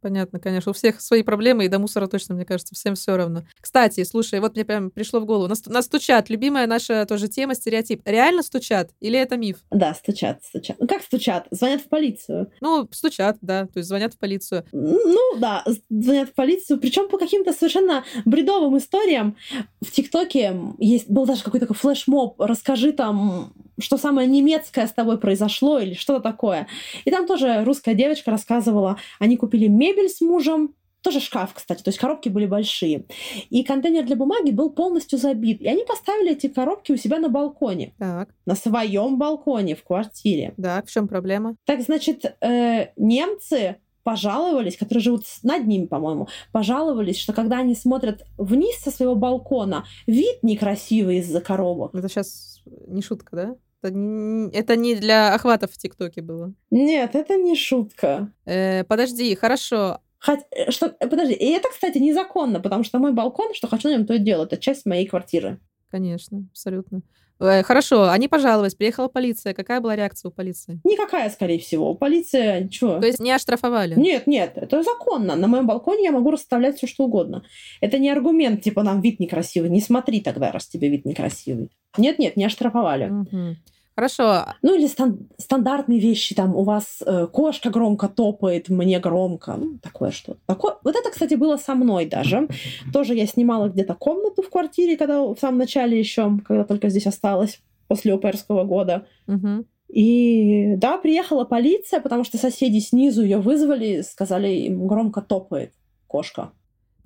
Понятно, 0.00 0.38
конечно. 0.38 0.70
У 0.70 0.72
всех 0.74 1.00
свои 1.00 1.22
проблемы, 1.22 1.64
и 1.64 1.68
до 1.68 1.78
мусора 1.78 2.06
точно, 2.06 2.34
мне 2.34 2.44
кажется, 2.44 2.74
всем 2.74 2.94
все 2.94 3.16
равно. 3.16 3.42
Кстати, 3.60 4.04
слушай, 4.04 4.38
вот 4.40 4.54
мне 4.54 4.64
прям 4.64 4.90
пришло 4.90 5.20
в 5.20 5.24
голову. 5.24 5.48
Нас, 5.48 5.64
нас 5.66 5.86
стучат. 5.86 6.30
Любимая 6.30 6.66
наша 6.66 7.04
тоже 7.06 7.28
тема, 7.28 7.54
стереотип. 7.54 8.02
Реально 8.04 8.42
стучат? 8.42 8.90
Или 9.00 9.18
это 9.18 9.36
миф? 9.36 9.58
Да, 9.70 9.94
стучат, 9.94 10.44
стучат. 10.44 10.76
Ну, 10.78 10.86
как 10.86 11.02
стучат? 11.02 11.46
Звонят 11.50 11.80
в 11.80 11.88
полицию. 11.88 12.50
Ну, 12.60 12.88
стучат, 12.92 13.38
да. 13.40 13.66
То 13.66 13.78
есть 13.78 13.88
звонят 13.88 14.14
в 14.14 14.18
полицию. 14.18 14.64
Ну, 14.72 15.38
да, 15.38 15.64
звонят 15.88 16.30
в 16.30 16.34
полицию. 16.34 16.78
Причем 16.78 17.08
по 17.08 17.18
каким-то 17.18 17.52
совершенно 17.52 18.04
бредовым 18.24 18.78
историям. 18.78 19.36
В 19.80 19.90
ТикТоке 19.90 20.56
есть, 20.78 21.10
был 21.10 21.26
даже 21.26 21.42
какой-то 21.42 21.72
флешмоб. 21.74 22.40
Расскажи 22.40 22.92
там, 22.92 23.52
что 23.78 23.96
самое 23.96 24.28
немецкое 24.28 24.86
с 24.86 24.92
тобой 24.92 25.18
произошло 25.18 25.78
или 25.78 25.94
что-то 25.94 26.20
такое. 26.20 26.66
И 27.04 27.10
там 27.10 27.26
тоже 27.26 27.64
русская 27.64 27.94
девочка 27.94 28.30
рассказывала, 28.30 28.98
они 29.18 29.36
купили 29.36 29.66
мебель 29.66 30.08
с 30.08 30.20
мужем, 30.20 30.74
тоже 31.02 31.20
шкаф, 31.20 31.54
кстати, 31.54 31.82
то 31.82 31.88
есть 31.88 31.98
коробки 31.98 32.28
были 32.28 32.46
большие. 32.46 33.04
И 33.50 33.62
контейнер 33.62 34.04
для 34.04 34.16
бумаги 34.16 34.50
был 34.50 34.70
полностью 34.70 35.18
забит. 35.18 35.60
И 35.60 35.68
они 35.68 35.84
поставили 35.84 36.32
эти 36.32 36.48
коробки 36.48 36.92
у 36.92 36.96
себя 36.96 37.18
на 37.18 37.28
балконе. 37.28 37.94
Так. 37.98 38.30
На 38.46 38.56
своем 38.56 39.16
балконе 39.16 39.76
в 39.76 39.84
квартире. 39.84 40.54
Да, 40.56 40.82
в 40.84 40.90
чем 40.90 41.06
проблема? 41.06 41.54
Так, 41.64 41.82
значит, 41.82 42.36
э, 42.40 42.88
немцы 42.96 43.76
пожаловались, 44.02 44.76
которые 44.76 45.02
живут 45.02 45.24
над 45.42 45.66
ними, 45.66 45.86
по-моему, 45.86 46.28
пожаловались, 46.50 47.18
что 47.18 47.32
когда 47.32 47.58
они 47.58 47.74
смотрят 47.74 48.24
вниз 48.38 48.76
со 48.78 48.90
своего 48.90 49.14
балкона, 49.14 49.84
вид 50.06 50.42
некрасивый 50.42 51.18
из-за 51.18 51.40
коробок. 51.40 51.94
Это 51.94 52.08
сейчас 52.08 52.62
не 52.86 53.02
шутка, 53.02 53.36
да? 53.36 53.56
Это 53.82 54.76
не, 54.76 54.96
для 54.96 55.34
охватов 55.34 55.72
в 55.72 55.78
ТикТоке 55.78 56.20
было. 56.20 56.52
Нет, 56.70 57.14
это 57.14 57.36
не 57.36 57.54
шутка. 57.54 58.32
Э, 58.44 58.84
подожди, 58.84 59.34
хорошо. 59.34 60.00
Хоть, 60.20 60.40
э, 60.50 60.70
что, 60.70 60.88
подожди, 60.88 61.34
и 61.34 61.50
это, 61.50 61.68
кстати, 61.70 61.98
незаконно, 61.98 62.60
потому 62.60 62.82
что 62.82 62.98
мой 62.98 63.12
балкон, 63.12 63.54
что 63.54 63.68
хочу 63.68 63.88
на 63.88 63.92
нем, 63.92 64.06
то 64.06 64.14
и 64.14 64.18
делаю. 64.18 64.46
Это 64.46 64.56
часть 64.56 64.84
моей 64.84 65.06
квартиры. 65.06 65.60
Конечно, 65.90 66.44
абсолютно. 66.50 67.02
Э, 67.40 67.62
хорошо, 67.62 68.10
они 68.10 68.28
пожаловались, 68.28 68.74
приехала 68.74 69.08
полиция. 69.08 69.54
Какая 69.54 69.80
была 69.80 69.94
реакция 69.96 70.28
у 70.28 70.32
полиции? 70.32 70.80
Никакая, 70.84 71.30
скорее 71.30 71.58
всего. 71.58 71.94
Полиция, 71.94 72.68
что? 72.70 72.98
То 72.98 73.06
есть 73.06 73.20
не 73.20 73.30
оштрафовали? 73.30 73.94
Нет, 73.94 74.26
нет, 74.26 74.52
это 74.56 74.82
законно. 74.82 75.36
На 75.36 75.46
моем 75.46 75.66
балконе 75.66 76.04
я 76.04 76.12
могу 76.12 76.30
расставлять 76.30 76.76
все, 76.76 76.86
что 76.86 77.04
угодно. 77.04 77.44
Это 77.80 77.98
не 77.98 78.10
аргумент, 78.10 78.62
типа, 78.62 78.82
нам 78.82 79.00
вид 79.00 79.20
некрасивый. 79.20 79.70
Не 79.70 79.80
смотри 79.80 80.20
тогда, 80.20 80.50
раз 80.50 80.66
тебе 80.66 80.88
вид 80.88 81.04
некрасивый. 81.04 81.70
Нет, 81.96 82.18
нет, 82.18 82.36
не 82.36 82.44
оштрафовали. 82.44 83.10
Угу. 83.10 83.56
Хорошо. 83.98 84.44
Ну 84.62 84.76
или 84.76 84.86
стан- 84.86 85.28
стандартные 85.38 85.98
вещи, 85.98 86.32
там 86.32 86.54
у 86.54 86.62
вас 86.62 87.02
э, 87.04 87.26
кошка 87.32 87.68
громко 87.68 88.06
топает, 88.08 88.68
мне 88.68 89.00
громко, 89.00 89.56
ну, 89.58 89.78
такое 89.82 90.12
что-то. 90.12 90.38
Такое... 90.46 90.76
Вот 90.84 90.94
это, 90.94 91.10
кстати, 91.10 91.34
было 91.34 91.56
со 91.56 91.74
мной 91.74 92.06
даже. 92.06 92.46
Тоже 92.92 93.16
я 93.16 93.26
снимала 93.26 93.68
где-то 93.68 93.94
комнату 93.94 94.42
в 94.42 94.50
квартире, 94.50 94.96
когда 94.96 95.24
в 95.24 95.36
самом 95.40 95.58
начале 95.58 95.98
еще, 95.98 96.38
когда 96.46 96.62
только 96.62 96.90
здесь 96.90 97.08
осталась 97.08 97.60
после 97.88 98.14
оперского 98.14 98.62
года. 98.62 99.04
Угу. 99.26 99.64
И 99.88 100.76
да, 100.76 100.96
приехала 100.98 101.44
полиция, 101.44 101.98
потому 101.98 102.22
что 102.22 102.38
соседи 102.38 102.78
снизу 102.78 103.24
ее 103.24 103.38
вызвали, 103.38 104.02
сказали, 104.02 104.48
им 104.48 104.86
громко 104.86 105.22
топает 105.22 105.72
кошка. 106.06 106.52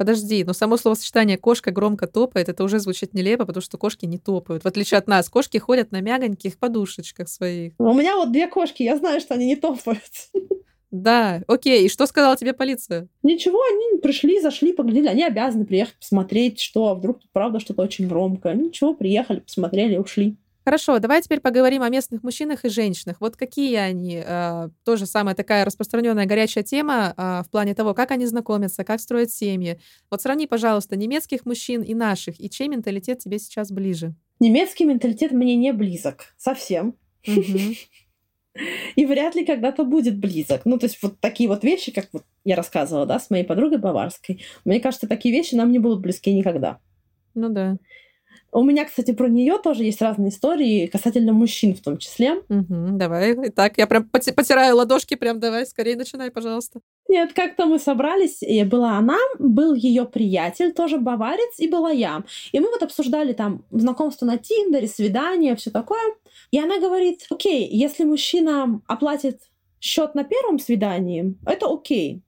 Подожди, 0.02 0.42
но 0.42 0.52
само 0.52 0.78
словосочетание 0.78 1.38
«кошка 1.38 1.70
громко 1.70 2.08
топает» 2.08 2.48
это 2.48 2.64
уже 2.64 2.80
звучит 2.80 3.14
нелепо, 3.14 3.46
потому 3.46 3.62
что 3.62 3.78
кошки 3.78 4.04
не 4.04 4.18
топают. 4.18 4.64
В 4.64 4.66
отличие 4.66 4.98
от 4.98 5.06
нас, 5.06 5.28
кошки 5.28 5.58
ходят 5.58 5.92
на 5.92 6.00
мягоньких 6.00 6.58
подушечках 6.58 7.28
своих. 7.28 7.74
У 7.78 7.94
меня 7.94 8.16
вот 8.16 8.32
две 8.32 8.48
кошки, 8.48 8.82
я 8.82 8.96
знаю, 8.96 9.20
что 9.20 9.34
они 9.34 9.46
не 9.46 9.54
топают. 9.54 10.02
Да, 10.90 11.42
окей. 11.46 11.86
И 11.86 11.88
что 11.88 12.06
сказала 12.06 12.36
тебе 12.36 12.52
полиция? 12.52 13.06
Ничего, 13.22 13.58
они 13.62 14.00
пришли, 14.00 14.40
зашли, 14.40 14.72
поглядели. 14.72 15.06
Они 15.06 15.22
обязаны 15.24 15.64
приехать 15.64 15.94
посмотреть, 15.94 16.58
что, 16.58 16.88
а 16.88 16.94
вдруг 16.96 17.20
тут 17.20 17.30
правда 17.32 17.60
что-то 17.60 17.82
очень 17.82 18.08
громкое. 18.08 18.54
Ничего, 18.54 18.94
приехали, 18.94 19.38
посмотрели, 19.38 19.96
ушли. 19.98 20.36
Хорошо, 20.64 20.98
давай 21.00 21.20
теперь 21.22 21.40
поговорим 21.40 21.82
о 21.82 21.88
местных 21.88 22.22
мужчинах 22.22 22.64
и 22.64 22.68
женщинах. 22.68 23.16
Вот 23.20 23.36
какие 23.36 23.74
они? 23.76 24.22
Э, 24.24 24.68
тоже 24.84 25.06
самая 25.06 25.34
такая 25.34 25.64
распространенная 25.64 26.26
горячая 26.26 26.62
тема 26.62 27.14
э, 27.16 27.42
в 27.44 27.50
плане 27.50 27.74
того, 27.74 27.94
как 27.94 28.12
они 28.12 28.26
знакомятся, 28.26 28.84
как 28.84 29.00
строят 29.00 29.32
семьи. 29.32 29.80
Вот 30.10 30.22
сравни, 30.22 30.46
пожалуйста, 30.46 30.96
немецких 30.96 31.46
мужчин 31.46 31.82
и 31.82 31.94
наших, 31.94 32.40
и 32.40 32.48
чей 32.48 32.68
менталитет 32.68 33.18
тебе 33.18 33.40
сейчас 33.40 33.72
ближе? 33.72 34.14
Немецкий 34.38 34.84
менталитет 34.84 35.32
мне 35.32 35.56
не 35.56 35.72
близок. 35.72 36.34
Совсем. 36.36 36.94
И 38.96 39.06
вряд 39.06 39.34
ли 39.34 39.46
когда-то 39.46 39.84
будет 39.84 40.18
близок. 40.18 40.62
Ну, 40.66 40.78
то 40.78 40.84
есть 40.84 41.02
вот 41.02 41.18
такие 41.20 41.48
вот 41.48 41.64
вещи, 41.64 41.90
как 41.90 42.08
вот 42.12 42.24
я 42.44 42.54
рассказывала, 42.54 43.06
да, 43.06 43.18
с 43.18 43.30
моей 43.30 43.44
подругой 43.44 43.78
баварской. 43.78 44.42
Мне 44.64 44.78
кажется, 44.80 45.08
такие 45.08 45.34
вещи 45.34 45.54
нам 45.54 45.72
не 45.72 45.78
будут 45.78 46.00
близки 46.00 46.32
никогда. 46.32 46.78
Ну 47.34 47.48
да. 47.48 47.78
У 48.54 48.62
меня, 48.62 48.84
кстати, 48.84 49.12
про 49.12 49.28
нее 49.28 49.56
тоже 49.56 49.84
есть 49.84 50.02
разные 50.02 50.28
истории 50.28 50.86
касательно 50.86 51.32
мужчин 51.32 51.74
в 51.74 51.80
том 51.80 51.96
числе. 51.96 52.34
Угу, 52.50 52.98
давай. 52.98 53.34
Итак, 53.48 53.78
я 53.78 53.86
прям 53.86 54.06
потираю 54.10 54.76
ладошки, 54.76 55.14
прям 55.14 55.40
давай, 55.40 55.64
скорее 55.64 55.96
начинай, 55.96 56.30
пожалуйста. 56.30 56.80
Нет, 57.08 57.32
как-то 57.32 57.64
мы 57.64 57.78
собрались, 57.78 58.42
и 58.42 58.62
была 58.64 58.98
она, 58.98 59.16
был 59.38 59.72
ее 59.72 60.04
приятель, 60.04 60.72
тоже 60.72 60.98
баварец, 60.98 61.58
и 61.58 61.66
была 61.66 61.90
я. 61.90 62.24
И 62.52 62.60
мы 62.60 62.68
вот 62.68 62.82
обсуждали 62.82 63.32
там 63.32 63.64
знакомство 63.70 64.26
на 64.26 64.36
Тиндере, 64.36 64.86
свидание, 64.86 65.56
все 65.56 65.70
такое. 65.70 66.14
И 66.50 66.60
она 66.60 66.78
говорит, 66.78 67.26
окей, 67.30 67.66
если 67.66 68.04
мужчина 68.04 68.82
оплатит 68.86 69.40
счет 69.80 70.14
на 70.14 70.24
первом 70.24 70.58
свидании, 70.58 71.36
это 71.46 71.72
окей 71.72 72.22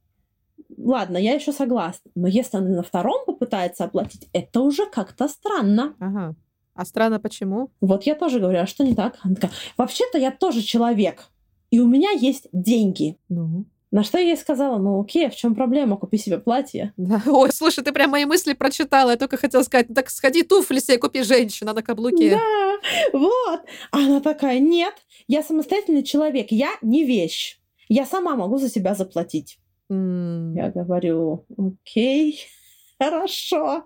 ладно, 0.85 1.17
я 1.17 1.35
еще 1.35 1.53
согласна. 1.53 2.11
Но 2.15 2.29
если 2.29 2.59
она 2.59 2.69
на 2.69 2.83
втором 2.83 3.25
попытается 3.27 3.85
оплатить, 3.85 4.29
это 4.33 4.61
уже 4.61 4.87
как-то 4.87 5.29
странно. 5.29 5.95
Ага. 5.99 6.35
А 6.75 6.85
странно 6.85 7.21
почему? 7.21 7.71
Вот 7.81 8.03
я 8.05 8.15
тоже 8.15 8.41
говорю, 8.41 8.61
а 8.61 8.67
что 8.67 8.85
не 8.85 8.95
так? 8.95 9.19
Она 9.23 9.35
такая, 9.37 9.53
вообще-то 9.77 10.19
я 10.19 10.31
тоже 10.31 10.61
человек, 10.61 11.29
и 11.71 11.79
у 11.81 11.87
меня 11.87 12.11
есть 12.11 12.49
деньги. 12.53 13.17
Ну? 13.29 13.65
На 13.93 14.03
что 14.03 14.19
я 14.19 14.25
ей 14.25 14.37
сказала, 14.37 14.77
ну 14.79 15.01
окей, 15.01 15.29
а 15.29 15.31
в 15.31 15.37
чем 15.37 15.55
проблема, 15.55 15.97
купи 15.97 16.19
себе 16.19 16.39
платье. 16.39 16.93
Да. 16.97 17.23
Ой, 17.27 17.53
слушай, 17.53 17.85
ты 17.85 17.93
прям 17.93 18.11
мои 18.11 18.25
мысли 18.25 18.53
прочитала, 18.53 19.11
я 19.11 19.17
только 19.17 19.37
хотела 19.37 19.63
сказать, 19.63 19.87
так 19.95 20.11
сходи 20.11 20.43
туфли 20.43 20.81
себе 20.81 20.99
купи 20.99 21.23
женщина 21.23 21.73
на 21.73 21.83
каблуке. 21.83 22.31
Да, 22.31 23.19
вот. 23.19 23.61
Она 23.93 24.21
такая, 24.21 24.59
нет, 24.59 24.95
я 25.29 25.45
самостоятельный 25.45 26.03
человек, 26.03 26.49
я 26.51 26.71
не 26.83 27.05
вещь. 27.05 27.61
Я 27.89 28.05
сама 28.05 28.35
могу 28.35 28.59
за 28.59 28.69
себя 28.69 28.97
заплатить. 28.97 29.59
Mm. 29.91 30.55
Я 30.55 30.71
говорю, 30.71 31.47
окей, 31.57 32.47
хорошо. 32.99 33.85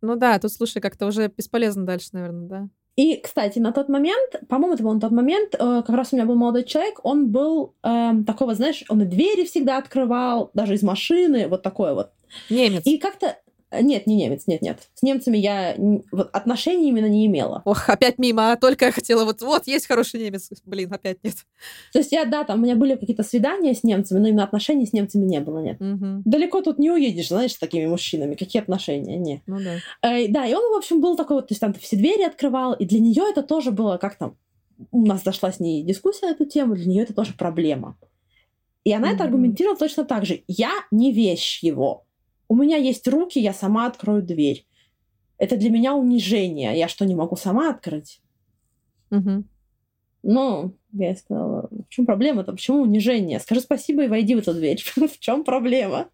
Ну 0.00 0.16
да, 0.16 0.38
тут, 0.38 0.52
слушай, 0.52 0.80
как-то 0.80 1.06
уже 1.06 1.28
бесполезно 1.28 1.84
дальше, 1.84 2.08
наверное, 2.12 2.48
да. 2.48 2.68
И, 2.96 3.16
кстати, 3.16 3.58
на 3.58 3.72
тот 3.72 3.88
момент, 3.88 4.42
по-моему, 4.48 4.74
это 4.74 4.82
был 4.82 4.92
на 4.92 5.00
тот 5.00 5.12
момент, 5.12 5.54
э, 5.54 5.82
как 5.86 5.96
раз 5.96 6.12
у 6.12 6.16
меня 6.16 6.26
был 6.26 6.34
молодой 6.34 6.64
человек, 6.64 7.00
он 7.02 7.28
был 7.28 7.74
э, 7.82 8.10
такого, 8.26 8.54
знаешь, 8.54 8.84
он 8.88 9.02
и 9.02 9.06
двери 9.06 9.44
всегда 9.44 9.78
открывал, 9.78 10.50
даже 10.54 10.74
из 10.74 10.82
машины, 10.82 11.48
вот 11.48 11.62
такое 11.62 11.94
вот. 11.94 12.10
Немец. 12.50 12.82
И 12.84 12.98
как-то... 12.98 13.38
Нет, 13.72 14.06
не 14.06 14.16
немец, 14.16 14.44
нет, 14.46 14.62
нет. 14.62 14.88
С 14.94 15.02
немцами 15.02 15.38
я 15.38 15.76
отношений 16.32 16.88
именно 16.88 17.06
не 17.06 17.26
имела. 17.26 17.62
Ох, 17.64 17.88
опять 17.88 18.18
мимо, 18.18 18.52
а 18.52 18.56
только 18.56 18.86
я 18.86 18.92
хотела 18.92 19.24
вот, 19.24 19.42
вот, 19.42 19.66
есть 19.66 19.86
хороший 19.86 20.20
немец. 20.20 20.50
Блин, 20.64 20.92
опять 20.92 21.18
нет. 21.22 21.34
То 21.92 22.00
есть 22.00 22.10
я, 22.10 22.24
да, 22.24 22.44
там 22.44 22.60
у 22.60 22.62
меня 22.64 22.74
были 22.74 22.96
какие-то 22.96 23.22
свидания 23.22 23.74
с 23.74 23.84
немцами, 23.84 24.18
но 24.18 24.28
именно 24.28 24.44
отношений 24.44 24.86
с 24.86 24.92
немцами 24.92 25.24
не 25.24 25.40
было, 25.40 25.60
нет. 25.60 25.80
Угу. 25.80 26.22
Далеко 26.24 26.62
тут 26.62 26.78
не 26.78 26.90
уедешь, 26.90 27.28
знаешь, 27.28 27.52
с 27.52 27.58
такими 27.58 27.86
мужчинами. 27.86 28.34
Какие 28.34 28.62
отношения? 28.62 29.16
Не. 29.18 29.42
Ну 29.46 29.58
да. 29.60 29.76
Э, 30.02 30.28
да, 30.28 30.46
и 30.46 30.54
он, 30.54 30.72
в 30.74 30.76
общем, 30.76 31.00
был 31.00 31.16
такой 31.16 31.36
вот, 31.36 31.48
то 31.48 31.52
есть 31.52 31.60
там 31.60 31.72
все 31.74 31.96
двери 31.96 32.22
открывал, 32.22 32.72
и 32.74 32.84
для 32.84 32.98
нее 32.98 33.24
это 33.30 33.42
тоже 33.42 33.70
было 33.70 33.98
как 33.98 34.16
там, 34.16 34.36
у 34.90 35.06
нас 35.06 35.22
зашла 35.22 35.52
с 35.52 35.60
ней 35.60 35.82
дискуссия 35.82 36.26
на 36.26 36.30
эту 36.32 36.44
тему, 36.44 36.74
для 36.74 36.86
нее 36.86 37.02
это 37.02 37.14
тоже 37.14 37.34
проблема. 37.34 37.96
И 38.84 38.92
она 38.92 39.10
mm-hmm. 39.10 39.14
это 39.14 39.24
аргументировала 39.24 39.78
точно 39.78 40.04
так 40.04 40.24
же. 40.24 40.42
Я 40.48 40.72
не 40.90 41.12
вещь 41.12 41.62
его. 41.62 42.06
У 42.50 42.56
меня 42.56 42.76
есть 42.78 43.06
руки, 43.06 43.38
я 43.38 43.54
сама 43.54 43.86
открою 43.86 44.24
дверь. 44.24 44.66
Это 45.38 45.56
для 45.56 45.70
меня 45.70 45.94
унижение. 45.94 46.76
Я 46.76 46.88
что, 46.88 47.06
не 47.06 47.14
могу 47.14 47.36
сама 47.36 47.70
открыть? 47.70 48.20
Mm-hmm. 49.12 49.44
Ну, 50.24 50.74
я 50.92 51.14
сказала, 51.14 51.68
в 51.70 51.88
чем 51.88 52.06
проблема-то? 52.06 52.50
Почему 52.50 52.82
унижение? 52.82 53.38
Скажи 53.38 53.60
спасибо 53.60 54.02
и 54.02 54.08
войди 54.08 54.34
в 54.34 54.38
эту 54.38 54.52
дверь. 54.52 54.82
в 54.96 55.20
чем 55.20 55.44
проблема? 55.44 56.08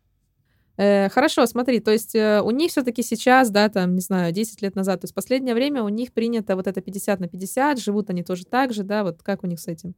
Э, 0.77 1.09
хорошо, 1.09 1.47
смотри, 1.47 1.81
то 1.81 1.91
есть 1.91 2.15
э, 2.15 2.43
у 2.43 2.51
них 2.51 2.71
все-таки 2.71 3.03
сейчас, 3.03 3.51
да, 3.51 3.71
там, 3.71 3.95
не 3.95 4.03
знаю, 4.03 4.31
10 4.31 4.61
лет 4.61 4.75
назад, 4.75 5.01
то 5.01 5.05
есть 5.07 5.15
последнее 5.15 5.55
время 5.55 5.83
у 5.83 5.89
них 5.89 6.13
принято 6.13 6.55
вот 6.55 6.67
это 6.67 6.83
50 6.83 7.19
на 7.19 7.29
50, 7.29 7.81
живут 7.81 8.11
они 8.11 8.23
тоже 8.23 8.45
так 8.45 8.75
же, 8.75 8.83
да, 8.83 9.05
вот 9.05 9.23
как 9.23 9.43
у 9.43 9.47
них 9.47 9.59
с 9.59 9.69
этим? 9.69 9.95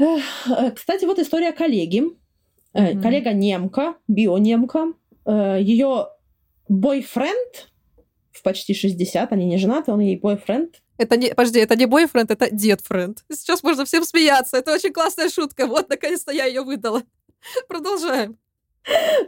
Э, 0.00 0.18
кстати, 0.74 1.04
вот 1.04 1.20
история 1.20 1.52
коллеги. 1.52 2.02
Mm-hmm. 2.74 3.00
Коллега 3.00 3.32
немка, 3.32 3.94
бионемка. 4.08 4.94
Ее 5.26 6.08
бойфренд 6.68 7.70
в 8.32 8.42
почти 8.42 8.74
60, 8.74 9.32
они 9.32 9.46
не 9.46 9.58
женаты, 9.58 9.92
он 9.92 10.00
ей 10.00 10.18
бойфренд. 10.18 10.80
Это 10.98 11.16
не, 11.16 11.28
подожди, 11.30 11.58
это 11.60 11.76
не 11.76 11.86
бойфренд, 11.86 12.30
это 12.30 12.48
дедфренд. 12.50 13.24
Сейчас 13.32 13.62
можно 13.62 13.84
всем 13.84 14.04
смеяться. 14.04 14.56
Это 14.56 14.72
очень 14.72 14.92
классная 14.92 15.28
шутка. 15.28 15.66
Вот, 15.66 15.88
наконец-то 15.88 16.32
я 16.32 16.44
ее 16.44 16.62
выдала. 16.62 17.02
Продолжаем. 17.68 18.38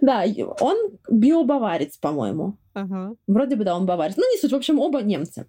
Да, 0.00 0.24
он 0.60 0.76
биобаварец, 1.10 1.98
по-моему. 1.98 2.58
Ага. 2.74 3.14
Вроде 3.26 3.56
бы, 3.56 3.64
да, 3.64 3.76
он 3.76 3.86
баварец. 3.86 4.16
Ну, 4.16 4.30
не 4.30 4.38
суть, 4.38 4.52
в 4.52 4.56
общем, 4.56 4.78
оба 4.78 5.02
немцы. 5.02 5.46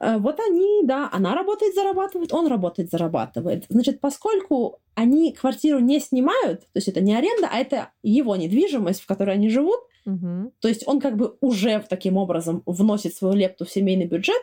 Э, 0.00 0.18
вот 0.18 0.38
они, 0.40 0.82
да, 0.84 1.08
она 1.12 1.34
работает, 1.34 1.74
зарабатывает, 1.74 2.32
он 2.32 2.46
работает, 2.46 2.90
зарабатывает. 2.90 3.66
Значит, 3.68 4.00
поскольку 4.00 4.80
они 4.94 5.32
квартиру 5.32 5.80
не 5.80 6.00
снимают, 6.00 6.60
то 6.60 6.76
есть 6.76 6.88
это 6.88 7.00
не 7.00 7.14
аренда, 7.14 7.48
а 7.50 7.58
это 7.58 7.90
его 8.02 8.36
недвижимость, 8.36 9.02
в 9.02 9.06
которой 9.06 9.34
они 9.34 9.48
живут, 9.48 9.80
угу. 10.06 10.52
то 10.60 10.68
есть 10.68 10.86
он 10.86 11.00
как 11.00 11.16
бы 11.16 11.36
уже 11.40 11.84
таким 11.88 12.16
образом 12.16 12.62
вносит 12.66 13.14
свою 13.14 13.34
лепту 13.34 13.64
в 13.64 13.70
семейный 13.70 14.06
бюджет, 14.06 14.42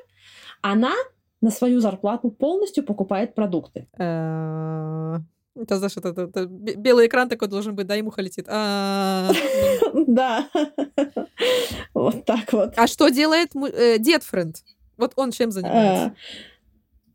она 0.62 0.94
на 1.42 1.52
свою 1.52 1.80
зарплату 1.80 2.32
полностью 2.32 2.84
покупает 2.84 3.36
продукты. 3.36 3.88
Э, 3.98 5.20
это, 5.56 5.78
знаешь, 5.78 5.96
это, 5.96 6.10
это, 6.10 6.46
белый 6.48 7.08
экран 7.08 7.30
такой 7.30 7.48
должен 7.48 7.76
быть, 7.76 7.88
да, 7.88 7.96
и 7.96 8.02
муха 8.02 8.22
летит. 8.22 8.46
А, 8.50 9.32
да. 10.08 10.50
Вот 11.94 12.26
так 12.26 12.52
вот. 12.52 12.74
А 12.76 12.88
что 12.88 13.08
делает 13.10 13.56
э, 13.56 13.98
дед 14.00 14.24
Френд? 14.24 14.58
Вот 14.98 15.14
он 15.16 15.32
чем 15.32 15.52
занимается? 15.52 16.06
А, 16.06 16.16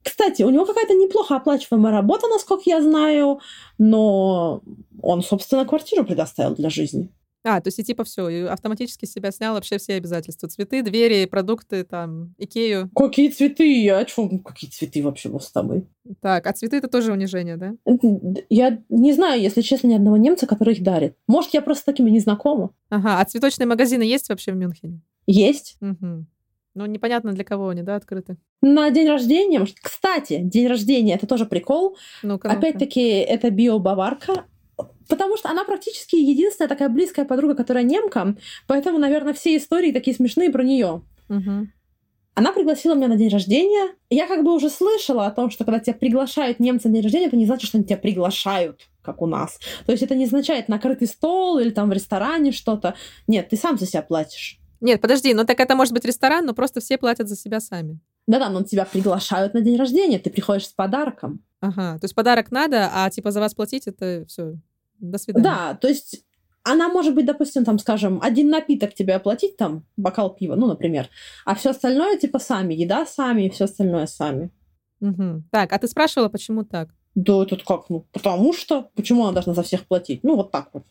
кстати, 0.03 0.43
у 0.43 0.51
него 0.51 0.65
какая-то 0.65 0.95
неплохо 0.95 1.37
оплачиваемая 1.37 1.93
работа, 1.93 2.27
насколько 2.29 2.63
я 2.67 2.81
знаю, 2.81 3.41
но 3.79 4.63
он, 5.03 5.23
собственно, 5.23 5.67
квартиру 5.67 6.05
предоставил 6.05 6.55
для 6.55 6.71
жизни. 6.71 7.11
А, 7.43 7.61
то 7.63 7.69
есть 7.69 7.79
и 7.79 7.85
типа 7.85 8.05
все, 8.05 8.49
автоматически 8.49 9.07
себя 9.07 9.31
снял 9.31 9.55
вообще 9.55 9.79
все 9.79 9.95
обязательства. 9.95 10.49
Цветы, 10.49 10.83
двери, 10.83 11.25
продукты, 11.25 11.85
там, 11.85 12.35
Икею. 12.37 12.91
Какие 12.95 13.31
цветы? 13.31 13.83
Я 13.83 14.07
что? 14.07 14.29
Какие 14.45 14.71
цветы 14.71 15.03
вообще 15.03 15.31
с 15.39 15.51
тобой? 15.51 15.87
Так, 16.21 16.47
а 16.47 16.53
цветы 16.53 16.77
это 16.77 16.89
тоже 16.89 17.13
унижение, 17.13 17.57
да? 17.57 17.73
Я 18.51 18.83
не 18.91 19.13
знаю, 19.15 19.41
если 19.41 19.63
честно, 19.63 19.87
ни 19.87 19.95
одного 19.95 20.19
немца, 20.19 20.47
который 20.47 20.75
их 20.75 20.83
дарит. 20.83 21.17
Может, 21.27 21.55
я 21.55 21.63
просто 21.63 21.83
с 21.83 21.85
такими 21.85 22.11
не 22.11 22.21
знакома. 22.21 22.75
Ага, 22.91 23.21
а 23.21 23.25
цветочные 23.25 23.67
магазины 23.67 24.03
есть 24.03 24.29
вообще 24.29 24.53
в 24.53 24.57
Мюнхене? 24.57 25.01
Есть. 25.27 25.79
Угу. 25.81 26.27
Ну, 26.81 26.87
непонятно, 26.87 27.33
для 27.33 27.45
кого 27.45 27.69
они, 27.69 27.83
да, 27.83 27.97
открыты. 27.97 28.39
На 28.63 28.89
день 28.89 29.07
рождения, 29.07 29.67
кстати, 29.83 30.41
день 30.43 30.67
рождения 30.67 31.15
это 31.15 31.27
тоже 31.27 31.45
прикол. 31.45 31.99
ну 32.23 32.41
Опять-таки, 32.43 33.03
это 33.03 33.51
био-баварка. 33.51 34.47
Потому 35.07 35.37
что 35.37 35.51
она 35.51 35.65
практически 35.65 36.17
единственная 36.17 36.71
такая 36.71 36.89
близкая 36.89 37.27
подруга, 37.27 37.55
которая 37.55 37.85
немка. 37.85 38.35
Поэтому, 38.67 38.99
наверное, 38.99 39.35
все 39.35 39.59
истории 39.59 39.93
такие 39.93 40.17
смешные 40.17 40.49
про 40.49 40.63
нее. 40.63 41.03
Угу. 41.29 41.69
Она 42.35 42.53
пригласила 42.53 42.95
меня 42.95 43.09
на 43.09 43.17
день 43.17 43.29
рождения. 43.29 43.95
Я 44.09 44.27
как 44.27 44.43
бы 44.43 44.55
уже 44.55 44.71
слышала 44.71 45.27
о 45.27 45.31
том, 45.31 45.51
что 45.51 45.67
когда 45.67 45.81
тебя 45.81 45.93
приглашают 45.93 46.61
немцы 46.61 46.89
на 46.89 46.95
день 46.95 47.03
рождения, 47.03 47.27
это 47.27 47.37
не 47.37 47.45
значит, 47.45 47.69
что 47.69 47.77
они 47.77 47.85
тебя 47.85 47.99
приглашают, 47.99 48.89
как 49.03 49.21
у 49.21 49.27
нас. 49.27 49.59
То 49.85 49.93
есть 49.93 50.03
это 50.03 50.15
не 50.15 50.25
означает 50.25 50.69
накрытый 50.69 51.09
стол 51.09 51.59
или 51.59 51.69
там 51.69 51.91
в 51.91 51.93
ресторане 51.93 52.53
что-то. 52.53 52.95
Нет, 53.27 53.51
ты 53.51 53.57
сам 53.59 53.77
за 53.77 53.85
себя 53.85 54.01
платишь. 54.01 54.60
Нет, 54.81 55.01
подожди, 55.01 55.35
ну 55.35 55.45
так 55.45 55.61
это 55.61 55.75
может 55.75 55.93
быть 55.93 56.05
ресторан, 56.05 56.47
но 56.47 56.55
просто 56.55 56.81
все 56.81 56.99
платят 56.99 57.29
за 57.29 57.37
себя 57.37 57.61
сами. 57.61 57.99
Да-да, 58.27 58.49
но 58.49 58.63
тебя 58.63 58.85
приглашают 58.85 59.55
на 59.55 59.61
день 59.61 59.77
рождения, 59.77 60.19
ты 60.19 60.31
приходишь 60.31 60.69
с 60.69 60.73
подарком. 60.73 61.43
Ага, 61.61 61.99
то 61.99 62.05
есть 62.05 62.15
подарок 62.15 62.51
надо, 62.51 62.91
а 62.93 63.11
типа 63.11 63.31
за 63.31 63.41
вас 63.41 63.55
платить 63.55 63.87
это 63.87 64.25
все. 64.29 64.55
До 64.99 65.19
свидания. 65.19 65.45
Да, 65.45 65.75
то 65.75 65.89
есть 65.89 66.25
она 66.63 66.89
может 66.89 67.15
быть, 67.15 67.27
допустим, 67.27 67.65
там, 67.65 67.79
скажем, 67.79 68.21
один 68.23 68.51
напиток 68.51 68.95
тебе 68.95 69.15
оплатить, 69.15 69.57
там, 69.57 69.85
бокал 69.97 70.35
пива, 70.35 70.57
ну, 70.57 70.67
например, 70.67 71.09
а 71.45 71.55
все 71.55 71.71
остальное, 71.71 72.19
типа, 72.19 72.39
сами, 72.39 72.75
еда 72.75 73.07
сами, 73.07 73.47
и 73.47 73.51
все 73.51 73.65
остальное 73.65 74.07
сами. 74.07 74.51
Угу. 75.01 75.45
Так, 75.51 75.73
а 75.73 75.79
ты 75.79 75.89
спрашивала, 75.89 76.29
почему 76.29 76.65
так? 76.65 76.91
Да, 77.15 77.45
тут 77.45 77.65
как, 77.65 77.89
ну, 77.89 78.07
потому 78.13 78.53
что, 78.53 78.91
почему 78.95 79.25
она 79.25 79.33
должна 79.33 79.55
за 79.55 79.63
всех 79.63 79.87
платить? 79.87 80.23
Ну, 80.23 80.37
вот 80.37 80.51
так 80.51 80.71
вот. 80.73 80.85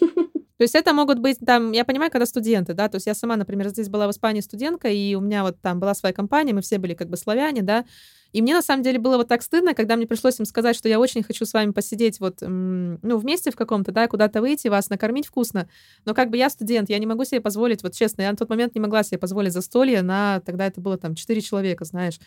То 0.58 0.62
есть 0.62 0.74
это 0.74 0.94
могут 0.94 1.18
быть 1.18 1.38
там, 1.44 1.72
я 1.72 1.84
понимаю, 1.84 2.10
когда 2.10 2.24
студенты, 2.24 2.72
да, 2.72 2.88
то 2.88 2.96
есть 2.96 3.06
я 3.06 3.14
сама, 3.14 3.36
например, 3.36 3.68
здесь 3.68 3.90
была 3.90 4.06
в 4.06 4.10
Испании 4.10 4.40
студентка, 4.40 4.88
и 4.88 5.14
у 5.14 5.20
меня 5.20 5.42
вот 5.42 5.60
там 5.60 5.80
была 5.80 5.94
своя 5.94 6.14
компания, 6.14 6.54
мы 6.54 6.62
все 6.62 6.78
были 6.78 6.94
как 6.94 7.10
бы 7.10 7.18
славяне, 7.18 7.60
да, 7.60 7.84
и 8.32 8.40
мне 8.40 8.54
на 8.54 8.62
самом 8.62 8.82
деле 8.82 8.98
было 8.98 9.18
вот 9.18 9.28
так 9.28 9.42
стыдно, 9.42 9.74
когда 9.74 9.96
мне 9.96 10.06
пришлось 10.06 10.38
им 10.40 10.46
сказать, 10.46 10.74
что 10.74 10.88
я 10.88 10.98
очень 10.98 11.22
хочу 11.22 11.44
с 11.44 11.52
вами 11.52 11.72
посидеть 11.72 12.20
вот, 12.20 12.38
ну, 12.40 13.18
вместе 13.18 13.50
в 13.50 13.56
каком-то, 13.56 13.92
да, 13.92 14.08
куда-то 14.08 14.40
выйти, 14.40 14.68
вас 14.68 14.88
накормить 14.88 15.26
вкусно, 15.26 15.68
но 16.06 16.14
как 16.14 16.30
бы 16.30 16.38
я 16.38 16.48
студент, 16.48 16.88
я 16.88 16.98
не 16.98 17.06
могу 17.06 17.24
себе 17.24 17.42
позволить, 17.42 17.82
вот 17.82 17.92
честно, 17.94 18.22
я 18.22 18.30
на 18.30 18.36
тот 18.36 18.48
момент 18.48 18.74
не 18.74 18.80
могла 18.80 19.02
себе 19.02 19.18
позволить 19.18 19.52
застолье 19.52 20.00
на, 20.00 20.40
тогда 20.40 20.66
это 20.66 20.80
было 20.80 20.96
там 20.96 21.14
4 21.14 21.40
человека, 21.42 21.84
знаешь, 21.84 22.18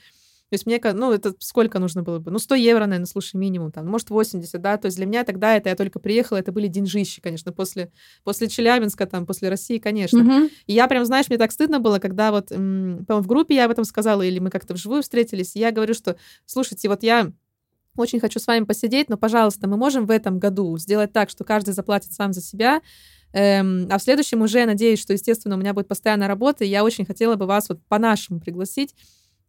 то 0.49 0.55
есть 0.55 0.65
мне, 0.65 0.81
ну, 0.93 1.11
это 1.11 1.33
сколько 1.39 1.77
нужно 1.77 2.01
было 2.01 2.17
бы? 2.17 2.31
Ну, 2.31 2.39
100 2.39 2.55
евро, 2.55 2.85
наверное, 2.85 3.05
слушай, 3.05 3.35
минимум, 3.35 3.71
там, 3.71 3.87
может, 3.87 4.09
80, 4.09 4.59
да, 4.59 4.77
то 4.77 4.87
есть 4.87 4.97
для 4.97 5.05
меня 5.05 5.23
тогда 5.23 5.55
это, 5.55 5.69
я 5.69 5.75
только 5.75 5.99
приехала, 5.99 6.37
это 6.37 6.51
были 6.51 6.67
деньжищи, 6.67 7.21
конечно, 7.21 7.51
после, 7.51 7.91
после 8.23 8.47
Челябинска, 8.47 9.05
там, 9.05 9.25
после 9.27 9.49
России, 9.49 9.77
конечно. 9.77 10.19
Mm-hmm. 10.19 10.51
И 10.65 10.73
я 10.73 10.87
прям, 10.87 11.05
знаешь, 11.05 11.29
мне 11.29 11.37
так 11.37 11.51
стыдно 11.51 11.79
было, 11.79 11.99
когда 11.99 12.31
вот, 12.31 12.51
м- 12.51 13.05
в 13.07 13.27
группе 13.27 13.55
я 13.55 13.65
об 13.65 13.71
этом 13.71 13.83
сказала, 13.83 14.23
или 14.23 14.39
мы 14.39 14.49
как-то 14.49 14.73
вживую 14.73 15.03
встретились, 15.03 15.55
и 15.55 15.59
я 15.59 15.71
говорю, 15.71 15.93
что, 15.93 16.15
слушайте, 16.45 16.89
вот 16.89 17.03
я 17.03 17.31
очень 17.95 18.19
хочу 18.19 18.39
с 18.39 18.47
вами 18.47 18.63
посидеть, 18.65 19.09
но, 19.09 19.17
пожалуйста, 19.17 19.67
мы 19.67 19.77
можем 19.77 20.07
в 20.07 20.11
этом 20.11 20.39
году 20.39 20.77
сделать 20.77 21.13
так, 21.13 21.29
что 21.29 21.43
каждый 21.43 21.73
заплатит 21.73 22.13
сам 22.13 22.33
за 22.33 22.41
себя, 22.41 22.81
Эм, 23.31 23.87
а 23.91 23.97
в 23.97 24.01
следующем 24.01 24.41
уже, 24.41 24.65
надеюсь, 24.65 24.99
что, 24.99 25.13
естественно, 25.13 25.55
у 25.55 25.59
меня 25.59 25.73
будет 25.73 25.87
постоянная 25.87 26.27
работа, 26.27 26.63
и 26.63 26.67
я 26.67 26.83
очень 26.83 27.05
хотела 27.05 27.35
бы 27.35 27.45
вас 27.45 27.69
вот 27.69 27.79
по-нашему 27.87 28.39
пригласить. 28.39 28.95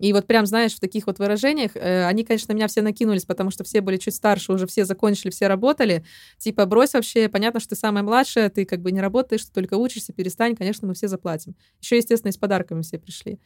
И 0.00 0.12
вот 0.14 0.26
прям, 0.26 0.46
знаешь, 0.46 0.74
в 0.74 0.80
таких 0.80 1.06
вот 1.06 1.18
выражениях, 1.18 1.72
э, 1.76 2.06
они, 2.06 2.24
конечно, 2.24 2.52
на 2.52 2.56
меня 2.56 2.68
все 2.68 2.82
накинулись, 2.82 3.26
потому 3.26 3.50
что 3.50 3.64
все 3.64 3.82
были 3.82 3.98
чуть 3.98 4.14
старше, 4.14 4.52
уже 4.52 4.66
все 4.66 4.84
закончили, 4.86 5.30
все 5.30 5.46
работали. 5.46 6.04
Типа, 6.38 6.66
брось 6.66 6.94
вообще, 6.94 7.28
понятно, 7.28 7.60
что 7.60 7.70
ты 7.70 7.76
самая 7.76 8.02
младшая, 8.02 8.48
ты 8.50 8.64
как 8.64 8.80
бы 8.80 8.92
не 8.92 9.00
работаешь, 9.00 9.44
ты 9.44 9.52
только 9.52 9.74
учишься, 9.76 10.12
перестань, 10.14 10.56
конечно, 10.56 10.88
мы 10.88 10.94
все 10.94 11.06
заплатим. 11.08 11.54
Еще, 11.82 11.98
естественно, 11.98 12.30
и 12.30 12.32
с 12.32 12.38
подарками 12.38 12.82
все 12.82 12.98
пришли. 12.98 13.38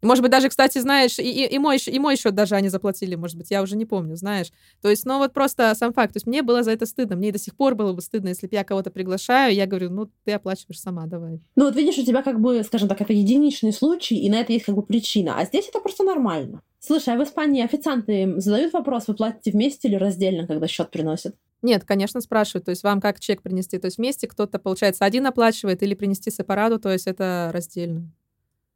Может 0.00 0.22
быть, 0.22 0.30
даже, 0.30 0.48
кстати, 0.48 0.78
знаешь, 0.78 1.18
и, 1.18 1.22
и, 1.22 1.54
и, 1.54 1.58
мой, 1.58 1.78
и 1.78 1.98
мой 1.98 2.16
счет 2.16 2.34
даже 2.34 2.54
они 2.54 2.68
заплатили, 2.68 3.16
может 3.16 3.36
быть, 3.36 3.50
я 3.50 3.62
уже 3.62 3.76
не 3.76 3.84
помню, 3.84 4.16
знаешь. 4.16 4.52
То 4.80 4.88
есть, 4.88 5.04
ну 5.04 5.18
вот 5.18 5.32
просто 5.32 5.74
сам 5.74 5.92
факт. 5.92 6.12
То 6.12 6.18
есть 6.18 6.26
мне 6.26 6.42
было 6.42 6.62
за 6.62 6.70
это 6.70 6.86
стыдно. 6.86 7.16
Мне 7.16 7.32
до 7.32 7.38
сих 7.38 7.56
пор 7.56 7.74
было 7.74 7.92
бы 7.92 8.00
стыдно, 8.00 8.28
если 8.28 8.46
бы 8.46 8.54
я 8.54 8.62
кого-то 8.62 8.90
приглашаю, 8.90 9.54
я 9.54 9.66
говорю, 9.66 9.90
ну, 9.90 10.08
ты 10.24 10.32
оплачиваешь 10.32 10.80
сама, 10.80 11.06
давай. 11.06 11.40
Ну 11.56 11.64
вот 11.64 11.74
видишь, 11.74 11.98
у 11.98 12.04
тебя 12.04 12.22
как 12.22 12.40
бы, 12.40 12.62
скажем 12.62 12.88
так, 12.88 13.00
это 13.00 13.12
единичный 13.12 13.72
случай, 13.72 14.16
и 14.16 14.30
на 14.30 14.36
это 14.36 14.52
есть 14.52 14.66
как 14.66 14.76
бы 14.76 14.82
причина. 14.82 15.34
А 15.36 15.44
здесь 15.44 15.68
это 15.68 15.80
просто 15.80 16.04
нормально. 16.04 16.62
Слушай, 16.78 17.14
а 17.14 17.18
в 17.18 17.24
Испании 17.24 17.64
официанты 17.64 18.40
задают 18.40 18.72
вопрос, 18.72 19.08
вы 19.08 19.14
платите 19.14 19.50
вместе 19.50 19.88
или 19.88 19.96
раздельно, 19.96 20.46
когда 20.46 20.68
счет 20.68 20.90
приносят? 20.90 21.34
Нет, 21.60 21.84
конечно, 21.84 22.20
спрашивают. 22.20 22.66
То 22.66 22.70
есть 22.70 22.84
вам 22.84 23.00
как 23.00 23.18
чек 23.18 23.42
принести? 23.42 23.78
То 23.78 23.86
есть 23.86 23.98
вместе 23.98 24.28
кто-то, 24.28 24.60
получается, 24.60 25.04
один 25.04 25.26
оплачивает 25.26 25.82
или 25.82 25.94
принести 25.94 26.30
сепараду, 26.30 26.78
то 26.78 26.92
есть 26.92 27.08
это 27.08 27.50
раздельно. 27.52 28.12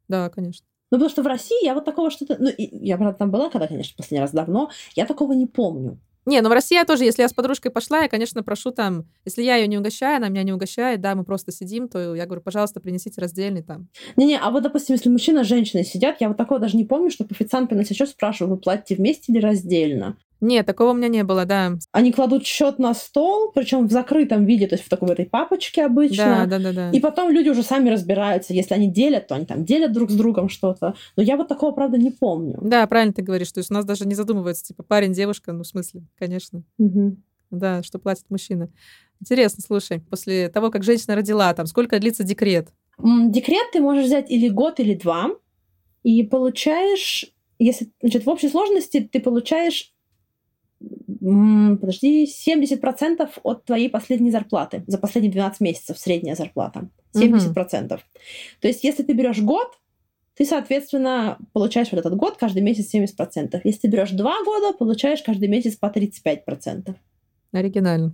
Да, 0.09 0.29
конечно. 0.29 0.65
Ну, 0.93 0.99
потому 0.99 1.09
что 1.09 1.23
в 1.23 1.25
России 1.25 1.65
я 1.65 1.73
вот 1.73 1.85
такого 1.85 2.11
что-то... 2.11 2.37
Ну, 2.37 2.51
я, 2.55 2.97
правда, 2.97 3.17
там 3.17 3.31
была, 3.31 3.49
когда, 3.49 3.67
конечно, 3.67 3.95
последний 3.97 4.21
раз 4.21 4.31
давно, 4.31 4.69
я 4.93 5.07
такого 5.07 5.33
не 5.33 5.47
помню. 5.47 5.99
Не, 6.27 6.39
ну 6.41 6.49
в 6.49 6.51
России 6.51 6.75
я 6.75 6.85
тоже, 6.85 7.03
если 7.03 7.23
я 7.23 7.29
с 7.29 7.33
подружкой 7.33 7.71
пошла, 7.71 8.03
я, 8.03 8.09
конечно, 8.09 8.43
прошу 8.43 8.69
там, 8.69 9.05
если 9.25 9.41
я 9.41 9.55
ее 9.55 9.65
не 9.65 9.79
угощаю, 9.79 10.17
она 10.17 10.29
меня 10.29 10.43
не 10.43 10.53
угощает, 10.53 11.01
да, 11.01 11.15
мы 11.15 11.23
просто 11.23 11.51
сидим, 11.51 11.89
то 11.89 12.13
я 12.13 12.27
говорю, 12.27 12.43
пожалуйста, 12.43 12.79
принесите 12.79 13.19
раздельный 13.19 13.63
там. 13.63 13.87
Не-не, 14.17 14.37
а 14.37 14.51
вот, 14.51 14.61
допустим, 14.61 14.93
если 14.93 15.09
мужчина 15.09 15.43
с 15.43 15.47
женщиной 15.47 15.83
сидят, 15.83 16.17
я 16.21 16.27
вот 16.27 16.37
такого 16.37 16.59
даже 16.59 16.77
не 16.77 16.85
помню, 16.85 17.09
что 17.09 17.25
официант 17.27 17.69
приносит 17.69 17.97
счет, 17.97 18.09
спрашиваю, 18.09 18.53
вы 18.53 18.61
платите 18.61 18.93
вместе 18.93 19.31
или 19.31 19.39
раздельно? 19.39 20.15
Нет, 20.43 20.65
такого 20.65 20.91
у 20.91 20.93
меня 20.93 21.07
не 21.07 21.23
было, 21.23 21.45
да. 21.45 21.73
Они 21.93 22.11
кладут 22.11 22.45
счет 22.45 22.77
на 22.77 22.93
стол, 22.93 23.51
причем 23.53 23.87
в 23.87 23.91
закрытом 23.91 24.45
виде, 24.45 24.67
то 24.67 24.75
есть 24.75 24.85
в 24.85 24.89
такой 24.89 25.07
в 25.07 25.11
этой 25.11 25.25
папочке 25.25 25.85
обычно. 25.85 26.45
Да, 26.45 26.57
да, 26.57 26.59
да, 26.59 26.73
да. 26.73 26.91
И 26.91 26.99
потом 26.99 27.31
люди 27.31 27.47
уже 27.47 27.63
сами 27.63 27.89
разбираются. 27.89 28.53
Если 28.53 28.73
они 28.73 28.91
делят, 28.91 29.27
то 29.27 29.35
они 29.35 29.45
там 29.45 29.63
делят 29.63 29.93
друг 29.93 30.11
с 30.11 30.15
другом 30.15 30.49
что-то. 30.49 30.95
Но 31.15 31.23
я 31.23 31.37
вот 31.37 31.47
такого, 31.47 31.71
правда, 31.71 31.97
не 31.97 32.11
помню. 32.11 32.59
Да, 32.61 32.85
правильно 32.87 33.13
ты 33.13 33.21
говоришь. 33.21 33.53
То 33.53 33.59
есть 33.59 33.71
у 33.71 33.73
нас 33.73 33.85
даже 33.85 34.05
не 34.05 34.15
задумывается, 34.15 34.65
типа, 34.65 34.83
парень, 34.83 35.13
девушка, 35.13 35.53
ну, 35.53 35.63
в 35.63 35.67
смысле, 35.67 36.03
конечно. 36.19 36.63
Угу. 36.77 37.15
Да, 37.51 37.81
что 37.81 37.97
платит 37.97 38.25
мужчина. 38.29 38.69
Интересно, 39.21 39.63
слушай, 39.65 40.01
после 40.01 40.49
того, 40.49 40.71
как 40.71 40.83
женщина 40.83 41.15
родила, 41.15 41.53
там, 41.53 41.67
сколько 41.67 41.97
длится 41.99 42.25
декрет? 42.25 42.67
Декрет 42.99 43.71
ты 43.71 43.79
можешь 43.79 44.07
взять 44.07 44.29
или 44.29 44.49
год, 44.49 44.81
или 44.81 44.95
два. 44.95 45.29
И 46.03 46.23
получаешь, 46.23 47.33
если, 47.59 47.93
значит, 48.01 48.25
в 48.25 48.29
общей 48.29 48.49
сложности 48.49 49.07
ты 49.09 49.21
получаешь 49.21 49.92
подожди, 51.05 52.25
70% 52.25 53.29
от 53.43 53.65
твоей 53.65 53.89
последней 53.89 54.31
зарплаты 54.31 54.83
за 54.87 54.97
последние 54.97 55.31
12 55.31 55.61
месяцев 55.61 55.97
средняя 55.97 56.35
зарплата. 56.35 56.89
70%. 57.15 57.93
Угу. 57.93 58.01
То 58.61 58.67
есть, 58.67 58.83
если 58.83 59.03
ты 59.03 59.13
берешь 59.13 59.39
год, 59.39 59.67
ты, 60.35 60.45
соответственно, 60.45 61.37
получаешь 61.53 61.91
вот 61.91 61.99
этот 61.99 62.15
год 62.15 62.37
каждый 62.37 62.63
месяц 62.63 62.93
70%. 62.93 63.61
Если 63.63 63.79
ты 63.79 63.87
берешь 63.87 64.11
два 64.11 64.43
года, 64.43 64.75
получаешь 64.75 65.21
каждый 65.21 65.47
месяц 65.47 65.75
по 65.75 65.87
35%. 65.87 66.95
Оригинально. 67.51 68.13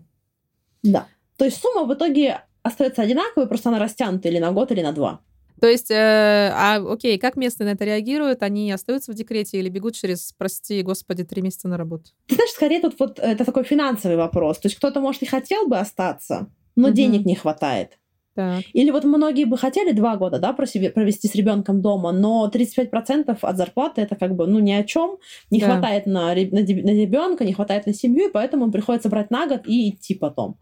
Да. 0.84 1.08
То 1.38 1.45
есть 1.45 1.62
сумма 1.62 1.86
в 1.86 1.93
итоге 1.93 2.41
остается 2.62 3.02
одинаковой, 3.02 3.47
просто 3.47 3.69
она 3.69 3.80
растянута 3.80 4.28
или 4.28 4.39
на 4.39 4.52
год, 4.52 4.71
или 4.71 4.82
на 4.82 4.91
два. 4.91 5.21
То 5.60 5.67
есть, 5.67 5.91
э, 5.91 6.52
а 6.54 6.78
окей, 6.78 7.17
как 7.17 7.36
местные 7.36 7.67
на 7.67 7.74
это 7.74 7.86
реагируют? 7.86 8.43
Они 8.43 8.72
остаются 8.72 9.12
в 9.12 9.15
декрете 9.15 9.60
или 9.60 9.69
бегут 9.69 9.95
через, 9.95 10.34
прости 10.38 10.82
господи, 10.82 11.24
три 11.24 11.41
месяца 11.41 11.67
на 11.67 11.78
работу? 11.78 12.12
Ты 12.28 12.36
знаешь, 12.36 12.52
скорее 12.52 12.82
тут 12.82 13.00
вот 13.00 13.19
это 13.19 13.45
такой 13.45 13.63
финансовый 13.63 14.15
вопрос. 14.15 14.60
То 14.60 14.67
есть 14.67 14.78
кто-то, 14.78 15.00
может, 15.00 15.22
и 15.24 15.26
хотел 15.26 15.67
бы 15.67 15.78
остаться, 15.78 16.48
но 16.76 16.88
угу. 16.89 16.95
денег 16.95 17.26
не 17.26 17.36
хватает. 17.36 18.00
Так. 18.36 18.63
Или 18.72 18.91
вот 18.91 19.04
многие 19.04 19.43
бы 19.43 19.58
хотели 19.58 19.91
два 19.91 20.15
года, 20.15 20.39
да, 20.39 20.54
провести 20.54 21.28
с 21.28 21.36
ребенком 21.36 21.82
дома, 21.82 22.13
но 22.13 22.50
35% 22.54 23.38
от 23.41 23.58
зарплаты 23.58 24.02
это 24.02 24.15
как 24.15 24.36
бы, 24.36 24.48
ну, 24.48 24.60
ни 24.60 24.72
о 24.72 24.84
чем. 24.84 25.17
Не 25.52 25.60
да. 25.60 25.65
хватает 25.65 26.06
на, 26.06 26.28
на, 26.28 26.34
на 26.34 26.63
ребенка, 26.63 27.43
не 27.43 27.54
хватает 27.54 27.86
на 27.86 27.93
семью, 27.93 28.30
и 28.30 28.32
поэтому 28.32 28.72
приходится 28.72 29.10
брать 29.10 29.30
на 29.30 29.45
год 29.48 29.63
и 29.65 29.89
идти 29.89 30.15
потом 30.15 30.58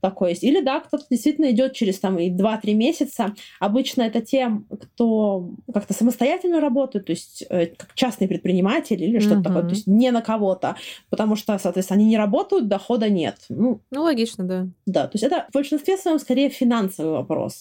такое 0.00 0.30
есть. 0.30 0.44
Или 0.44 0.60
да, 0.60 0.80
кто-то 0.80 1.04
действительно 1.10 1.50
идет 1.50 1.72
через 1.74 1.98
там 1.98 2.18
и 2.18 2.30
2-3 2.30 2.74
месяца. 2.74 3.34
Обычно 3.58 4.02
это 4.02 4.20
те, 4.20 4.50
кто 4.68 5.50
как-то 5.72 5.94
самостоятельно 5.94 6.60
работает, 6.60 7.06
то 7.06 7.12
есть 7.12 7.44
э, 7.48 7.66
как 7.66 7.94
частный 7.94 8.28
предприниматель 8.28 9.02
или 9.02 9.18
что-то 9.18 9.40
uh-huh. 9.40 9.44
такое, 9.44 9.62
то 9.62 9.70
есть 9.70 9.86
не 9.86 10.10
на 10.10 10.22
кого-то, 10.22 10.76
потому 11.10 11.36
что, 11.36 11.58
соответственно, 11.58 12.00
они 12.00 12.08
не 12.10 12.16
работают, 12.16 12.68
дохода 12.68 13.08
нет. 13.08 13.36
Ну, 13.48 13.80
ну 13.90 14.02
логично, 14.02 14.44
да. 14.44 14.68
Да, 14.86 15.04
то 15.04 15.12
есть 15.14 15.24
это 15.24 15.46
в 15.50 15.54
большинстве 15.54 15.96
своем 15.96 16.18
скорее 16.18 16.48
финансовый 16.50 17.12
вопрос. 17.12 17.60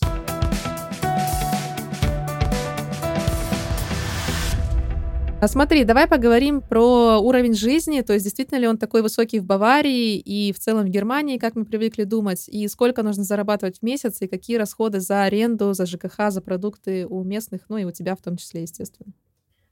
А 5.41 5.47
смотри, 5.47 5.85
давай 5.85 6.05
поговорим 6.05 6.59
про 6.59 7.17
уровень 7.19 7.53
жизни, 7.53 8.01
то 8.01 8.11
есть 8.11 8.25
действительно 8.25 8.57
ли 8.57 8.67
он 8.67 8.77
такой 8.77 9.01
высокий 9.01 9.39
в 9.39 9.45
Баварии 9.45 10.17
и 10.17 10.51
в 10.51 10.59
целом 10.59 10.83
в 10.85 10.89
Германии, 10.89 11.37
как 11.37 11.55
мы 11.55 11.63
привыкли 11.63 12.03
думать, 12.03 12.49
и 12.49 12.67
сколько 12.67 13.03
нужно 13.03 13.23
зарабатывать 13.23 13.79
в 13.79 13.81
месяц, 13.81 14.21
и 14.21 14.27
какие 14.27 14.57
расходы 14.57 14.99
за 14.99 15.23
аренду, 15.23 15.71
за 15.71 15.85
ЖКХ, 15.85 16.29
за 16.29 16.41
продукты 16.41 17.07
у 17.07 17.23
местных, 17.23 17.61
ну 17.69 17.77
и 17.77 17.85
у 17.85 17.91
тебя 17.91 18.17
в 18.17 18.21
том 18.21 18.35
числе, 18.35 18.63
естественно. 18.63 19.13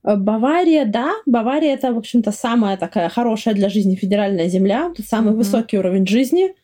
Э, 0.06 0.15
Бавария, 0.15 0.86
да. 0.86 1.12
Бавария 1.25 1.73
это, 1.73 1.91
в 1.91 1.97
общем-то, 1.97 2.32
самая 2.32 2.77
такая 2.77 3.10
хорошая 3.10 3.53
для 3.53 3.67
жизни 3.67 3.95
федеральная 3.95 4.47
земля, 4.47 4.93
самый 5.06 5.34
mm-hmm. 5.34 5.36
высокий 5.36 5.77
уровень 5.77 6.08
жизни. 6.08 6.56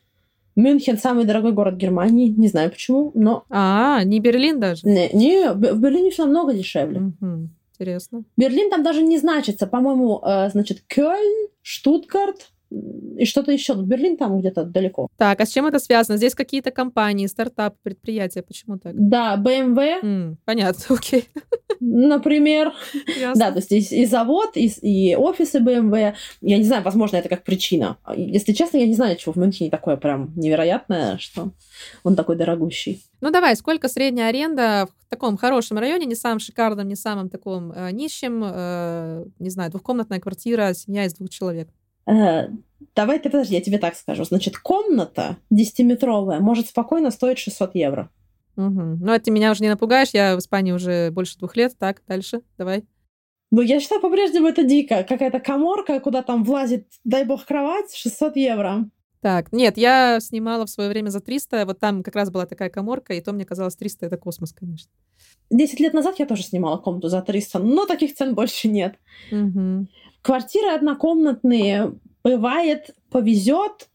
Мюнхен 0.55 0.97
самый 0.97 1.25
дорогой 1.25 1.51
город 1.51 1.75
Германии, 1.75 2.29
не 2.29 2.47
знаю 2.47 2.69
почему, 2.69 3.11
но... 3.15 3.43
А, 3.49 4.01
не 4.05 4.21
Берлин 4.21 4.61
даже? 4.61 4.87
Не, 4.87 5.09
не 5.11 5.51
в 5.51 5.77
Берлине 5.77 6.09
все 6.09 6.23
намного 6.23 6.53
дешевле. 6.53 7.11
Mm-hmm. 7.21 7.47
Интересно. 7.73 8.23
Берлин 8.37 8.69
там 8.69 8.83
даже 8.83 9.01
не 9.01 9.17
значится. 9.17 9.67
По-моему, 9.67 10.21
э, 10.23 10.49
значит, 10.49 10.81
Кёльн, 10.87 11.49
Штутгарт, 11.61 12.52
и 13.17 13.25
что-то 13.25 13.51
еще. 13.51 13.73
Берлин 13.75 14.17
там 14.17 14.39
где-то 14.39 14.63
далеко. 14.63 15.07
Так, 15.17 15.39
а 15.39 15.45
с 15.45 15.49
чем 15.49 15.65
это 15.65 15.79
связано? 15.79 16.17
Здесь 16.17 16.35
какие-то 16.35 16.71
компании, 16.71 17.27
стартапы, 17.27 17.77
предприятия. 17.83 18.41
Почему 18.41 18.77
так? 18.77 18.93
Да, 18.95 19.37
BMW. 19.37 20.01
Mm, 20.01 20.35
понятно, 20.45 20.83
окей. 20.95 21.25
Например. 21.79 22.73
Ясно. 23.19 23.45
Да, 23.45 23.51
то 23.51 23.57
есть 23.57 23.67
здесь 23.67 23.91
и 23.91 24.05
завод, 24.05 24.51
и, 24.55 24.67
и 24.81 25.15
офисы 25.15 25.59
BMW. 25.59 26.13
Я 26.41 26.57
не 26.57 26.63
знаю, 26.63 26.83
возможно, 26.83 27.17
это 27.17 27.29
как 27.29 27.43
причина. 27.43 27.97
Если 28.15 28.53
честно, 28.53 28.77
я 28.77 28.87
не 28.87 28.95
знаю, 28.95 29.15
чего 29.17 29.33
в 29.33 29.37
Мюнхене 29.37 29.69
такое 29.69 29.97
прям 29.97 30.31
невероятное, 30.35 31.17
что 31.17 31.51
он 32.03 32.15
такой 32.15 32.35
дорогущий. 32.35 33.01
Ну 33.21 33.31
давай, 33.31 33.55
сколько 33.55 33.87
средняя 33.87 34.29
аренда 34.29 34.87
в 35.05 35.09
таком 35.09 35.37
хорошем 35.37 35.77
районе, 35.77 36.05
не 36.05 36.15
самом 36.15 36.39
шикарном, 36.39 36.87
не 36.87 36.95
самом 36.95 37.29
таком 37.29 37.71
э, 37.71 37.91
нищем, 37.91 38.43
э, 38.43 39.25
не 39.39 39.49
знаю, 39.49 39.71
двухкомнатная 39.71 40.19
квартира, 40.19 40.73
семья 40.73 41.05
из 41.05 41.13
двух 41.13 41.29
человек? 41.29 41.69
Э, 42.05 42.49
давай 42.95 43.19
ты 43.19 43.29
подожди, 43.29 43.55
я 43.55 43.61
тебе 43.61 43.77
так 43.77 43.95
скажу. 43.95 44.23
Значит, 44.23 44.57
комната 44.57 45.37
10-метровая 45.51 46.39
может 46.39 46.67
спокойно 46.67 47.11
стоить 47.11 47.39
600 47.39 47.75
евро. 47.75 48.09
Угу. 48.55 48.97
Ну, 49.01 49.11
это 49.11 49.25
ты 49.25 49.31
меня 49.31 49.51
уже 49.51 49.63
не 49.63 49.69
напугаешь, 49.69 50.09
я 50.13 50.35
в 50.35 50.39
Испании 50.39 50.71
уже 50.71 51.11
больше 51.11 51.37
двух 51.37 51.55
лет. 51.55 51.75
Так, 51.77 52.01
дальше, 52.07 52.41
давай. 52.57 52.83
Ну, 53.51 53.61
я 53.61 53.79
считаю, 53.79 54.01
по-прежнему 54.01 54.47
это 54.47 54.63
дико. 54.63 55.03
Какая-то 55.03 55.39
коморка, 55.39 55.99
куда 55.99 56.23
там 56.23 56.43
влазит, 56.43 56.87
дай 57.03 57.23
бог, 57.23 57.45
кровать, 57.45 57.93
600 57.93 58.35
евро. 58.35 58.89
Так, 59.23 59.53
нет, 59.53 59.77
я 59.77 60.19
снимала 60.19 60.65
в 60.65 60.69
свое 60.69 60.89
время 60.89 61.07
за 61.07 61.21
300, 61.21 61.65
вот 61.65 61.79
там 61.79 62.03
как 62.03 62.13
раз 62.13 62.29
была 62.29 62.45
такая 62.45 62.69
коморка, 62.69 63.13
и 63.13 63.21
то 63.21 63.31
мне 63.31 63.45
казалось 63.45 63.77
300— 63.77 64.05
это 64.07 64.17
космос, 64.17 64.51
конечно. 64.51 64.91
Десять 65.49 65.79
лет 65.79 65.93
назад 65.93 66.19
я 66.19 66.25
тоже 66.25 66.43
снимала 66.43 66.75
комнату 66.75 67.07
за 67.07 67.21
300, 67.21 67.59
но 67.59 67.85
таких 67.85 68.15
цен 68.15 68.35
больше 68.35 68.67
нет. 68.67 68.95
Угу. 69.31 69.87
Квартиры 70.21 70.75
однокомнатные, 70.75 71.93
бывает, 72.21 72.89
повезет 73.09 73.87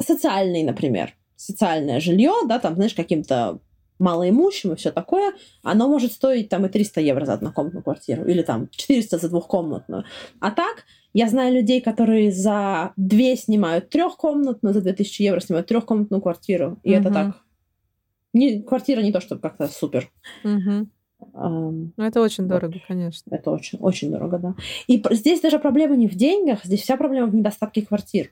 социальный, 0.00 0.64
например, 0.64 1.14
социальное 1.36 2.00
жилье, 2.00 2.32
да, 2.48 2.58
там, 2.58 2.74
знаешь, 2.74 2.94
каким-то 2.94 3.60
малоимущим 4.02 4.72
и 4.72 4.76
все 4.76 4.90
такое, 4.90 5.32
оно 5.62 5.88
может 5.88 6.12
стоить 6.12 6.48
там 6.48 6.66
и 6.66 6.68
300 6.68 7.00
евро 7.00 7.24
за 7.24 7.34
однокомнатную 7.34 7.82
квартиру, 7.82 8.24
или 8.24 8.42
там 8.42 8.68
400 8.68 9.18
за 9.18 9.28
двухкомнатную. 9.28 10.04
А 10.40 10.50
так, 10.50 10.84
я 11.14 11.28
знаю 11.28 11.54
людей, 11.54 11.80
которые 11.80 12.32
за 12.32 12.92
две 12.96 13.36
снимают 13.36 13.90
трехкомнатную, 13.90 14.74
за 14.74 14.80
2000 14.80 15.22
евро 15.22 15.40
снимают 15.40 15.68
трехкомнатную 15.68 16.20
квартиру, 16.20 16.78
и 16.82 16.90
угу. 16.90 17.00
это 17.00 17.14
так. 17.14 17.36
Не, 18.32 18.62
квартира 18.62 19.02
не 19.02 19.12
то, 19.12 19.20
чтобы 19.20 19.40
как-то 19.40 19.68
супер. 19.68 20.10
Угу. 20.42 20.88
Um, 21.34 21.90
ну, 21.96 22.04
это 22.04 22.20
очень 22.20 22.48
дорого, 22.48 22.72
вот. 22.72 22.82
конечно. 22.88 23.32
Это 23.32 23.50
очень, 23.50 23.78
очень 23.78 24.10
дорого, 24.10 24.38
да. 24.38 24.54
И 24.88 25.02
здесь 25.12 25.40
даже 25.40 25.58
проблема 25.58 25.96
не 25.96 26.08
в 26.08 26.16
деньгах, 26.16 26.64
здесь 26.64 26.82
вся 26.82 26.96
проблема 26.96 27.28
в 27.28 27.34
недостатке 27.34 27.82
квартир. 27.82 28.30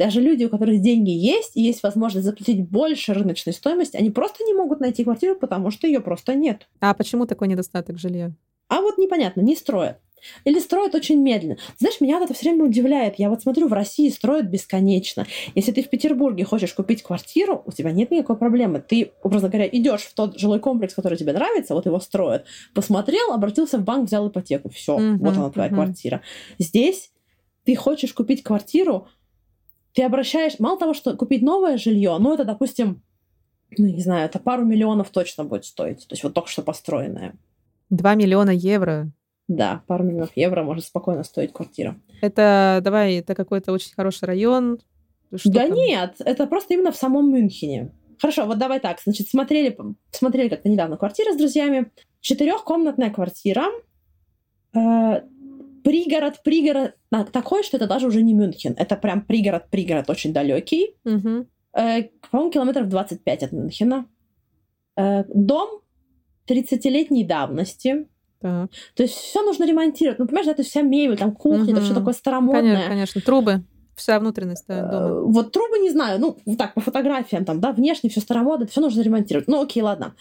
Даже 0.00 0.22
люди, 0.22 0.44
у 0.44 0.48
которых 0.48 0.80
деньги 0.80 1.10
есть, 1.10 1.58
и 1.58 1.60
есть 1.60 1.82
возможность 1.82 2.24
заплатить 2.24 2.66
больше 2.66 3.12
рыночной 3.12 3.52
стоимости, 3.52 3.98
они 3.98 4.08
просто 4.08 4.42
не 4.44 4.54
могут 4.54 4.80
найти 4.80 5.04
квартиру, 5.04 5.36
потому 5.36 5.70
что 5.70 5.86
ее 5.86 6.00
просто 6.00 6.34
нет. 6.34 6.68
А 6.80 6.94
почему 6.94 7.26
такой 7.26 7.48
недостаток 7.48 7.98
жилья? 7.98 8.32
А 8.68 8.80
вот 8.80 8.96
непонятно, 8.96 9.42
не 9.42 9.54
строят. 9.54 9.98
Или 10.44 10.58
строят 10.58 10.94
очень 10.94 11.20
медленно. 11.20 11.58
Знаешь, 11.76 12.00
меня 12.00 12.18
это 12.18 12.32
все 12.32 12.48
время 12.48 12.64
удивляет. 12.64 13.16
Я 13.18 13.28
вот 13.28 13.42
смотрю, 13.42 13.68
в 13.68 13.74
России 13.74 14.08
строят 14.08 14.46
бесконечно. 14.46 15.26
Если 15.54 15.70
ты 15.70 15.82
в 15.82 15.90
Петербурге 15.90 16.44
хочешь 16.44 16.72
купить 16.72 17.02
квартиру, 17.02 17.62
у 17.66 17.70
тебя 17.70 17.92
нет 17.92 18.10
никакой 18.10 18.38
проблемы. 18.38 18.80
Ты, 18.80 19.12
образно 19.22 19.50
говоря, 19.50 19.68
идешь 19.70 20.04
в 20.04 20.14
тот 20.14 20.38
жилой 20.38 20.60
комплекс, 20.60 20.94
который 20.94 21.18
тебе 21.18 21.34
нравится, 21.34 21.74
вот 21.74 21.84
его 21.84 22.00
строят, 22.00 22.46
посмотрел, 22.72 23.34
обратился 23.34 23.76
в 23.76 23.84
банк, 23.84 24.06
взял 24.06 24.26
ипотеку. 24.26 24.70
Все, 24.70 24.98
uh-huh, 24.98 25.18
вот 25.18 25.36
она 25.36 25.50
твоя 25.50 25.68
uh-huh. 25.68 25.74
квартира. 25.74 26.22
Здесь 26.58 27.10
ты 27.64 27.76
хочешь 27.76 28.14
купить 28.14 28.42
квартиру, 28.42 29.06
ты 29.92 30.02
обращаешь, 30.02 30.58
мало 30.58 30.78
того, 30.78 30.94
что 30.94 31.16
купить 31.16 31.42
новое 31.42 31.78
жилье, 31.78 32.16
ну 32.18 32.34
это, 32.34 32.44
допустим, 32.44 33.02
ну, 33.76 33.86
не 33.86 34.00
знаю, 34.00 34.26
это 34.26 34.38
пару 34.38 34.64
миллионов 34.64 35.10
точно 35.10 35.44
будет 35.44 35.64
стоить. 35.64 36.06
То 36.06 36.12
есть 36.14 36.24
вот 36.24 36.34
только 36.34 36.48
что 36.48 36.62
построенное. 36.62 37.34
Два 37.88 38.14
миллиона 38.14 38.50
евро. 38.50 39.10
Да, 39.48 39.82
пару 39.86 40.04
миллионов 40.04 40.30
евро 40.36 40.62
может 40.62 40.84
спокойно 40.84 41.24
стоить 41.24 41.52
квартира. 41.52 41.96
Это, 42.22 42.80
давай, 42.82 43.16
это 43.16 43.34
какой-то 43.34 43.72
очень 43.72 43.92
хороший 43.94 44.24
район? 44.26 44.78
Что 45.34 45.50
да 45.50 45.68
там? 45.68 45.76
нет, 45.76 46.16
это 46.20 46.46
просто 46.46 46.74
именно 46.74 46.92
в 46.92 46.96
самом 46.96 47.32
Мюнхене. 47.32 47.92
Хорошо, 48.20 48.44
вот 48.44 48.58
давай 48.58 48.80
так. 48.80 49.00
Значит, 49.02 49.28
смотрели, 49.28 49.76
смотрели 50.10 50.48
как-то 50.48 50.68
недавно 50.68 50.96
квартиры 50.96 51.32
с 51.32 51.36
друзьями. 51.36 51.90
Четырехкомнатная 52.20 53.10
квартира. 53.10 53.66
Э, 54.74 55.22
пригород, 55.82 56.42
пригород 56.42 56.94
такой, 57.32 57.62
что 57.62 57.76
это 57.76 57.86
даже 57.86 58.06
уже 58.06 58.22
не 58.22 58.34
Мюнхен. 58.34 58.74
Это 58.76 58.96
прям 58.96 59.22
пригород, 59.22 59.68
пригород 59.70 60.10
очень 60.10 60.32
далекий. 60.32 60.94
Угу. 61.04 61.46
Э, 61.74 62.02
по-моему, 62.30 62.52
километров 62.52 62.88
25 62.88 63.42
от 63.42 63.52
Мюнхена. 63.52 64.06
Э, 64.96 65.24
дом 65.32 65.80
30-летней 66.48 67.24
давности. 67.24 68.08
Так. 68.40 68.70
То 68.94 69.02
есть 69.02 69.14
все 69.14 69.42
нужно 69.42 69.64
ремонтировать. 69.64 70.18
Ну, 70.18 70.26
понимаешь, 70.26 70.48
это 70.48 70.62
вся 70.62 70.82
мебель, 70.82 71.18
там 71.18 71.32
кухня, 71.32 71.64
угу. 71.64 71.72
это 71.72 71.80
все 71.82 71.94
такое 71.94 72.14
старомодное. 72.14 72.62
Конечно, 72.62 72.88
конечно. 72.88 73.20
Трубы 73.20 73.64
вся 73.96 74.18
внутренность 74.18 74.64
да, 74.66 74.82
дома. 74.82 75.04
Э, 75.04 75.22
вот 75.22 75.52
трубы 75.52 75.78
не 75.78 75.90
знаю, 75.90 76.18
ну, 76.18 76.56
так, 76.56 76.74
по 76.74 76.80
фотографиям, 76.80 77.44
там, 77.44 77.60
да, 77.60 77.72
внешне 77.72 78.10
все 78.10 78.20
старомодно, 78.20 78.66
все 78.66 78.80
нужно 78.80 79.02
ремонтировать. 79.02 79.46
Ну, 79.46 79.62
окей, 79.62 79.82
ладно. 79.82 80.14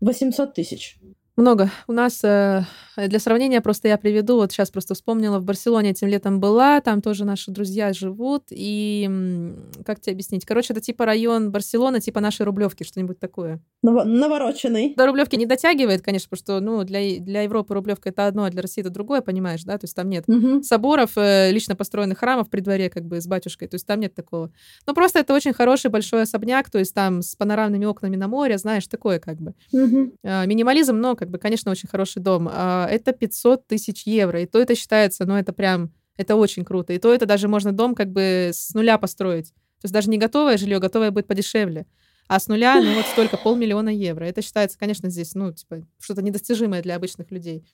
800 0.00 0.54
тысяч. 0.54 0.98
Много. 1.36 1.70
У 1.86 1.92
нас, 1.92 2.24
э, 2.24 2.64
для 2.96 3.18
сравнения, 3.18 3.60
просто 3.60 3.88
я 3.88 3.98
приведу, 3.98 4.36
вот 4.36 4.52
сейчас 4.52 4.70
просто 4.70 4.94
вспомнила, 4.94 5.38
в 5.38 5.44
Барселоне 5.44 5.90
этим 5.90 6.08
летом 6.08 6.40
была, 6.40 6.80
там 6.80 7.02
тоже 7.02 7.26
наши 7.26 7.50
друзья 7.50 7.92
живут, 7.92 8.44
и 8.50 9.54
как 9.84 10.00
тебе 10.00 10.12
объяснить? 10.12 10.46
Короче, 10.46 10.72
это 10.72 10.80
типа 10.80 11.04
район 11.04 11.50
Барселона, 11.50 12.00
типа 12.00 12.20
нашей 12.20 12.46
Рублевки, 12.46 12.84
что-нибудь 12.84 13.20
такое. 13.20 13.60
Навороченный. 13.82 14.94
До 14.96 15.06
Рублевки 15.06 15.36
не 15.36 15.44
дотягивает, 15.44 16.00
конечно, 16.00 16.30
потому 16.30 16.58
что, 16.58 16.60
ну, 16.60 16.84
для, 16.84 17.20
для 17.20 17.42
Европы 17.42 17.74
Рублевка 17.74 18.08
это 18.08 18.26
одно, 18.26 18.44
а 18.44 18.50
для 18.50 18.62
России 18.62 18.80
это 18.80 18.88
другое, 18.88 19.20
понимаешь, 19.20 19.62
да? 19.64 19.76
То 19.76 19.84
есть 19.84 19.94
там 19.94 20.08
нет 20.08 20.24
угу. 20.26 20.62
соборов, 20.62 21.12
э, 21.16 21.50
лично 21.52 21.76
построенных 21.76 22.18
храмов 22.18 22.48
при 22.48 22.60
дворе, 22.60 22.88
как 22.88 23.04
бы, 23.04 23.20
с 23.20 23.26
батюшкой, 23.26 23.68
то 23.68 23.74
есть 23.74 23.86
там 23.86 24.00
нет 24.00 24.14
такого. 24.14 24.50
Ну, 24.86 24.94
просто 24.94 25.18
это 25.18 25.34
очень 25.34 25.52
хороший 25.52 25.90
большой 25.90 26.22
особняк, 26.22 26.70
то 26.70 26.78
есть 26.78 26.94
там 26.94 27.20
с 27.20 27.36
панорамными 27.36 27.84
окнами 27.84 28.16
на 28.16 28.26
море, 28.26 28.56
знаешь, 28.56 28.86
такое 28.86 29.18
как 29.18 29.36
бы. 29.36 29.54
Угу. 29.72 30.12
Минимализм, 30.24 30.96
но, 30.96 31.14
как 31.14 31.25
бы, 31.30 31.38
конечно, 31.38 31.70
очень 31.70 31.88
хороший 31.88 32.22
дом. 32.22 32.48
А, 32.50 32.86
это 32.90 33.12
500 33.12 33.66
тысяч 33.66 34.06
евро. 34.06 34.40
И 34.42 34.46
то 34.46 34.58
это 34.58 34.74
считается, 34.74 35.26
ну, 35.26 35.34
это 35.34 35.52
прям, 35.52 35.92
это 36.16 36.36
очень 36.36 36.64
круто. 36.64 36.92
И 36.92 36.98
то 36.98 37.12
это 37.12 37.26
даже 37.26 37.48
можно 37.48 37.72
дом 37.72 37.94
как 37.94 38.10
бы 38.12 38.50
с 38.52 38.74
нуля 38.74 38.98
построить. 38.98 39.50
То 39.80 39.84
есть 39.84 39.94
даже 39.94 40.10
не 40.10 40.18
готовое 40.18 40.56
жилье, 40.56 40.78
готовое 40.78 41.10
будет 41.10 41.26
подешевле. 41.26 41.86
А 42.28 42.40
с 42.40 42.48
нуля, 42.48 42.80
ну, 42.82 42.94
вот 42.94 43.06
столько, 43.06 43.36
полмиллиона 43.36 43.90
евро. 43.90 44.24
Это 44.24 44.42
считается, 44.42 44.78
конечно, 44.78 45.08
здесь, 45.10 45.34
ну, 45.34 45.52
типа, 45.52 45.86
что-то 46.00 46.22
недостижимое 46.22 46.82
для 46.82 46.96
обычных 46.96 47.30
людей. 47.30 47.64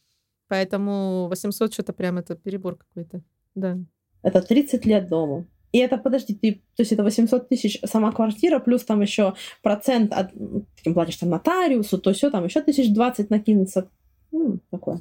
Поэтому 0.49 1.29
800 1.29 1.73
что-то 1.73 1.93
прям 1.93 2.19
это 2.19 2.35
перебор 2.37 2.77
какой-то. 2.77 3.23
Да. 3.55 3.79
Это 4.23 4.43
30 4.43 4.85
лет 4.85 5.09
дому. 5.09 5.47
И 5.73 5.79
это, 5.79 5.97
подожди, 5.97 6.35
ты, 6.35 6.63
то 6.77 6.83
есть 6.83 6.93
это 6.93 7.03
800 7.03 7.49
тысяч 7.49 7.81
сама 7.85 8.13
квартира, 8.13 8.59
плюс 8.59 8.85
там 8.85 9.01
еще 9.01 9.35
процент, 9.63 10.13
от, 10.13 10.33
ты 10.83 10.93
платишь 10.93 11.17
там 11.17 11.31
нотариусу, 11.31 11.99
то 11.99 12.13
все, 12.13 12.31
там 12.31 12.45
еще 12.45 12.61
тысяч 12.61 12.93
двадцать 12.93 13.31
накинется. 13.31 13.89
Ну, 14.31 14.59
такое. 14.71 15.01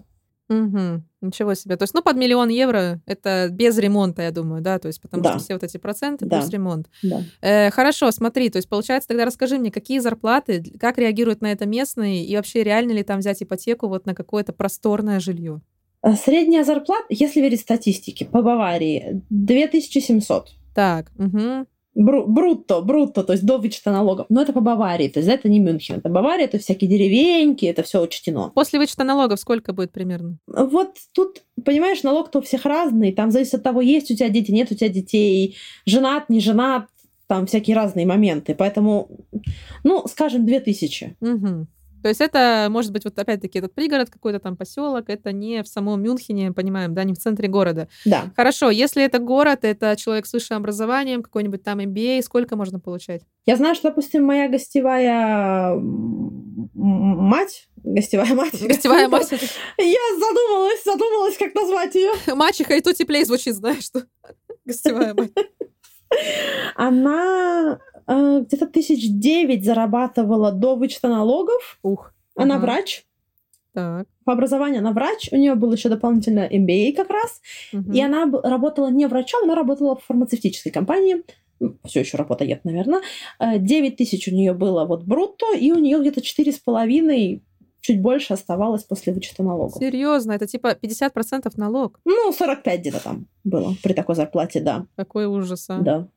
Угу. 0.51 1.01
Ничего 1.21 1.53
себе. 1.53 1.77
То 1.77 1.83
есть, 1.83 1.93
ну, 1.93 2.01
под 2.01 2.17
миллион 2.17 2.49
евро 2.49 2.99
это 3.05 3.47
без 3.49 3.77
ремонта, 3.77 4.23
я 4.23 4.31
думаю, 4.31 4.61
да, 4.61 4.79
то 4.79 4.87
есть, 4.87 5.01
потому 5.01 5.23
да. 5.23 5.29
что 5.31 5.39
все 5.39 5.53
вот 5.53 5.63
эти 5.63 5.77
проценты 5.77 6.25
да. 6.25 6.39
плюс 6.39 6.49
ремонт. 6.49 6.89
Да. 7.03 7.21
Э, 7.41 7.69
хорошо, 7.71 8.11
смотри, 8.11 8.49
то 8.49 8.57
есть, 8.57 8.67
получается, 8.67 9.07
тогда 9.07 9.23
расскажи 9.23 9.57
мне, 9.57 9.71
какие 9.71 9.99
зарплаты, 9.99 10.61
как 10.77 10.97
реагируют 10.97 11.41
на 11.41 11.51
это 11.53 11.65
местные, 11.65 12.25
и 12.25 12.35
вообще 12.35 12.63
реально 12.63 12.91
ли 12.91 13.03
там 13.03 13.19
взять 13.19 13.41
ипотеку 13.41 13.87
вот 13.87 14.05
на 14.05 14.13
какое-то 14.13 14.51
просторное 14.51 15.21
жилье? 15.21 15.61
Э, 16.03 16.15
средняя 16.15 16.65
зарплата, 16.65 17.05
если 17.09 17.39
верить 17.39 17.61
статистике, 17.61 18.25
по 18.25 18.41
Баварии 18.41 19.21
2700. 19.29 20.49
Так, 20.73 21.11
угу. 21.17 21.65
Бру, 21.93 22.25
брутто, 22.25 22.79
брутто, 22.81 23.23
то 23.23 23.33
есть 23.33 23.45
до 23.45 23.57
вычета 23.57 23.91
налогов. 23.91 24.27
Но 24.29 24.41
это 24.41 24.53
по 24.53 24.61
Баварии, 24.61 25.09
то 25.09 25.19
есть 25.19 25.29
это 25.29 25.49
не 25.49 25.59
Мюнхен. 25.59 25.95
Это 25.95 26.07
Бавария, 26.07 26.45
это 26.45 26.57
всякие 26.57 26.89
деревеньки, 26.89 27.65
это 27.65 27.83
все 27.83 28.01
учтено. 28.01 28.49
После 28.55 28.79
вычета 28.79 29.03
налогов 29.03 29.41
сколько 29.41 29.73
будет 29.73 29.91
примерно? 29.91 30.37
Вот 30.47 30.95
тут, 31.13 31.43
понимаешь, 31.65 32.03
налог-то 32.03 32.39
у 32.39 32.41
всех 32.41 32.65
разный. 32.65 33.11
Там 33.11 33.29
зависит 33.29 33.55
от 33.55 33.63
того, 33.63 33.81
есть 33.81 34.09
у 34.09 34.15
тебя 34.15 34.29
дети, 34.29 34.51
нет 34.51 34.71
у 34.71 34.75
тебя 34.75 34.87
детей, 34.87 35.57
женат, 35.85 36.29
не 36.29 36.39
женат, 36.39 36.85
там 37.27 37.45
всякие 37.45 37.75
разные 37.75 38.05
моменты. 38.05 38.55
Поэтому, 38.55 39.09
ну, 39.83 40.05
скажем, 40.07 40.45
2000. 40.45 41.17
Угу. 41.19 41.67
То 42.01 42.09
есть 42.09 42.21
это 42.21 42.67
может 42.69 42.91
быть 42.91 43.05
вот 43.05 43.17
опять-таки 43.17 43.59
этот 43.59 43.73
пригород, 43.73 44.09
какой-то 44.09 44.39
там 44.39 44.57
поселок, 44.57 45.09
это 45.09 45.31
не 45.31 45.63
в 45.63 45.67
самом 45.67 46.01
Мюнхене, 46.01 46.51
понимаем, 46.51 46.93
да, 46.93 47.03
не 47.03 47.13
в 47.13 47.17
центре 47.17 47.47
города. 47.47 47.87
Да. 48.05 48.31
Хорошо, 48.35 48.69
если 48.69 49.03
это 49.03 49.19
город, 49.19 49.59
это 49.63 49.95
человек 49.95 50.25
с 50.25 50.33
высшим 50.33 50.57
образованием, 50.57 51.23
какой-нибудь 51.23 51.63
там 51.63 51.79
MBA, 51.79 52.21
сколько 52.21 52.55
можно 52.55 52.79
получать? 52.79 53.21
Я 53.45 53.55
знаю, 53.55 53.75
что, 53.75 53.89
допустим, 53.89 54.23
моя 54.23 54.49
гостевая 54.49 55.75
мать, 56.73 57.67
гостевая 57.77 58.33
мать. 58.33 58.61
Гостевая 58.61 59.07
мать. 59.09 59.31
Я 59.77 60.15
задумалась, 60.19 60.83
задумалась, 60.83 61.37
как 61.37 61.53
назвать 61.55 61.95
ее. 61.95 62.11
Мачеха, 62.35 62.75
и 62.75 62.81
то 62.81 62.93
теплее 62.93 63.25
звучит, 63.25 63.55
знаешь, 63.55 63.83
что 63.83 64.03
гостевая 64.65 65.13
мать. 65.13 65.31
Она 66.75 67.79
где-то 68.41 68.67
тысяч 68.67 69.09
девять 69.09 69.65
зарабатывала 69.65 70.51
до 70.51 70.75
вычета 70.75 71.07
налогов. 71.09 71.79
Ух. 71.83 72.13
Она 72.35 72.55
ага. 72.55 72.63
врач. 72.63 73.05
Так. 73.73 74.07
По 74.25 74.33
образованию 74.33 74.79
она 74.79 74.91
врач, 74.91 75.29
у 75.31 75.37
нее 75.37 75.55
был 75.55 75.71
еще 75.71 75.87
дополнительно 75.87 76.45
MBA 76.45 76.93
как 76.93 77.09
раз, 77.09 77.41
угу. 77.71 77.91
и 77.91 78.01
она 78.01 78.29
работала 78.43 78.91
не 78.91 79.05
врачом, 79.07 79.43
она 79.43 79.55
работала 79.55 79.95
в 79.95 80.03
фармацевтической 80.03 80.73
компании, 80.73 81.23
все 81.85 82.01
еще 82.01 82.17
работает, 82.17 82.65
наверное. 82.65 83.01
9 83.39 83.95
тысяч 83.95 84.27
у 84.27 84.31
нее 84.35 84.53
было 84.53 84.85
вот 84.85 85.03
брутто, 85.03 85.55
и 85.55 85.71
у 85.71 85.79
нее 85.79 85.99
где-то 85.99 86.21
четыре 86.21 86.51
с 86.51 86.59
половиной 86.59 87.43
чуть 87.81 88.01
больше 88.01 88.33
оставалось 88.33 88.83
после 88.83 89.13
вычета 89.13 89.43
налогов. 89.43 89.79
Серьезно? 89.79 90.33
Это 90.33 90.47
типа 90.47 90.77
50% 90.81 91.51
налог? 91.55 91.99
Ну, 92.05 92.31
45 92.31 92.79
где-то 92.79 93.03
там 93.03 93.27
было 93.43 93.75
при 93.83 93.93
такой 93.93 94.15
зарплате, 94.15 94.61
да. 94.61 94.85
Какой 94.95 95.25
ужас, 95.25 95.65
а. 95.69 95.79
Да. 95.79 96.07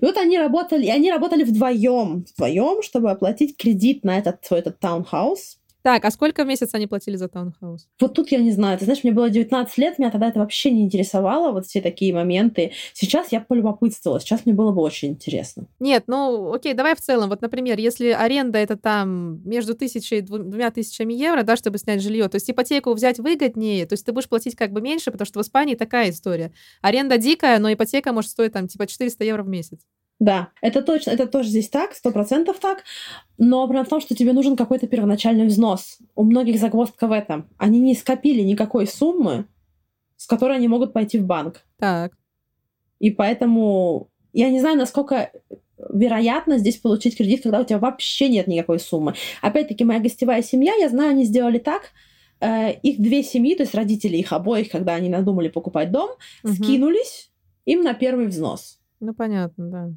И 0.00 0.04
вот 0.04 0.16
они 0.16 0.38
работали, 0.38 0.86
и 0.86 0.90
они 0.90 1.10
работали 1.10 1.44
вдвоем, 1.44 2.24
вдвоем, 2.24 2.82
чтобы 2.82 3.10
оплатить 3.10 3.56
кредит 3.56 4.04
на 4.04 4.18
этот 4.18 4.44
свой 4.44 4.60
этот 4.60 4.78
таунхаус. 4.78 5.61
Так, 5.82 6.04
а 6.04 6.10
сколько 6.10 6.44
в 6.44 6.46
месяц 6.46 6.74
они 6.74 6.86
платили 6.86 7.16
за 7.16 7.28
таунхаус? 7.28 7.88
Вот 8.00 8.14
тут 8.14 8.30
я 8.30 8.38
не 8.38 8.52
знаю. 8.52 8.78
Ты 8.78 8.84
знаешь, 8.84 9.02
мне 9.02 9.12
было 9.12 9.28
19 9.28 9.78
лет, 9.78 9.98
меня 9.98 10.10
тогда 10.10 10.28
это 10.28 10.38
вообще 10.38 10.70
не 10.70 10.82
интересовало, 10.82 11.52
вот 11.52 11.66
все 11.66 11.80
такие 11.80 12.14
моменты. 12.14 12.72
Сейчас 12.94 13.32
я 13.32 13.40
полюбопытствовала, 13.40 14.20
сейчас 14.20 14.46
мне 14.46 14.54
было 14.54 14.70
бы 14.70 14.80
очень 14.80 15.10
интересно. 15.10 15.66
Нет, 15.80 16.04
ну, 16.06 16.52
окей, 16.52 16.74
давай 16.74 16.94
в 16.94 17.00
целом. 17.00 17.28
Вот, 17.28 17.42
например, 17.42 17.78
если 17.78 18.10
аренда 18.10 18.58
это 18.58 18.76
там 18.76 19.40
между 19.48 19.74
тысячей 19.74 20.18
и 20.18 20.20
двумя 20.20 20.70
тысячами 20.70 21.14
евро, 21.14 21.42
да, 21.42 21.56
чтобы 21.56 21.78
снять 21.78 22.00
жилье, 22.00 22.28
то 22.28 22.36
есть 22.36 22.48
ипотеку 22.50 22.92
взять 22.92 23.18
выгоднее, 23.18 23.86
то 23.86 23.94
есть 23.94 24.06
ты 24.06 24.12
будешь 24.12 24.28
платить 24.28 24.54
как 24.54 24.72
бы 24.72 24.80
меньше, 24.80 25.10
потому 25.10 25.26
что 25.26 25.40
в 25.40 25.42
Испании 25.42 25.74
такая 25.74 26.10
история. 26.10 26.52
Аренда 26.80 27.18
дикая, 27.18 27.58
но 27.58 27.72
ипотека 27.72 28.12
может 28.12 28.30
стоить 28.30 28.52
там 28.52 28.68
типа 28.68 28.86
400 28.86 29.24
евро 29.24 29.42
в 29.42 29.48
месяц. 29.48 29.80
Да, 30.22 30.50
это 30.60 30.82
точно, 30.82 31.10
это 31.10 31.26
тоже 31.26 31.48
здесь 31.48 31.68
так, 31.68 31.94
сто 31.94 32.12
процентов 32.12 32.60
так. 32.60 32.84
Но 33.38 33.66
проблема 33.66 33.84
в 33.84 33.88
том, 33.88 34.00
что 34.00 34.14
тебе 34.14 34.32
нужен 34.32 34.54
какой-то 34.54 34.86
первоначальный 34.86 35.46
взнос. 35.46 35.98
У 36.14 36.22
многих 36.22 36.60
загвоздка 36.60 37.08
в 37.08 37.10
этом. 37.10 37.48
Они 37.56 37.80
не 37.80 37.96
скопили 37.96 38.40
никакой 38.42 38.86
суммы, 38.86 39.46
с 40.16 40.28
которой 40.28 40.58
они 40.58 40.68
могут 40.68 40.92
пойти 40.92 41.18
в 41.18 41.26
банк. 41.26 41.64
Так. 41.76 42.12
И 43.00 43.10
поэтому 43.10 44.10
я 44.32 44.48
не 44.50 44.60
знаю, 44.60 44.78
насколько 44.78 45.32
вероятно 45.92 46.58
здесь 46.58 46.76
получить 46.76 47.16
кредит, 47.16 47.42
когда 47.42 47.58
у 47.58 47.64
тебя 47.64 47.80
вообще 47.80 48.28
нет 48.28 48.46
никакой 48.46 48.78
суммы. 48.78 49.14
Опять-таки, 49.40 49.82
моя 49.82 49.98
гостевая 49.98 50.44
семья, 50.44 50.72
я 50.74 50.88
знаю, 50.88 51.10
они 51.10 51.24
сделали 51.24 51.58
так, 51.58 51.90
э, 52.38 52.74
их 52.74 53.02
две 53.02 53.24
семьи, 53.24 53.56
то 53.56 53.64
есть 53.64 53.74
родители 53.74 54.18
их 54.18 54.32
обоих, 54.32 54.70
когда 54.70 54.94
они 54.94 55.08
надумали 55.08 55.48
покупать 55.48 55.90
дом, 55.90 56.10
угу. 56.44 56.52
скинулись 56.52 57.32
им 57.64 57.82
на 57.82 57.94
первый 57.94 58.28
взнос. 58.28 58.78
Ну, 59.00 59.14
понятно, 59.14 59.68
да. 59.68 59.90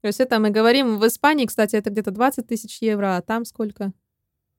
То 0.00 0.08
есть 0.08 0.20
это 0.20 0.38
мы 0.38 0.50
говорим, 0.50 0.98
в 0.98 1.06
Испании, 1.06 1.46
кстати, 1.46 1.76
это 1.76 1.90
где-то 1.90 2.10
20 2.10 2.46
тысяч 2.46 2.80
евро, 2.80 3.16
а 3.16 3.22
там 3.22 3.44
сколько? 3.44 3.92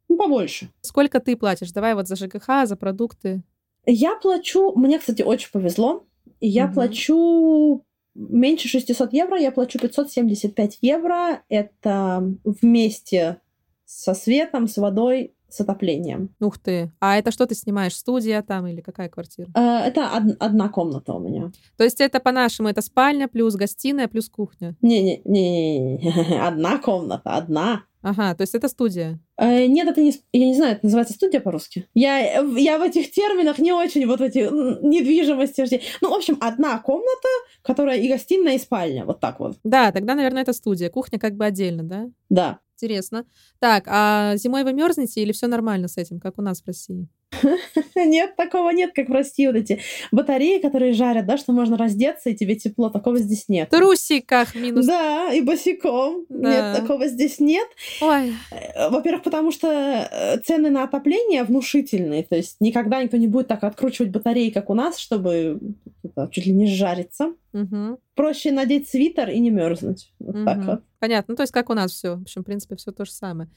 Ну, 0.07 0.17
побольше. 0.17 0.69
Сколько 0.81 1.19
ты 1.19 1.35
платишь? 1.35 1.71
Давай 1.71 1.95
вот 1.95 2.07
за 2.07 2.15
ЖКХ, 2.15 2.65
за 2.65 2.75
продукты. 2.75 3.43
Я 3.85 4.15
плачу, 4.15 4.73
мне, 4.75 4.99
кстати, 4.99 5.21
очень 5.21 5.49
повезло. 5.51 6.05
Я 6.39 6.65
угу. 6.65 6.73
плачу 6.73 7.85
меньше 8.13 8.67
600 8.67 9.13
евро, 9.13 9.39
я 9.39 9.51
плачу 9.51 9.79
575 9.79 10.79
евро. 10.81 11.41
Это 11.49 12.35
вместе 12.43 13.41
со 13.85 14.13
светом, 14.13 14.67
с 14.67 14.77
водой, 14.77 15.33
с 15.51 15.59
отоплением. 15.61 16.29
Ух 16.39 16.57
ты. 16.57 16.91
А 16.99 17.17
это 17.17 17.31
что 17.31 17.45
ты 17.45 17.55
снимаешь? 17.55 17.95
Студия 17.95 18.41
там 18.41 18.67
или 18.67 18.81
какая 18.81 19.09
квартира? 19.09 19.47
Э, 19.55 19.79
это 19.87 20.09
од- 20.15 20.37
одна 20.39 20.69
комната 20.69 21.13
у 21.13 21.19
меня. 21.19 21.51
То 21.77 21.83
есть 21.83 22.01
это 22.01 22.19
по-нашему, 22.19 22.69
это 22.69 22.81
спальня 22.81 23.27
плюс 23.27 23.55
гостиная 23.55 24.07
плюс 24.07 24.29
кухня? 24.29 24.75
Не-не-не, 24.81 26.37
одна 26.47 26.77
комната, 26.77 27.35
одна. 27.35 27.83
Ага, 28.03 28.33
то 28.33 28.41
есть 28.41 28.55
это 28.55 28.67
студия? 28.67 29.19
Э, 29.37 29.67
нет, 29.67 29.87
это 29.87 30.01
не... 30.01 30.11
Я 30.33 30.47
не 30.47 30.55
знаю, 30.55 30.71
это 30.73 30.85
называется 30.85 31.13
студия 31.13 31.39
по-русски. 31.39 31.87
Я, 31.93 32.39
я 32.57 32.79
в 32.79 32.81
этих 32.81 33.11
терминах 33.11 33.59
не 33.59 33.73
очень 33.73 34.07
вот 34.07 34.21
эти 34.21 34.39
недвижимости. 34.83 35.79
Ну, 36.01 36.09
в 36.09 36.13
общем, 36.13 36.35
одна 36.41 36.79
комната, 36.79 37.27
которая 37.61 37.97
и 37.99 38.07
гостиная, 38.09 38.55
и 38.55 38.59
спальня. 38.59 39.05
Вот 39.05 39.19
так 39.19 39.39
вот. 39.39 39.57
Да, 39.63 39.91
тогда, 39.91 40.15
наверное, 40.15 40.41
это 40.41 40.53
студия. 40.53 40.89
Кухня 40.89 41.19
как 41.19 41.35
бы 41.35 41.45
отдельно, 41.45 41.83
да? 41.83 42.09
Да. 42.29 42.59
Интересно. 42.81 43.25
Так, 43.59 43.83
а 43.87 44.35
зимой 44.37 44.63
вы 44.63 44.73
мерзнете 44.73 45.21
или 45.21 45.31
все 45.33 45.45
нормально 45.47 45.87
с 45.87 45.97
этим, 45.97 46.19
как 46.19 46.39
у 46.39 46.41
нас 46.41 46.61
в 46.63 46.67
России? 46.67 47.07
Нет, 47.95 48.35
такого 48.35 48.69
нет, 48.71 48.91
как 48.93 49.09
в 49.09 49.11
России 49.13 49.47
вот 49.47 49.55
эти 49.55 49.79
батареи, 50.11 50.59
которые 50.59 50.93
жарят, 50.93 51.25
да, 51.25 51.37
что 51.37 51.53
можно 51.53 51.77
раздеться, 51.77 52.29
и 52.29 52.35
тебе 52.35 52.55
тепло. 52.55 52.89
Такого 52.89 53.19
здесь 53.19 53.45
нет. 53.47 53.69
В 53.69 53.77
трусиках 53.77 54.53
минус. 54.55 54.85
Да, 54.85 55.31
и 55.33 55.41
босиком. 55.41 56.25
Да. 56.29 56.49
Нет, 56.73 56.81
такого 56.81 57.07
здесь 57.07 57.39
нет. 57.39 57.67
Ой, 58.01 58.33
Э, 58.51 58.89
Во-первых, 58.89 59.23
потому 59.23 59.51
что 59.51 59.67
э, 59.67 60.39
цены 60.41 60.69
на 60.69 60.83
отопление 60.83 61.43
внушительные. 61.43 62.23
То 62.23 62.35
есть 62.35 62.57
никогда 62.59 63.01
никто 63.01 63.17
не 63.17 63.27
будет 63.27 63.47
так 63.47 63.63
откручивать 63.63 64.11
батареи, 64.11 64.49
как 64.49 64.69
у 64.69 64.73
нас, 64.73 64.97
чтобы 64.97 65.59
это, 66.03 66.29
чуть 66.31 66.45
ли 66.45 66.51
не 66.53 66.67
жариться. 66.67 67.33
мгм, 67.53 67.97
Проще 68.15 68.51
надеть 68.51 68.89
свитер 68.89 69.29
и 69.29 69.39
не 69.39 69.49
мерзнуть. 69.51 70.11
Вот 70.19 70.43
так 70.45 70.57
мгм. 70.57 70.65
вот. 70.67 70.81
Понятно. 70.99 71.31
Ну, 71.33 71.35
то 71.37 71.43
есть, 71.43 71.53
как 71.53 71.69
у 71.69 71.73
нас 71.73 71.91
все. 71.91 72.15
В 72.17 72.21
общем, 72.23 72.41
в 72.41 72.45
принципе, 72.45 72.75
все 72.75 72.91
то 72.91 73.05
же 73.05 73.11
самое. 73.11 73.49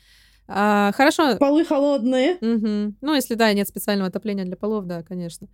А, 0.46 0.92
хорошо. 0.92 1.36
Полы 1.38 1.64
холодные. 1.64 2.38
Мгм. 2.40 2.96
Ну, 3.00 3.14
если 3.14 3.34
да, 3.34 3.52
нет 3.52 3.68
специального 3.68 4.08
отопления 4.08 4.44
для 4.44 4.56
полов, 4.56 4.86
да, 4.86 5.02
конечно. 5.02 5.48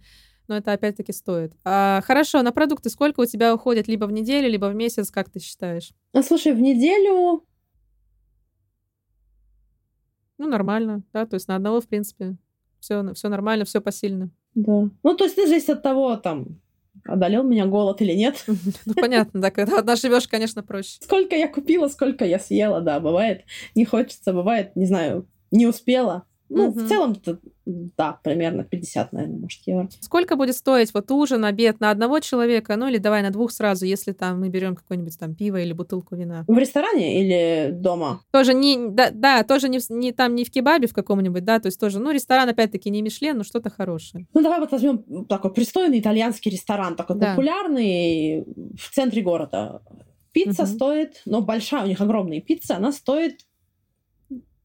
Но 0.48 0.56
это 0.56 0.72
опять-таки 0.72 1.12
стоит. 1.12 1.52
А, 1.64 2.00
хорошо, 2.04 2.42
на 2.42 2.50
продукты 2.50 2.90
сколько 2.90 3.20
у 3.20 3.24
тебя 3.26 3.54
уходит 3.54 3.86
либо 3.86 4.06
в 4.06 4.12
неделю, 4.12 4.48
либо 4.48 4.66
в 4.66 4.74
месяц, 4.74 5.10
как 5.10 5.30
ты 5.30 5.38
считаешь? 5.38 5.92
Ну, 6.12 6.22
слушай, 6.22 6.52
в 6.52 6.60
неделю 6.60 7.44
Ну, 10.38 10.48
нормально, 10.48 11.02
да, 11.12 11.26
то 11.26 11.34
есть 11.34 11.48
на 11.48 11.56
одного, 11.56 11.82
в 11.82 11.86
принципе, 11.86 12.34
все, 12.80 13.12
все 13.12 13.28
нормально, 13.28 13.66
все 13.66 13.82
посильно. 13.82 14.30
Да. 14.54 14.88
Ну, 15.02 15.14
то 15.14 15.24
есть 15.24 15.36
это 15.36 15.46
зависит 15.46 15.68
от 15.68 15.82
того, 15.82 16.16
там, 16.16 16.58
одолел 17.04 17.42
меня 17.42 17.66
голод 17.66 18.00
или 18.02 18.12
нет. 18.12 18.44
Ну, 18.46 18.94
понятно, 18.94 19.40
да, 19.40 19.50
когда 19.50 19.78
одна 19.78 19.96
живешь, 19.96 20.28
конечно, 20.28 20.62
проще. 20.62 20.98
Сколько 21.00 21.36
я 21.36 21.48
купила, 21.48 21.88
сколько 21.88 22.24
я 22.24 22.38
съела, 22.38 22.80
да, 22.80 23.00
бывает. 23.00 23.44
Не 23.74 23.84
хочется, 23.84 24.32
бывает, 24.32 24.74
не 24.76 24.86
знаю, 24.86 25.26
не 25.50 25.66
успела. 25.66 26.24
Ну, 26.52 26.70
Мгм. 26.70 26.84
в 26.84 26.88
целом, 26.88 27.16
да, 27.96 28.18
примерно 28.24 28.64
50, 28.64 29.12
наверное, 29.12 29.38
может, 29.38 29.60
евро. 29.66 29.88
Сколько 30.00 30.34
будет 30.34 30.56
стоить 30.56 30.92
вот 30.92 31.08
ужин, 31.12 31.44
обед 31.44 31.78
на 31.78 31.90
одного 31.90 32.18
человека, 32.18 32.74
ну 32.76 32.88
или 32.88 32.98
давай 32.98 33.22
на 33.22 33.30
двух 33.30 33.52
сразу, 33.52 33.86
если 33.86 34.10
там 34.12 34.40
мы 34.40 34.48
берем 34.48 34.74
какое-нибудь 34.74 35.16
там 35.16 35.36
пиво 35.36 35.58
или 35.58 35.72
бутылку 35.72 36.16
вина. 36.16 36.44
В 36.48 36.58
ресторане 36.58 37.20
или 37.22 37.70
дома? 37.70 38.22
Тоже 38.32 38.52
не, 38.52 38.88
да, 38.90 39.10
да 39.12 39.44
тоже 39.44 39.68
не, 39.68 39.78
не 39.90 40.10
там 40.12 40.34
не 40.34 40.44
в 40.44 40.50
кебабе 40.50 40.88
в 40.88 40.92
каком-нибудь, 40.92 41.44
да, 41.44 41.60
то 41.60 41.66
есть 41.66 41.78
тоже, 41.78 42.00
ну 42.00 42.10
ресторан 42.10 42.48
опять-таки 42.48 42.90
не 42.90 43.00
Мишлен, 43.00 43.38
но 43.38 43.44
что-то 43.44 43.70
хорошее. 43.70 44.26
Ну, 44.34 44.42
давай 44.42 44.58
вот 44.58 44.72
возьмем 44.72 45.24
такой 45.26 45.52
пристойный 45.54 46.00
итальянский 46.00 46.50
ресторан, 46.50 46.96
такой 46.96 47.16
Да. 47.16 47.30
популярный 47.30 48.42
в 48.76 48.92
центре 48.92 49.22
города. 49.22 49.82
Пицца 50.32 50.62
Мгм. 50.62 50.72
стоит, 50.72 51.22
ну, 51.26 51.42
большая, 51.42 51.84
у 51.84 51.86
них 51.86 52.00
огромная 52.00 52.40
пицца, 52.40 52.76
она 52.76 52.92
стоит 52.92 53.40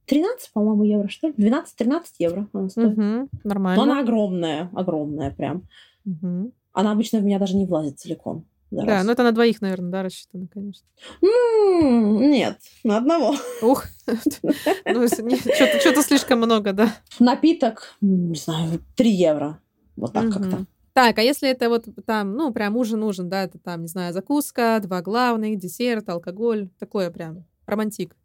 13, 0.06 0.51
по-моему, 0.53 0.84
евро, 0.84 1.08
что 1.08 1.28
ли? 1.28 1.34
12-13 1.34 2.03
евро 2.20 2.47
она 2.53 2.70
стоит. 2.70 2.97
Но 2.97 3.28
нормально. 3.43 3.84
она 3.84 3.99
огромная, 3.99 4.70
огромная 4.74 5.32
прям. 5.32 5.64
Мгм. 6.03 6.51
Она 6.74 6.91
обычно 6.91 7.20
в 7.20 7.24
меня 7.24 7.39
даже 7.39 7.56
не 7.56 7.66
влазит 7.66 7.99
целиком. 7.99 8.45
Да, 8.72 8.84
раз. 8.84 9.06
ну 9.06 9.12
это 9.12 9.24
на 9.24 9.32
двоих, 9.32 9.62
наверное, 9.62 9.91
да, 9.91 10.03
рассчитано, 10.03 10.47
конечно. 10.51 10.86
М, 11.22 12.30
Нет, 12.30 12.58
на 12.84 12.97
одного. 12.97 13.36
Ух, 13.62 13.86
ну 14.08 15.08
что-то 15.08 16.01
слишком 16.01 16.39
много, 16.39 16.74
да. 16.74 16.93
Напиток, 17.20 17.95
не 18.01 18.36
знаю, 18.36 18.82
3 18.95 19.10
евро. 19.10 19.60
Вот 19.95 20.14
так 20.14 20.32
как-то. 20.32 20.66
Так, 20.93 21.18
а 21.20 21.22
если 21.22 21.49
это 21.49 21.70
вот 21.70 21.86
там, 22.06 22.36
ну, 22.36 22.53
прям 22.53 22.78
ужин-ужин, 22.78 23.30
да, 23.30 23.43
это 23.43 23.60
там, 23.60 23.82
не 23.82 23.88
знаю, 23.88 24.14
закуска, 24.14 24.80
два 24.82 25.01
главных, 25.01 25.58
десерт, 25.58 26.08
алкоголь, 26.10 26.70
такое 26.80 27.12
прям, 27.12 27.43
романтик. 27.66 28.16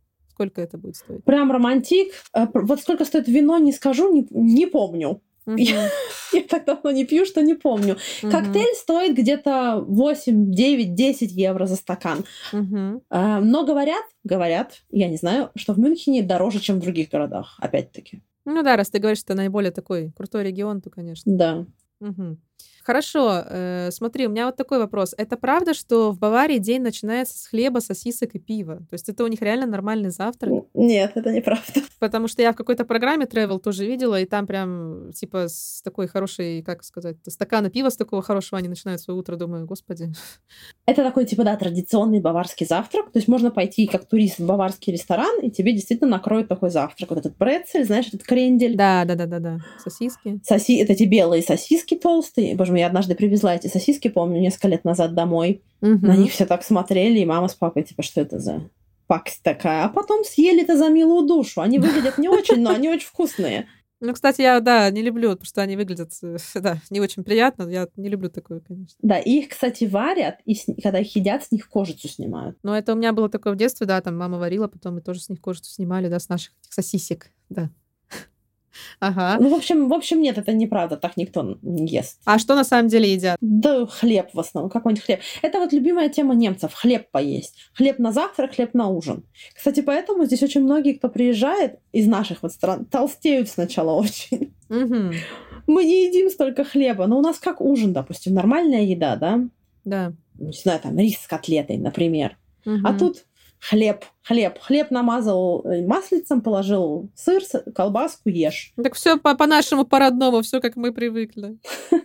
Сколько 0.41 0.63
это 0.63 0.79
будет 0.79 0.97
стоить? 0.97 1.23
Прям 1.25 1.53
романтик. 1.53 2.13
Э, 2.33 2.47
Вот 2.55 2.81
сколько 2.81 3.05
стоит 3.05 3.29
вино, 3.29 3.59
не 3.59 3.73
скажу, 3.73 4.11
не, 4.11 4.27
не 4.31 4.67
помню. 4.67 5.21
Мгм, 5.45 5.59
Я 6.33 6.43
так 6.49 6.65
давно 6.65 6.93
не 6.93 7.05
пью, 7.05 7.27
что 7.27 7.43
не 7.43 7.55
помню. 7.55 7.97
мгм, 8.23 8.33
Коктейль 8.33 8.75
стоит 8.75 9.15
где-то 9.15 9.85
8, 9.87 10.51
9, 10.51 10.95
10 10.95 11.33
евро 11.33 11.67
за 11.67 11.77
стакан. 11.77 12.25
Э, 12.53 13.41
Но 13.43 13.67
говорят, 13.67 14.05
говорят, 14.25 14.83
я 14.91 15.09
не 15.09 15.17
знаю, 15.17 15.51
что 15.57 15.75
в 15.75 15.79
Мюнхене 15.79 16.23
дороже, 16.23 16.61
чем 16.61 16.77
в 16.77 16.81
других 16.83 17.11
городах, 17.11 17.59
опять-таки. 17.61 18.23
Ну 18.47 18.63
да, 18.63 18.77
раз 18.77 18.89
ты 18.89 18.99
говоришь, 18.99 19.19
что 19.19 19.35
это 19.35 19.43
наиболее 19.43 19.73
такой 19.73 20.11
крутой 20.17 20.45
регион, 20.45 20.81
то, 20.81 20.89
конечно. 20.89 21.31
Да. 21.37 21.67
Мгм. 22.01 22.41
Хорошо, 22.83 23.43
э, 23.47 23.91
смотри, 23.91 24.27
у 24.27 24.31
меня 24.31 24.47
вот 24.47 24.57
такой 24.57 24.79
вопрос. 24.79 25.15
Это 25.17 25.37
правда, 25.37 25.75
что 25.75 26.13
в 26.13 26.19
Баварии 26.19 26.59
день 26.59 26.83
начинается 26.83 27.39
с 27.39 27.47
хлеба, 27.47 27.81
сосисок 27.81 28.35
и 28.35 28.39
пива? 28.39 28.77
То 28.89 28.95
есть 28.95 29.09
это 29.09 29.25
у 29.25 29.27
них 29.27 29.43
реально 29.43 29.67
нормальный 29.67 30.11
завтрак? 30.11 30.65
Нет, 30.75 31.13
это 31.15 31.31
неправда. 31.33 31.83
Потому 31.99 32.29
что 32.29 32.43
я 32.43 32.53
в 32.53 32.57
какой-то 32.57 32.85
программе 32.85 33.27
travel 33.27 33.59
тоже 33.59 33.87
видела, 33.87 34.21
и 34.21 34.25
там 34.25 34.47
прям 34.47 35.13
типа 35.13 35.49
с 35.49 35.83
такой 35.83 36.09
хорошей, 36.09 36.63
как 36.63 36.83
сказать, 36.83 37.17
стакана 37.29 37.71
пива 37.71 37.91
с 37.91 37.97
такого 37.97 38.23
хорошего 38.23 38.59
они 38.59 38.69
начинают 38.69 39.01
свое 39.01 39.19
утро. 39.19 39.37
Думаю, 39.37 39.67
господи. 39.67 40.13
Это 40.87 41.03
такой, 41.03 41.27
типа, 41.27 41.45
да, 41.45 41.57
традиционный 41.57 42.21
баварский 42.21 42.67
завтрак. 42.67 43.13
То 43.13 43.19
есть 43.19 43.29
можно 43.29 43.51
пойти 43.51 43.87
как 43.87 44.07
турист 44.07 44.39
в 44.39 44.47
баварский 44.47 44.93
ресторан, 44.93 45.41
и 45.41 45.51
тебе 45.51 45.73
действительно 45.73 46.11
накроют 46.11 46.49
такой 46.49 46.71
завтрак. 46.71 47.11
Вот 47.11 47.19
этот 47.19 47.37
брецель, 47.37 47.85
знаешь, 47.85 48.09
этот 48.09 48.23
крендель. 48.25 48.77
Да, 48.77 49.05
да, 49.05 49.15
да, 49.15 49.27
да, 49.27 49.39
да. 49.39 49.59
Сосиски. 49.83 50.41
Соси... 50.45 50.79
Это 50.79 50.95
эти 50.95 51.05
белые 51.05 51.43
сосиски 51.43 51.97
толстые. 51.97 52.55
Боже 52.55 52.70
мой, 52.71 52.81
я 52.81 52.87
однажды 52.87 53.15
привезла 53.15 53.55
эти 53.55 53.67
сосиски, 53.69 54.09
помню, 54.09 54.41
несколько 54.41 54.69
лет 54.69 54.85
назад 54.85 55.15
домой. 55.15 55.63
Мгм. 55.81 56.07
На 56.07 56.17
них 56.17 56.33
все 56.33 56.47
так 56.47 56.63
смотрели, 56.65 57.19
и 57.19 57.25
мама 57.27 57.49
с 57.49 57.55
папой, 57.55 57.83
типа, 57.83 58.03
что 58.03 58.21
это 58.21 58.39
за 58.39 58.63
пакость 59.07 59.43
такая? 59.43 59.85
А 59.85 59.89
потом 59.89 60.25
съели 60.25 60.63
это 60.63 60.77
за 60.77 60.89
милую 60.89 61.27
душу. 61.27 61.61
Они 61.61 61.79
выглядят 61.79 62.17
не 62.19 62.29
очень, 62.29 62.61
но 62.61 62.71
они 62.71 62.89
очень 62.89 63.07
вкусные. 63.09 63.67
Ну, 64.03 64.15
кстати, 64.15 64.41
я, 64.41 64.61
да, 64.61 64.89
не 64.91 65.03
люблю, 65.03 65.31
потому 65.31 65.45
что 65.45 65.61
они 65.61 65.77
выглядят, 65.77 66.13
э, 66.23 66.39
да, 66.61 66.79
не 66.89 67.01
очень 67.01 67.23
приятно. 67.23 67.69
Я 67.69 67.87
не 67.97 68.09
люблю 68.09 68.31
такое, 68.31 68.61
конечно. 68.61 68.97
Да, 69.03 69.19
и 69.19 69.41
их, 69.41 69.49
кстати, 69.51 69.85
варят, 69.85 70.37
и 70.47 70.55
с- 70.55 70.65
когда 70.83 71.01
их 71.01 71.15
едят, 71.17 71.45
с 71.45 71.53
них 71.53 71.69
кожицу 71.69 72.09
снимают. 72.09 72.57
Но 72.63 72.75
это 72.79 72.95
у 72.95 72.97
меня 72.97 73.13
было 73.13 73.29
такое 73.29 73.53
в 73.53 73.57
детстве, 73.57 73.87
да, 73.87 74.01
там 74.01 74.17
мама 74.17 74.39
варила, 74.39 74.69
потом 74.69 74.95
мы 74.95 75.01
тоже 75.03 75.21
с 75.21 75.29
них 75.29 75.41
кожицу 75.43 75.71
снимали, 75.71 76.09
да, 76.09 76.19
с 76.19 76.31
наших 76.31 76.53
сосисек, 76.71 77.31
да. 77.51 77.69
Ага. 79.01 79.37
Ну, 79.41 79.51
в 79.51 79.55
общем, 79.55 79.89
в 79.89 79.95
общем, 79.95 80.21
нет, 80.21 80.39
это 80.39 80.53
неправда, 80.53 80.97
так 80.97 81.17
никто 81.17 81.59
не 81.63 81.87
ест. 81.87 82.21
А 82.25 82.39
что 82.39 82.55
на 82.55 82.65
самом 82.65 82.89
деле 82.89 83.13
едят? 83.13 83.37
Да, 83.41 83.87
хлеб 83.87 84.31
в 84.33 84.41
основном, 84.41 84.71
какой-нибудь 84.71 85.05
хлеб. 85.05 85.21
Это 85.43 85.59
вот 85.59 85.73
любимая 85.73 86.09
тема 86.09 86.35
немцев, 86.35 86.73
хлеб 86.75 87.11
поесть. 87.11 87.57
Хлеб 87.75 87.99
на 87.99 88.13
завтрак, 88.13 88.55
хлеб 88.55 88.75
на 88.75 88.89
ужин. 88.89 89.25
Кстати, 89.55 89.81
поэтому 89.81 90.25
здесь 90.25 90.43
очень 90.43 90.63
многие, 90.63 90.95
кто 90.95 91.09
приезжает 91.09 91.79
из 91.93 92.07
наших 92.07 92.43
вот 92.43 92.53
стран, 92.53 92.85
толстеют 92.87 93.49
сначала 93.49 93.93
очень. 94.01 94.55
Мгм. 94.69 95.13
Мы 95.67 95.85
не 95.85 96.07
едим 96.07 96.31
столько 96.31 96.65
хлеба, 96.65 97.07
но 97.07 97.19
у 97.19 97.23
нас 97.23 97.39
как 97.39 97.61
ужин, 97.61 97.93
допустим, 97.93 98.35
нормальная 98.35 98.83
еда, 98.83 99.17
да? 99.17 99.41
Да. 99.85 100.13
Не 100.39 100.53
знаю, 100.53 100.81
там 100.81 100.99
рис 100.99 101.19
с 101.19 101.27
котлетой, 101.27 101.77
например. 101.77 102.37
А 102.65 102.71
Мгм. 102.71 102.99
тут 102.99 103.25
хлеб, 103.61 104.05
хлеб. 104.23 104.59
Хлеб 104.61 104.91
намазал 104.91 105.65
э, 105.67 105.87
маслицем, 105.87 106.41
положил 106.41 107.11
сыр, 107.15 107.43
колбаску, 107.75 108.29
ешь. 108.29 108.73
Так 108.83 108.95
все 108.95 109.17
по- 109.19 109.35
по-нашему, 109.37 109.85
по-родному, 109.85 110.43
все 110.43 110.61
как 110.61 110.77
мы 110.77 110.93
привыкли. 110.93 111.59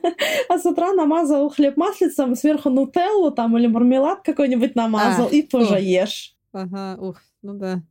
А 0.50 0.60
с 0.60 0.66
утра 0.66 0.94
намазал 0.94 1.50
хлеб 1.50 1.76
маслицем, 1.78 2.36
сверху 2.36 2.70
нутеллу 2.70 3.32
там 3.32 3.58
или 3.58 3.68
мармелад 3.68 4.22
какой-нибудь 4.22 4.76
намазал, 4.76 5.28
А, 5.28 5.30
и 5.30 5.42
тоже 5.42 5.80
ешь. 5.82 6.36
Ага, 6.54 6.98
ух, 7.02 7.18
ну 7.42 7.56
да. 7.56 7.82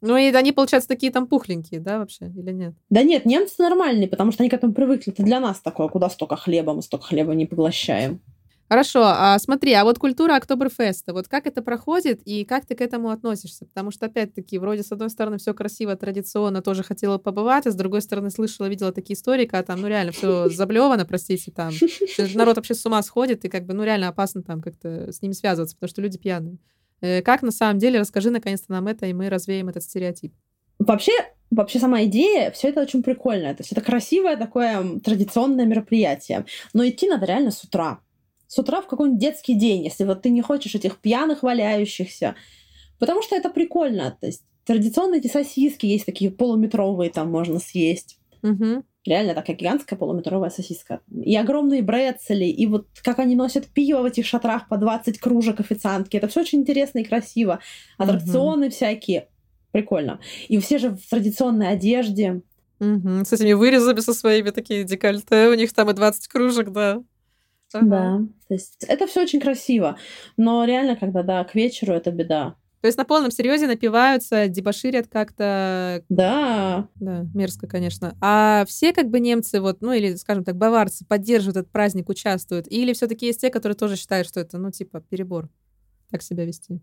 Ну 0.00 0.16
и 0.16 0.30
они, 0.32 0.52
получается, 0.52 0.88
такие 0.88 1.10
там 1.10 1.26
пухленькие, 1.26 1.80
да, 1.80 1.98
вообще, 1.98 2.26
или 2.26 2.52
нет? 2.52 2.74
Да 2.90 3.02
нет, 3.02 3.24
немцы 3.24 3.60
нормальные, 3.62 4.06
потому 4.06 4.30
что 4.30 4.42
они 4.42 4.50
к 4.50 4.54
этому 4.54 4.72
привыкли. 4.72 5.12
Это 5.12 5.22
для 5.24 5.40
нас 5.40 5.60
такое, 5.60 5.88
куда 5.88 6.08
столько 6.08 6.36
хлеба, 6.36 6.72
мы 6.74 6.82
столько 6.82 7.06
хлеба 7.06 7.34
не 7.34 7.46
поглощаем. 7.46 8.20
Хорошо, 8.68 9.02
а 9.04 9.38
смотри, 9.38 9.72
а 9.72 9.84
вот 9.84 9.98
культура 9.98 10.36
Октоберфеста, 10.36 11.14
вот 11.14 11.26
как 11.26 11.46
это 11.46 11.62
проходит 11.62 12.20
и 12.26 12.44
как 12.44 12.66
ты 12.66 12.74
к 12.74 12.82
этому 12.82 13.08
относишься? 13.08 13.64
Потому 13.64 13.90
что, 13.90 14.06
опять-таки, 14.06 14.58
вроде, 14.58 14.82
с 14.82 14.92
одной 14.92 15.08
стороны, 15.08 15.38
все 15.38 15.54
красиво, 15.54 15.96
традиционно, 15.96 16.60
тоже 16.60 16.82
хотела 16.82 17.16
побывать, 17.16 17.66
а 17.66 17.70
с 17.70 17.74
другой 17.74 18.02
стороны, 18.02 18.30
слышала, 18.30 18.66
видела 18.66 18.92
такие 18.92 19.16
истории, 19.16 19.46
когда 19.46 19.62
там, 19.62 19.80
ну, 19.80 19.88
реально, 19.88 20.12
все 20.12 20.48
заблевано, 20.50 21.06
простите, 21.06 21.50
там, 21.50 21.72
народ 22.34 22.56
вообще 22.56 22.74
с 22.74 22.84
ума 22.84 23.02
сходит, 23.02 23.44
и 23.46 23.48
как 23.48 23.64
бы, 23.64 23.72
ну, 23.72 23.84
реально 23.84 24.08
опасно 24.08 24.42
там 24.42 24.60
как-то 24.60 25.12
с 25.12 25.22
ними 25.22 25.32
связываться, 25.32 25.74
потому 25.74 25.88
что 25.88 26.02
люди 26.02 26.18
пьяные. 26.18 26.58
Э, 27.00 27.22
Как 27.22 27.40
на 27.42 27.52
самом 27.52 27.78
деле, 27.78 27.98
расскажи 28.00 28.30
наконец-то 28.30 28.72
нам 28.72 28.86
это, 28.86 29.06
и 29.06 29.14
мы 29.14 29.30
развеем 29.30 29.70
этот 29.70 29.82
стереотип. 29.82 30.34
Вообще, 30.78 31.12
вообще 31.50 31.78
сама 31.78 32.04
идея, 32.04 32.50
все 32.50 32.68
это 32.68 32.82
очень 32.82 33.02
прикольно. 33.02 33.54
То 33.54 33.62
есть 33.62 33.72
это 33.72 33.80
красивое 33.80 34.36
такое 34.36 35.00
традиционное 35.00 35.66
мероприятие. 35.66 36.46
Но 36.72 36.86
идти 36.86 37.08
надо 37.08 37.26
реально 37.26 37.50
с 37.50 37.64
утра. 37.64 38.00
С 38.48 38.58
утра 38.58 38.80
в 38.80 38.86
какой-нибудь 38.86 39.20
детский 39.20 39.54
день, 39.54 39.84
если 39.84 40.04
вот 40.04 40.22
ты 40.22 40.30
не 40.30 40.42
хочешь 40.42 40.74
этих 40.74 40.98
пьяных 40.98 41.42
валяющихся. 41.42 42.34
Потому 42.98 43.22
что 43.22 43.36
это 43.36 43.50
прикольно. 43.50 44.16
То 44.20 44.26
есть 44.26 44.42
традиционные 44.64 45.20
эти 45.20 45.28
сосиски 45.28 45.86
есть 45.86 46.06
такие 46.06 46.30
полуметровые, 46.30 47.10
там 47.10 47.30
можно 47.30 47.58
съесть. 47.58 48.18
Мгм. 48.42 48.84
Реально 49.04 49.34
такая 49.34 49.54
гигантская 49.54 49.98
полуметровая 49.98 50.50
сосиска. 50.50 51.00
И 51.10 51.36
огромные 51.36 51.82
брецели, 51.82 52.46
и 52.46 52.66
вот 52.66 52.88
как 53.02 53.18
они 53.18 53.36
носят 53.36 53.66
пиво 53.66 54.02
в 54.02 54.06
этих 54.06 54.26
шатрах 54.26 54.68
по 54.68 54.78
20 54.78 55.18
кружек 55.18 55.60
официантки. 55.60 56.16
Это 56.16 56.28
все 56.28 56.40
очень 56.40 56.60
интересно 56.60 57.00
и 57.00 57.04
красиво. 57.04 57.60
Аттракционы 57.98 58.70
всякие. 58.70 59.28
Прикольно. 59.72 60.20
И 60.48 60.58
все 60.58 60.78
же 60.78 60.90
в 60.90 61.08
традиционной 61.08 61.68
одежде. 61.68 62.42
Угу. 62.80 63.24
С 63.26 63.32
этими 63.32 63.52
вырезами 63.52 64.00
со 64.00 64.14
своими 64.14 64.50
такие 64.50 64.84
декольте, 64.84 65.48
у 65.48 65.54
них 65.54 65.72
там 65.74 65.90
и 65.90 65.92
20 65.92 66.28
кружек, 66.28 66.70
да. 66.70 67.02
Ага. 67.72 67.86
Да, 67.86 68.18
то 68.48 68.54
есть 68.54 68.84
это 68.86 69.06
все 69.06 69.22
очень 69.22 69.40
красиво, 69.40 69.98
но 70.36 70.64
реально, 70.64 70.96
когда, 70.96 71.22
да, 71.22 71.44
к 71.44 71.54
вечеру 71.54 71.92
это 71.92 72.10
беда. 72.10 72.56
То 72.80 72.86
есть 72.86 72.96
на 72.96 73.04
полном 73.04 73.32
серьезе 73.32 73.66
напиваются, 73.66 74.46
дебоширят 74.46 75.08
как-то. 75.08 76.04
Да. 76.08 76.88
Да, 76.94 77.26
мерзко, 77.34 77.66
конечно. 77.66 78.16
А 78.20 78.64
все 78.68 78.92
как 78.92 79.08
бы 79.08 79.18
немцы, 79.18 79.60
вот, 79.60 79.80
ну 79.80 79.92
или, 79.92 80.14
скажем 80.14 80.44
так, 80.44 80.56
баварцы 80.56 81.04
поддерживают 81.04 81.56
этот 81.56 81.72
праздник, 81.72 82.08
участвуют? 82.08 82.70
Или 82.70 82.92
все-таки 82.92 83.26
есть 83.26 83.40
те, 83.40 83.50
которые 83.50 83.76
тоже 83.76 83.96
считают, 83.96 84.28
что 84.28 84.38
это, 84.38 84.58
ну, 84.58 84.70
типа, 84.70 85.00
перебор 85.00 85.48
так 86.10 86.22
себя 86.22 86.44
вести? 86.44 86.80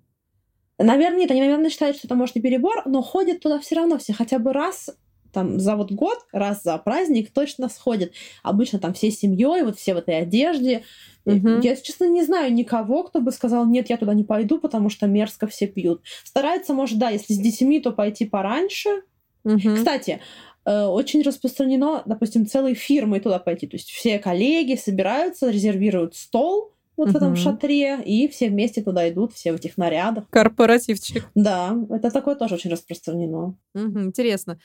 Наверное, 0.78 1.20
нет, 1.20 1.32
они, 1.32 1.40
наверное, 1.40 1.70
считают, 1.70 1.96
что 1.96 2.08
это 2.08 2.16
может 2.16 2.36
и 2.36 2.42
перебор, 2.42 2.82
но 2.86 3.02
ходят 3.02 3.40
туда 3.40 3.60
все 3.60 3.76
равно 3.76 3.98
все 3.98 4.12
хотя 4.12 4.40
бы 4.40 4.52
раз 4.52 4.90
там 5.36 5.60
за 5.60 5.76
вот 5.76 5.92
год, 5.92 6.18
раз 6.32 6.64
за 6.64 6.78
праздник 6.78 7.32
точно 7.32 7.70
сходят. 7.70 8.14
Обычно 8.42 8.80
там 8.80 8.94
все 8.94 9.12
семьей, 9.12 9.64
вот 9.64 9.78
все 9.78 9.94
в 9.94 9.98
этой 9.98 10.18
одежде. 10.18 10.84
Угу. 11.26 11.60
Я, 11.62 11.76
честно, 11.76 12.06
не 12.06 12.24
знаю 12.24 12.54
никого, 12.54 13.04
кто 13.04 13.20
бы 13.20 13.32
сказал, 13.32 13.66
нет, 13.66 13.90
я 13.90 13.98
туда 13.98 14.14
не 14.14 14.24
пойду, 14.24 14.60
потому 14.60 14.90
что 14.90 15.08
мерзко 15.08 15.46
все 15.48 15.68
пьют. 15.68 16.02
Стараются, 16.24 16.74
может, 16.74 16.98
да, 16.98 17.10
если 17.10 17.34
с 17.34 17.38
детьми, 17.38 17.80
то 17.80 17.92
пойти 17.92 18.26
пораньше. 18.26 19.04
Угу. 19.44 19.76
Кстати, 19.76 20.22
э, 20.66 20.84
очень 20.86 21.22
распространено, 21.22 22.02
допустим, 22.06 22.48
целые 22.48 22.76
фирмы 22.76 23.20
туда 23.20 23.40
пойти. 23.40 23.68
То 23.68 23.76
есть 23.76 23.90
все 23.90 24.20
коллеги 24.20 24.76
собираются, 24.76 25.50
резервируют 25.50 26.16
стол, 26.16 26.72
вот 26.96 27.10
угу. 27.10 27.14
в 27.14 27.18
этом 27.18 27.36
шатре, 27.36 28.00
и 28.06 28.28
все 28.30 28.50
вместе 28.50 28.82
туда 28.82 29.10
идут, 29.10 29.34
все 29.34 29.52
в 29.52 29.56
этих 29.56 29.78
нарядах. 29.78 30.30
Корпоративчик. 30.30 31.28
Да, 31.36 31.76
это 31.90 32.10
такое 32.10 32.36
тоже 32.36 32.56
очень 32.56 32.72
распространено. 32.72 33.58
Угу, 33.74 34.00
интересно. 34.00 34.60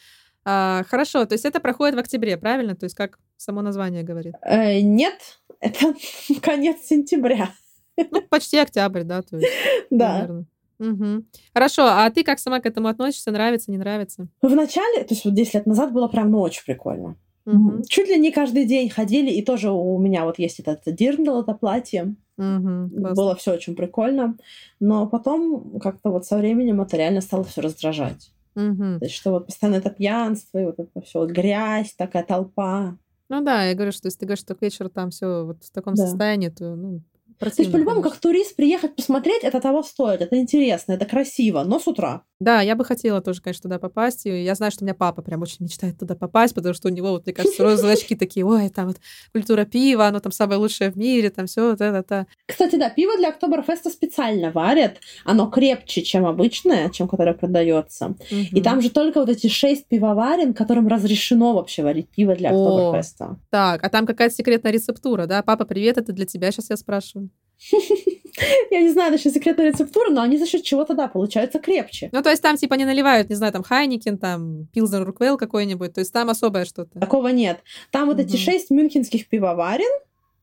А, 0.45 0.84
хорошо, 0.88 1.24
то 1.26 1.34
есть 1.34 1.45
это 1.45 1.61
проходит 1.61 1.95
в 1.95 1.99
октябре, 1.99 2.36
правильно? 2.36 2.74
То 2.74 2.84
есть 2.84 2.97
как 2.97 3.18
само 3.36 3.62
название 3.62 4.03
говорит? 4.03 4.34
Э, 4.43 4.80
нет, 4.80 5.14
это 5.61 5.95
конец 6.43 6.82
сентября. 6.82 7.51
Ну, 7.97 8.22
почти 8.28 8.59
октябрь, 8.59 9.03
да? 9.03 9.22
То 9.22 9.36
есть, 9.36 9.49
да. 9.91 10.12
Наверное. 10.14 10.47
Угу. 10.78 11.24
Хорошо, 11.53 11.84
а 11.84 12.09
ты 12.11 12.24
как 12.24 12.38
сама 12.38 12.61
к 12.61 12.66
этому 12.66 12.88
относишься? 12.88 13.30
Нравится, 13.30 13.70
не 13.70 13.76
нравится? 13.76 14.28
В 14.41 14.55
начале, 14.55 15.05
то 15.05 15.12
есть 15.14 15.26
вот 15.26 15.34
10 15.34 15.55
лет 15.55 15.66
назад 15.66 15.93
было 15.93 16.09
прям 16.09 16.30
ну, 16.30 16.41
очень 16.41 16.64
прикольно. 16.64 17.16
Угу. 17.45 17.82
Чуть 17.88 18.09
ли 18.09 18.18
не 18.18 18.30
каждый 18.30 18.64
день 18.64 18.88
ходили, 18.88 19.30
и 19.30 19.43
тоже 19.43 19.70
у 19.70 19.99
меня 19.99 20.24
вот 20.24 20.38
есть 20.38 20.61
этот 20.61 20.82
дирндл, 20.95 21.41
это 21.41 21.53
платье. 21.53 22.14
Угу, 22.38 23.14
было 23.14 23.34
все 23.36 23.53
очень 23.53 23.76
прикольно. 23.76 24.36
Но 24.78 25.07
потом 25.07 25.78
как-то 25.78 26.11
вот 26.11 26.24
со 26.24 26.38
временем 26.38 26.80
это 26.80 26.97
реально 26.97 27.20
стало 27.20 27.45
все 27.45 27.61
раздражать. 27.61 28.32
Угу. 28.55 28.99
То 28.99 29.05
есть, 29.05 29.15
что 29.15 29.31
вот 29.31 29.47
постоянно 29.47 29.77
это 29.77 29.91
пьянство, 29.91 30.59
и 30.59 30.65
вот 30.65 30.79
это 30.79 31.01
все, 31.01 31.21
вот 31.21 31.31
грязь, 31.31 31.95
такая 31.95 32.25
толпа. 32.25 32.97
Ну 33.29 33.41
да, 33.43 33.65
я 33.65 33.75
говорю, 33.75 33.93
что 33.93 34.07
если 34.07 34.19
ты 34.19 34.27
говоришь, 34.27 34.41
что 34.41 34.55
к 34.55 34.63
вечеру 34.63 34.91
там 34.91 35.11
все 35.11 35.45
вот 35.45 35.63
в 35.63 35.71
таком 35.71 35.95
да. 35.95 36.07
состоянии, 36.07 36.49
то 36.49 36.75
ну, 36.75 37.01
Противно, 37.41 37.57
То 37.57 37.62
есть, 37.62 37.72
по-любому, 37.72 38.03
как 38.03 38.18
турист, 38.18 38.55
приехать 38.55 38.95
посмотреть, 38.95 39.45
это 39.45 39.62
того 39.62 39.82
стоит, 39.82 40.20
это 40.20 40.38
интересно, 40.38 40.93
это 40.93 41.07
красиво, 41.07 41.64
но 41.64 41.80
с 41.80 41.86
утра. 41.88 42.22
Да, 42.38 42.62
я 42.62 42.74
бы 42.74 42.86
хотела 42.86 43.20
тоже, 43.20 43.43
конечно, 43.43 43.64
туда 43.64 43.78
попасть. 43.78 44.24
И 44.24 44.45
я 44.45 44.55
знаю, 44.55 44.72
что 44.72 44.82
у 44.82 44.86
меня 44.86 44.95
папа 44.95 45.20
прям 45.20 45.43
очень 45.43 45.59
мечтает 45.61 45.99
туда 45.99 46.14
попасть, 46.14 46.55
потому 46.55 46.74
что 46.74 46.88
у 46.88 46.91
него, 46.91 47.11
вот, 47.11 47.26
мне 47.26 47.34
кажется, 47.34 47.62
розовые 47.62 47.95
очки 47.99 48.14
такие, 48.14 48.47
ой, 48.47 48.68
там 48.70 48.88
вот 48.88 48.97
культура 49.32 49.64
пива, 49.64 50.07
оно 50.07 50.20
там 50.20 50.32
самое 50.32 50.59
лучшее 50.59 50.91
в 50.91 50.97
мире, 50.97 51.30
там 51.30 51.47
все 51.47 51.70
вот 51.70 51.80
это. 51.80 52.26
Кстати, 52.47 52.76
да, 52.76 52.88
пиво 52.91 53.16
для 53.16 53.28
Октоберфеста 53.28 53.91
специально 53.91 54.51
варят. 54.51 54.99
Оно 55.24 55.51
крепче, 55.51 56.03
чем 56.03 56.26
обычное, 56.26 56.91
чем 56.91 57.09
которое 57.09 57.34
продается. 57.34 58.16
И 58.30 58.61
там 58.62 58.80
же 58.80 58.91
только 58.91 59.20
вот 59.20 59.28
эти 59.28 59.47
шесть 59.49 59.86
пивоварен, 59.86 60.55
которым 60.55 60.88
разрешено 60.88 61.55
вообще 61.55 61.82
варить 61.82 62.09
пиво 62.09 62.34
для 62.34 62.51
Октоберфеста. 62.51 63.38
Так, 63.51 63.84
а 63.84 63.88
там 63.88 64.07
какая-то 64.07 64.34
секретная 64.34 64.72
рецептура, 64.72 65.26
да? 65.26 65.43
Папа, 65.43 65.64
привет, 65.64 65.99
это 65.99 66.12
для 66.12 66.26
тебя, 66.26 66.51
сейчас 66.53 66.70
я 66.70 66.76
спрашиваю. 66.76 67.30
Я 68.70 68.81
не 68.81 68.91
знаю 68.91 69.12
насчет 69.12 69.35
секретной 69.35 69.66
рецептуры, 69.66 70.11
но 70.11 70.22
они 70.22 70.39
за 70.39 70.47
счет 70.47 70.62
чего-то, 70.62 70.95
да, 70.95 71.09
получаются 71.09 71.59
крепче. 71.59 72.09
Ну, 72.12 72.22
то 72.22 72.31
есть 72.31 72.43
там 72.43 72.57
типа 72.57 72.74
не 72.74 72.85
наливают, 72.85 73.28
не 73.28 73.35
знаю, 73.35 73.53
там 73.53 73.62
Хайникин, 73.62 74.18
там 74.18 74.66
Пилзнер 74.72 75.05
Руквейл 75.05 75.37
какой-нибудь, 75.37 75.93
то 75.93 76.01
есть 76.01 76.12
там 76.12 76.31
особое 76.31 76.64
что-то. 76.64 76.99
Такого 76.99 77.28
нет. 77.28 77.61
Там 77.91 78.07
вот 78.07 78.18
эти 78.18 78.37
шесть 78.37 78.70
мюнхенских 78.70 79.28
пивоварен, 79.28 80.01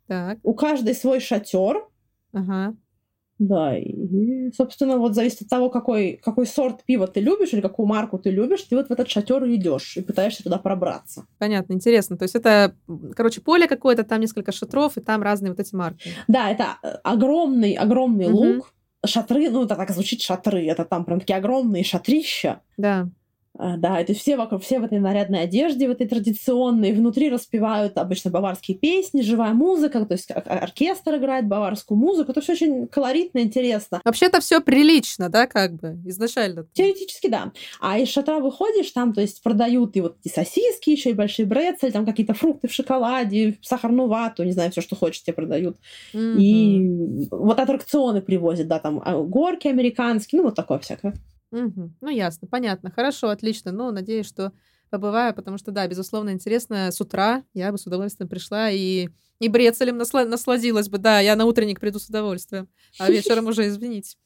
так. 0.07 0.37
у 0.43 0.53
каждой 0.53 0.93
свой 0.93 1.19
шатер. 1.19 1.85
Ага. 2.33 2.75
Да, 3.39 3.77
и, 3.77 4.51
собственно, 4.51 4.97
вот 4.97 5.13
зависит 5.13 5.43
от 5.43 5.49
того, 5.49 5.69
какой, 5.69 6.19
какой 6.23 6.47
сорт 6.47 6.83
пива 6.85 7.07
ты 7.07 7.19
любишь 7.19 7.53
или 7.53 7.61
какую 7.61 7.87
марку 7.87 8.17
ты 8.17 8.31
любишь, 8.31 8.63
ты 8.63 8.75
вот 8.75 8.87
в 8.87 8.91
этот 8.91 9.09
шатер 9.09 9.45
идешь 9.45 9.97
и 9.97 10.01
пытаешься 10.01 10.43
туда 10.43 10.57
пробраться. 10.57 11.25
Понятно, 11.37 11.73
интересно. 11.73 12.17
То 12.17 12.23
есть 12.23 12.35
это, 12.35 12.75
короче, 13.15 13.41
поле 13.41 13.67
какое-то, 13.67 14.03
там 14.03 14.21
несколько 14.21 14.51
шатров, 14.51 14.97
и 14.97 15.01
там 15.01 15.21
разные 15.21 15.51
вот 15.51 15.59
эти 15.59 15.75
марки. 15.75 16.09
Да, 16.27 16.49
это 16.49 16.77
э, 16.81 16.87
огромный, 17.03 17.73
огромный 17.73 18.27
угу. 18.27 18.37
луг, 18.37 18.73
шатры, 19.05 19.49
ну, 19.49 19.63
это 19.63 19.75
так 19.75 19.91
звучит 19.91 20.21
шатры, 20.21 20.65
это 20.65 20.85
там 20.85 21.05
прям 21.05 21.19
такие 21.19 21.37
огромные 21.37 21.83
шатрища. 21.83 22.61
Да. 22.77 23.09
А, 23.59 23.75
да, 23.77 23.99
это 23.99 24.13
все 24.13 24.37
вокруг, 24.37 24.61
все 24.63 24.79
в 24.79 24.83
этой 24.83 24.99
нарядной 24.99 25.41
одежде, 25.41 25.87
в 25.87 25.91
этой 25.91 26.07
традиционной. 26.07 26.93
Внутри 26.93 27.29
распевают 27.29 27.97
обычно 27.97 28.29
баварские 28.29 28.77
песни, 28.77 29.21
живая 29.21 29.53
музыка, 29.53 30.05
то 30.05 30.13
есть 30.13 30.29
оркестр 30.31 31.15
играет 31.15 31.47
баварскую 31.47 31.97
музыку. 31.97 32.31
Это 32.31 32.41
все 32.41 32.53
очень 32.53 32.87
колоритно, 32.87 33.39
интересно. 33.39 33.99
Вообще-то 34.05 34.41
все 34.41 34.61
прилично, 34.61 35.29
да, 35.29 35.47
как 35.47 35.73
бы, 35.73 35.97
изначально? 36.05 36.67
Теоретически, 36.73 37.27
да. 37.27 37.51
А 37.79 37.97
из 37.97 38.09
шатра 38.09 38.39
выходишь, 38.39 38.91
там, 38.91 39.13
то 39.13 39.21
есть 39.21 39.41
продают 39.41 39.95
и 39.95 40.01
вот 40.01 40.17
эти 40.23 40.33
сосиски, 40.33 40.91
еще 40.91 41.11
и 41.11 41.13
большие 41.13 41.45
брецели, 41.47 41.89
там 41.89 42.05
какие-то 42.05 42.35
фрукты 42.35 42.67
в 42.67 42.73
шоколаде, 42.73 43.57
сахарную 43.61 44.07
вату, 44.07 44.43
не 44.43 44.51
знаю, 44.51 44.71
все, 44.71 44.81
что 44.81 44.95
хочешь, 44.95 45.23
тебе 45.23 45.33
продают. 45.33 45.77
Mm-hmm. 46.13 46.37
И 46.37 47.27
вот 47.31 47.59
аттракционы 47.59 48.21
привозят, 48.21 48.67
да, 48.67 48.79
там 48.79 49.01
а, 49.03 49.17
горки 49.17 49.67
американские, 49.67 50.41
ну, 50.41 50.45
вот 50.45 50.55
такое 50.55 50.77
всякое. 50.79 51.15
Мгм. 51.51 51.95
Ну, 52.01 52.09
ясно, 52.09 52.47
понятно. 52.47 52.91
Хорошо, 52.91 53.29
отлично. 53.29 53.71
Ну, 53.71 53.91
надеюсь, 53.91 54.25
что 54.27 54.51
побываю, 54.89 55.33
потому 55.33 55.57
что, 55.57 55.71
да, 55.71 55.87
безусловно, 55.87 56.31
интересно. 56.31 56.91
С 56.91 56.99
утра 57.01 57.43
я 57.53 57.71
бы 57.71 57.77
с 57.77 57.85
удовольствием 57.87 58.29
пришла 58.29 58.69
и, 58.69 59.09
и 59.39 59.47
брецелем 59.49 59.97
насла- 60.01 60.25
насладилась 60.25 60.89
бы. 60.89 60.97
Да, 60.97 61.19
я 61.19 61.35
на 61.35 61.45
утренник 61.45 61.79
приду 61.79 61.99
с 61.99 62.07
удовольствием. 62.07 62.67
А 62.99 63.09
вечером 63.11 63.47
уже, 63.47 63.67
извините. 63.67 64.17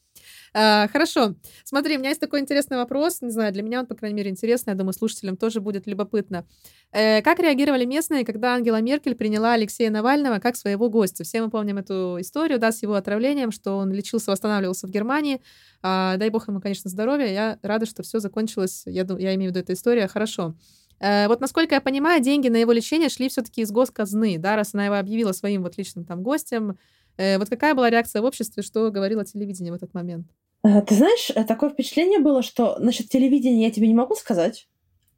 А, 0.54 0.90
хорошо. 0.90 1.36
Смотри, 1.64 1.96
у 1.96 2.00
меня 2.00 2.10
есть 2.10 2.20
такой 2.20 2.42
интересный 2.42 2.78
вопрос. 2.78 3.22
Не 3.22 3.30
знаю, 3.30 3.54
для 3.54 3.64
меня 3.64 3.80
он, 3.80 3.86
по 3.88 3.96
крайней 3.96 4.16
мере, 4.18 4.30
интересный. 4.30 4.72
Я 4.72 4.76
думаю, 4.78 4.94
слушателям 4.94 5.38
тоже 5.38 5.62
будет 5.62 5.88
любопытно. 5.88 6.46
Э, 6.92 7.22
как 7.22 7.40
реагировали 7.40 7.86
местные, 7.86 8.26
когда 8.26 8.56
Ангела 8.56 8.82
Меркель 8.82 9.16
приняла 9.16 9.54
Алексея 9.54 9.90
Навального 9.90 10.40
как 10.40 10.58
своего 10.58 10.90
гостя? 10.90 11.24
Все 11.24 11.42
мы 11.42 11.50
помним 11.50 11.78
эту 11.78 12.18
историю, 12.20 12.60
да, 12.60 12.74
с 12.74 12.82
его 12.82 12.96
отравлением, 12.96 13.52
что 13.52 13.78
он 13.78 13.94
лечился, 13.94 14.32
восстанавливался 14.32 14.88
в 14.88 14.92
Германии. 14.92 15.42
А, 15.82 16.18
дай 16.18 16.30
бог 16.30 16.50
ему, 16.50 16.60
конечно, 16.60 16.90
здоровья. 16.90 17.28
Я 17.28 17.60
рада, 17.62 17.86
что 17.86 18.04
все 18.04 18.20
закончилось, 18.20 18.84
я, 18.86 19.06
я 19.20 19.36
имею 19.36 19.52
в 19.52 19.56
виду 19.56 19.60
эту 19.60 19.74
историю, 19.74 20.10
хорошо. 20.10 20.56
Э, 21.00 21.28
вот 21.28 21.42
насколько 21.42 21.76
я 21.76 21.82
понимаю, 21.82 22.22
деньги 22.22 22.48
на 22.50 22.58
его 22.58 22.72
лечение 22.74 23.10
шли 23.10 23.30
все-таки 23.30 23.62
из 23.62 23.72
госказны, 23.72 24.38
да, 24.38 24.56
раз 24.56 24.74
она 24.74 24.86
его 24.86 24.96
объявила 24.96 25.32
своим 25.32 25.64
вот 25.64 25.78
личным 25.78 26.06
там 26.06 26.22
гостем. 26.24 26.78
Э, 27.18 27.38
вот 27.38 27.50
какая 27.50 27.76
была 27.76 27.90
реакция 27.90 28.22
в 28.22 28.26
обществе, 28.26 28.64
что 28.64 28.90
говорило 28.92 29.26
телевидение 29.26 29.72
в 29.72 29.76
этот 29.76 29.94
момент? 29.94 30.28
Э, 30.64 30.82
ты 30.82 30.96
знаешь, 30.96 31.32
э, 31.34 31.44
такое 31.44 31.70
впечатление 31.70 32.20
было, 32.20 32.44
что 32.44 32.78
насчет 32.80 33.10
телевидения 33.10 33.66
я 33.66 33.72
тебе 33.72 33.88
не 33.88 33.96
могу 33.96 34.16
сказать, 34.16 34.68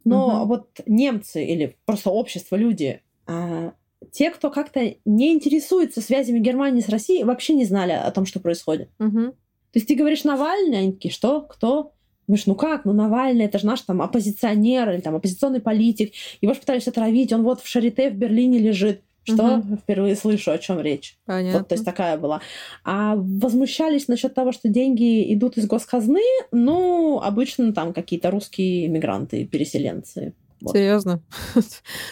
но 0.05 0.41
угу. 0.41 0.47
вот 0.47 0.81
немцы 0.85 1.43
или 1.43 1.77
просто 1.85 2.09
общество, 2.09 2.55
люди, 2.55 3.01
а, 3.25 3.73
те, 4.11 4.31
кто 4.31 4.49
как-то 4.49 4.95
не 5.05 5.33
интересуется 5.33 6.01
связями 6.01 6.39
Германии 6.39 6.81
с 6.81 6.89
Россией, 6.89 7.23
вообще 7.23 7.53
не 7.53 7.65
знали 7.65 7.93
о 7.93 8.11
том, 8.11 8.25
что 8.25 8.39
происходит. 8.39 8.89
Угу. 8.99 9.31
То 9.31 9.79
есть 9.79 9.87
ты 9.87 9.95
говоришь 9.95 10.23
Навальный, 10.23 10.79
они 10.79 10.91
такие, 10.91 11.11
что, 11.11 11.41
кто? 11.41 11.93
Говоришь, 12.27 12.45
ну 12.45 12.55
как, 12.55 12.85
ну 12.85 12.93
Навальный, 12.93 13.45
это 13.45 13.59
же 13.59 13.65
наш 13.65 13.81
там 13.81 14.01
оппозиционер 14.01 14.91
или 14.91 15.01
там 15.01 15.15
оппозиционный 15.15 15.61
политик. 15.61 16.13
Его 16.41 16.53
же 16.53 16.59
пытались 16.59 16.87
отравить, 16.87 17.33
он 17.33 17.43
вот 17.43 17.61
в 17.61 17.67
Шарите 17.67 18.09
в 18.09 18.15
Берлине 18.15 18.59
лежит. 18.59 19.01
Что 19.23 19.57
угу. 19.57 19.77
впервые 19.77 20.15
слышу, 20.15 20.51
о 20.51 20.57
чем 20.57 20.81
речь. 20.81 21.17
Понятно. 21.25 21.59
Вот, 21.59 21.67
то 21.69 21.75
есть 21.75 21.85
такая 21.85 22.17
была. 22.17 22.41
А 22.83 23.15
возмущались 23.15 24.07
насчет 24.07 24.33
того, 24.33 24.51
что 24.51 24.67
деньги 24.67 25.33
идут 25.33 25.57
из 25.57 25.65
госказны, 25.65 26.21
ну, 26.51 27.21
обычно 27.21 27.73
там 27.73 27.93
какие-то 27.93 28.31
русские 28.31 28.87
иммигранты, 28.87 29.45
переселенцы. 29.45 30.33
Вот. 30.63 30.77
Серьезно? 30.77 31.21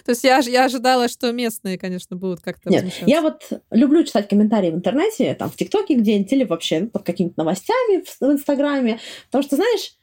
То 0.06 0.10
есть 0.10 0.24
я, 0.26 0.40
я 0.40 0.66
ожидала, 0.66 1.08
что 1.08 1.32
местные, 1.32 1.78
конечно, 1.78 2.18
будут 2.18 2.42
как-то 2.42 2.70
Нет, 2.70 2.94
я 3.06 3.22
вот 3.22 3.50
люблю 3.72 4.04
читать 4.04 4.28
комментарии 4.28 4.72
в 4.72 4.76
интернете, 4.76 5.34
там, 5.36 5.50
в 5.50 5.56
ТикТоке 5.56 5.96
где-нибудь, 5.96 6.34
или 6.34 6.44
вообще 6.44 6.82
под 6.86 7.04
какими-то 7.04 7.36
новостями 7.38 8.04
в, 8.04 8.20
в 8.20 8.32
Инстаграме, 8.32 9.00
потому 9.28 9.44
что, 9.44 9.56
знаешь, 9.56 9.96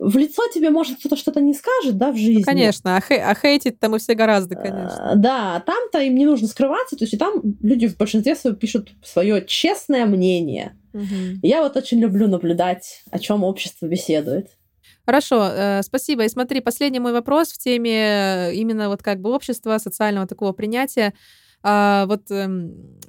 в 0.00 0.16
лицо 0.16 0.42
тебе, 0.52 0.70
может, 0.70 0.98
кто-то 0.98 1.14
что-то 1.14 1.40
не 1.40 1.52
скажет, 1.52 1.98
да, 1.98 2.10
в 2.10 2.16
жизни. 2.16 2.38
Ну, 2.38 2.44
конечно, 2.44 2.96
а, 2.96 3.00
хей, 3.02 3.20
а 3.20 3.34
хейтить 3.34 3.78
там 3.78 3.94
и 3.94 3.98
все 3.98 4.14
гораздо, 4.14 4.56
конечно. 4.56 5.12
А, 5.12 5.14
да, 5.14 5.62
там-то 5.66 6.00
им 6.00 6.14
не 6.14 6.24
нужно 6.24 6.48
скрываться, 6.48 6.96
то 6.96 7.04
есть 7.04 7.12
и 7.12 7.18
там 7.18 7.42
люди 7.60 7.86
в 7.86 7.98
большинстве 7.98 8.34
своем 8.34 8.56
пишут 8.56 8.92
свое 9.04 9.44
честное 9.46 10.06
мнение. 10.06 10.74
Угу. 10.94 11.40
Я 11.42 11.62
вот 11.62 11.76
очень 11.76 12.00
люблю 12.00 12.28
наблюдать, 12.28 13.02
о 13.10 13.18
чем 13.18 13.44
общество 13.44 13.86
беседует. 13.86 14.48
Хорошо, 15.04 15.50
э, 15.52 15.82
спасибо. 15.82 16.24
И 16.24 16.28
смотри, 16.28 16.60
последний 16.60 17.00
мой 17.00 17.12
вопрос 17.12 17.52
в 17.52 17.58
теме 17.58 18.48
э, 18.48 18.54
именно 18.54 18.88
вот 18.88 19.02
как 19.02 19.20
бы 19.20 19.30
общества, 19.30 19.76
социального 19.76 20.26
такого 20.26 20.52
принятия. 20.52 21.12
А, 21.62 22.06
вот 22.06 22.30
э, 22.30 22.48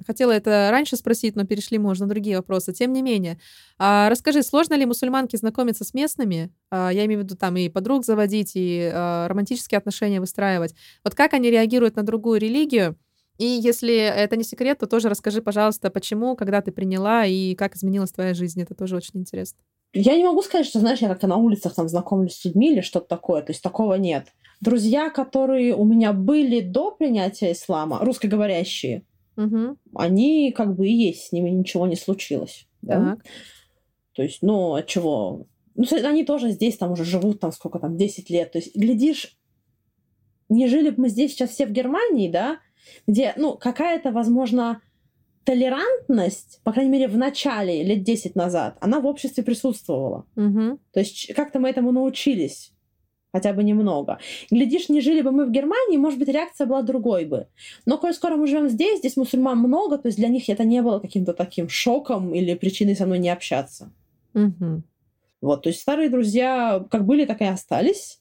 хотела 0.06 0.32
это 0.32 0.68
раньше 0.70 0.96
спросить, 0.96 1.36
но 1.36 1.44
перешли, 1.44 1.78
можно, 1.78 2.06
на 2.06 2.10
другие 2.10 2.36
вопросы. 2.36 2.72
Тем 2.72 2.92
не 2.92 3.02
менее, 3.02 3.38
а, 3.78 4.08
расскажи, 4.10 4.42
сложно 4.42 4.74
ли 4.74 4.84
мусульманке 4.86 5.36
знакомиться 5.36 5.84
с 5.84 5.94
местными? 5.94 6.52
А, 6.70 6.90
я 6.90 7.06
имею 7.06 7.20
в 7.20 7.24
виду 7.24 7.36
там 7.36 7.56
и 7.56 7.68
подруг 7.68 8.04
заводить, 8.04 8.52
и 8.54 8.90
а, 8.92 9.28
романтические 9.28 9.78
отношения 9.78 10.20
выстраивать. 10.20 10.74
Вот 11.04 11.14
как 11.14 11.32
они 11.34 11.50
реагируют 11.50 11.96
на 11.96 12.02
другую 12.02 12.40
религию? 12.40 12.96
И 13.38 13.46
если 13.46 13.94
это 13.94 14.36
не 14.36 14.44
секрет, 14.44 14.78
то 14.78 14.86
тоже 14.86 15.08
расскажи, 15.08 15.40
пожалуйста, 15.40 15.90
почему, 15.90 16.36
когда 16.36 16.60
ты 16.60 16.70
приняла 16.70 17.24
и 17.24 17.54
как 17.54 17.74
изменилась 17.74 18.12
твоя 18.12 18.34
жизнь. 18.34 18.60
Это 18.60 18.74
тоже 18.74 18.96
очень 18.96 19.20
интересно. 19.20 19.58
Я 19.94 20.16
не 20.16 20.24
могу 20.24 20.42
сказать, 20.42 20.66
что, 20.66 20.80
знаешь, 20.80 21.00
я 21.00 21.08
как-то 21.08 21.26
на 21.26 21.36
улицах 21.36 21.74
там 21.74 21.88
знакомлюсь 21.88 22.36
с 22.36 22.44
людьми 22.44 22.72
или 22.72 22.80
что-то 22.80 23.06
такое. 23.08 23.42
То 23.42 23.52
есть 23.52 23.62
такого 23.62 23.94
нет. 23.94 24.28
Друзья, 24.60 25.10
которые 25.10 25.74
у 25.74 25.84
меня 25.84 26.12
были 26.12 26.60
до 26.60 26.92
принятия 26.92 27.52
ислама, 27.52 27.98
русскоговорящие, 28.00 29.04
угу. 29.36 29.76
они 29.94 30.52
как 30.52 30.76
бы 30.76 30.88
и 30.88 30.92
есть, 30.92 31.26
с 31.26 31.32
ними 31.32 31.50
ничего 31.50 31.86
не 31.86 31.96
случилось. 31.96 32.66
Да? 32.80 33.18
То 34.14 34.22
есть, 34.22 34.38
ну, 34.42 34.74
от 34.74 34.86
чего? 34.86 35.46
Ну, 35.74 35.84
они 35.90 36.24
тоже 36.24 36.50
здесь 36.50 36.76
там 36.76 36.92
уже 36.92 37.04
живут, 37.04 37.40
там 37.40 37.50
сколько 37.52 37.78
там, 37.78 37.96
10 37.96 38.30
лет. 38.30 38.52
То 38.52 38.58
есть, 38.58 38.76
глядишь, 38.76 39.36
не 40.48 40.68
жили 40.68 40.90
бы 40.90 41.02
мы 41.02 41.08
здесь 41.08 41.32
сейчас 41.32 41.50
все 41.50 41.66
в 41.66 41.70
Германии, 41.70 42.30
да, 42.30 42.58
где, 43.06 43.32
ну, 43.36 43.56
какая-то, 43.56 44.12
возможно, 44.12 44.82
толерантность, 45.44 46.60
по 46.64 46.72
крайней 46.72 46.90
мере, 46.90 47.08
в 47.08 47.16
начале, 47.16 47.82
лет 47.82 48.02
10 48.02 48.36
назад, 48.36 48.76
она 48.80 49.00
в 49.00 49.06
обществе 49.06 49.42
присутствовала. 49.42 50.24
Угу. 50.36 50.78
То 50.92 51.00
есть 51.00 51.32
как-то 51.34 51.58
мы 51.58 51.70
этому 51.70 51.92
научились. 51.92 52.72
Хотя 53.34 53.54
бы 53.54 53.64
немного. 53.64 54.18
Глядишь, 54.50 54.90
не 54.90 55.00
жили 55.00 55.22
бы 55.22 55.32
мы 55.32 55.46
в 55.46 55.50
Германии, 55.50 55.96
может 55.96 56.18
быть, 56.18 56.28
реакция 56.28 56.66
была 56.66 56.82
другой 56.82 57.24
бы. 57.24 57.46
Но 57.86 57.96
коль 57.96 58.12
скоро 58.12 58.36
мы 58.36 58.46
живем 58.46 58.68
здесь, 58.68 58.98
здесь 58.98 59.16
мусульман 59.16 59.58
много, 59.58 59.96
то 59.96 60.08
есть 60.08 60.18
для 60.18 60.28
них 60.28 60.50
это 60.50 60.64
не 60.64 60.82
было 60.82 60.98
каким-то 60.98 61.32
таким 61.32 61.70
шоком 61.70 62.34
или 62.34 62.54
причиной 62.54 62.94
со 62.94 63.06
мной 63.06 63.18
не 63.18 63.30
общаться. 63.30 63.90
Угу. 64.34 64.82
Вот, 65.40 65.62
то 65.62 65.70
есть 65.70 65.80
старые 65.80 66.10
друзья 66.10 66.84
как 66.90 67.06
были, 67.06 67.24
так 67.24 67.40
и 67.40 67.44
остались. 67.44 68.20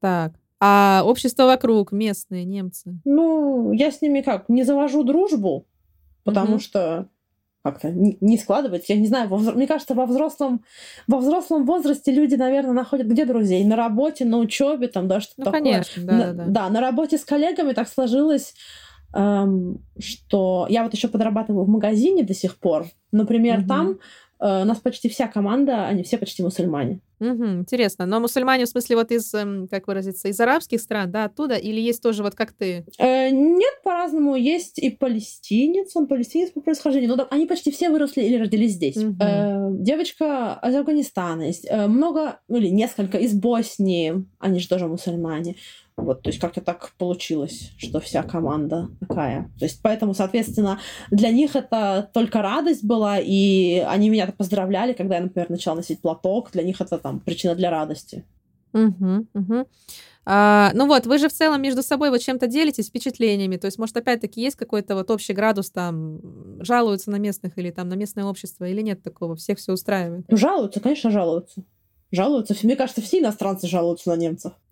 Так. 0.00 0.32
А 0.58 1.02
общество 1.06 1.44
вокруг, 1.44 1.92
местные 1.92 2.44
немцы? 2.44 2.98
Ну, 3.04 3.72
я 3.72 3.90
с 3.90 4.02
ними 4.02 4.20
как, 4.20 4.48
не 4.48 4.64
завожу 4.64 5.04
дружбу, 5.04 5.64
потому 6.24 6.54
угу. 6.54 6.60
что 6.60 7.08
как-то 7.62 7.90
не, 7.90 8.38
складывается. 8.38 8.92
Я 8.92 8.98
не 8.98 9.06
знаю, 9.06 9.28
во, 9.28 9.38
мне 9.38 9.66
кажется, 9.66 9.94
во 9.94 10.06
взрослом, 10.06 10.64
во 11.06 11.18
взрослом 11.18 11.66
возрасте 11.66 12.10
люди, 12.10 12.34
наверное, 12.34 12.72
находят 12.72 13.06
где 13.06 13.26
друзей? 13.26 13.64
На 13.64 13.76
работе, 13.76 14.24
на 14.24 14.38
учебе, 14.38 14.88
там, 14.88 15.08
да, 15.08 15.20
что-то 15.20 15.40
ну, 15.40 15.44
такое. 15.44 15.60
конечно, 15.60 16.02
да, 16.04 16.12
на, 16.12 16.32
да. 16.32 16.44
Да, 16.46 16.68
на 16.70 16.80
работе 16.80 17.18
с 17.18 17.24
коллегами 17.24 17.72
так 17.72 17.88
сложилось, 17.88 18.54
эм, 19.14 19.84
что 19.98 20.66
я 20.70 20.84
вот 20.84 20.94
еще 20.94 21.08
подрабатываю 21.08 21.64
в 21.64 21.68
магазине 21.68 22.22
до 22.22 22.32
сих 22.32 22.58
пор. 22.58 22.86
Например, 23.12 23.58
угу. 23.58 23.68
там 23.68 23.98
у 24.40 24.64
нас 24.64 24.78
почти 24.78 25.08
вся 25.08 25.28
команда, 25.28 25.86
они 25.86 26.02
все 26.02 26.18
почти 26.18 26.42
мусульмане. 26.42 27.00
Угу, 27.20 27.44
интересно. 27.44 28.06
Но 28.06 28.18
мусульмане, 28.18 28.64
в 28.64 28.68
смысле, 28.68 28.96
вот 28.96 29.12
из, 29.12 29.34
эм, 29.34 29.68
как 29.68 29.86
выразиться, 29.86 30.28
из 30.28 30.40
арабских 30.40 30.80
стран, 30.80 31.10
да, 31.10 31.24
оттуда? 31.24 31.56
Или 31.56 31.78
есть 31.78 32.02
тоже 32.02 32.22
вот 32.22 32.34
как 32.34 32.52
ты? 32.52 32.86
Э, 32.98 33.28
нет, 33.28 33.74
по-разному. 33.84 34.36
Есть 34.36 34.78
и 34.78 34.88
палестинец, 34.88 35.94
он 35.94 36.06
палестинец 36.06 36.50
по 36.50 36.62
происхождению. 36.62 37.10
Но 37.10 37.16
да, 37.16 37.28
они 37.30 37.46
почти 37.46 37.70
все 37.70 37.90
выросли 37.90 38.22
или 38.22 38.36
родились 38.36 38.72
здесь. 38.72 38.96
Угу. 38.96 39.16
Э, 39.20 39.68
девочка 39.72 40.58
из 40.66 40.74
Афганистана, 40.74 41.42
есть 41.42 41.66
э, 41.68 41.86
много, 41.86 42.40
ну 42.48 42.56
или 42.56 42.68
несколько 42.68 43.18
из 43.18 43.34
Боснии, 43.34 44.24
они 44.38 44.58
же 44.58 44.68
тоже 44.68 44.88
мусульмане. 44.88 45.56
Вот, 46.00 46.22
то 46.22 46.30
есть 46.30 46.40
как-то 46.40 46.60
так 46.60 46.92
получилось, 46.98 47.72
что 47.76 48.00
вся 48.00 48.22
команда 48.22 48.88
такая. 49.00 49.50
То 49.58 49.64
есть 49.64 49.80
поэтому, 49.82 50.14
соответственно, 50.14 50.78
для 51.10 51.30
них 51.30 51.56
это 51.56 52.10
только 52.12 52.42
радость 52.42 52.84
была, 52.84 53.18
и 53.18 53.78
они 53.86 54.10
меня 54.10 54.32
поздравляли, 54.36 54.92
когда 54.92 55.16
я, 55.16 55.22
например, 55.22 55.50
начала 55.50 55.76
носить 55.76 56.00
платок. 56.00 56.50
Для 56.52 56.62
них 56.62 56.80
это 56.80 56.98
там 56.98 57.20
причина 57.20 57.54
для 57.54 57.70
радости. 57.70 58.24
Угу, 58.72 59.26
угу. 59.34 59.66
А, 60.26 60.70
ну 60.74 60.86
вот, 60.86 61.06
вы 61.06 61.18
же 61.18 61.28
в 61.28 61.32
целом 61.32 61.62
между 61.62 61.82
собой 61.82 62.10
вот 62.10 62.20
чем-то 62.20 62.46
делитесь 62.46 62.88
впечатлениями. 62.88 63.56
То 63.56 63.66
есть, 63.66 63.78
может, 63.78 63.96
опять-таки 63.96 64.40
есть 64.40 64.56
какой-то 64.56 64.94
вот 64.94 65.10
общий 65.10 65.32
градус 65.32 65.70
там, 65.70 66.20
жалуются 66.62 67.10
на 67.10 67.16
местных 67.16 67.58
или 67.58 67.70
там 67.70 67.88
на 67.88 67.94
местное 67.94 68.24
общество, 68.24 68.64
или 68.64 68.82
нет 68.82 69.02
такого? 69.02 69.34
Всех 69.36 69.58
все 69.58 69.72
устраивает? 69.72 70.26
Ну, 70.28 70.36
жалуются, 70.36 70.80
конечно, 70.80 71.10
жалуются. 71.10 71.64
Жалуются. 72.12 72.54
Мне 72.62 72.76
кажется, 72.76 73.00
все 73.00 73.20
иностранцы 73.20 73.68
жалуются 73.68 74.10
на 74.10 74.16
немцев. 74.16 74.52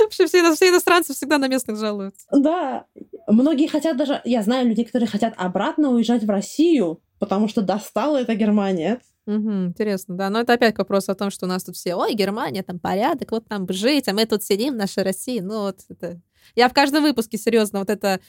Вообще 0.00 0.26
все, 0.26 0.54
все 0.54 0.68
иностранцы 0.68 1.14
всегда 1.14 1.38
на 1.38 1.48
местных 1.48 1.78
жалуются. 1.78 2.26
Да. 2.30 2.86
Многие 3.26 3.66
хотят 3.66 3.96
даже... 3.96 4.20
Я 4.24 4.42
знаю 4.42 4.68
людей, 4.68 4.84
которые 4.84 5.08
хотят 5.08 5.34
обратно 5.36 5.90
уезжать 5.90 6.24
в 6.24 6.30
Россию, 6.30 7.00
потому 7.18 7.48
что 7.48 7.62
достала 7.62 8.18
эта 8.18 8.34
Германия. 8.34 9.00
Угу, 9.26 9.50
интересно, 9.68 10.16
да. 10.16 10.30
Но 10.30 10.40
это 10.40 10.54
опять 10.54 10.76
вопрос 10.76 11.08
о 11.08 11.14
том, 11.14 11.30
что 11.30 11.46
у 11.46 11.48
нас 11.48 11.64
тут 11.64 11.76
все, 11.76 11.94
ой, 11.94 12.14
Германия, 12.14 12.62
там 12.62 12.78
порядок, 12.78 13.30
вот 13.32 13.46
там 13.46 13.66
жить, 13.70 14.08
а 14.08 14.12
мы 14.12 14.26
тут 14.26 14.42
сидим 14.42 14.74
в 14.74 14.78
нашей 14.78 15.02
России. 15.02 15.40
Ну 15.40 15.60
вот 15.62 15.80
это... 15.88 16.20
Я 16.56 16.68
в 16.68 16.74
каждом 16.74 17.02
выпуске, 17.02 17.38
серьезно, 17.38 17.78
вот 17.78 17.90
это 17.90 18.20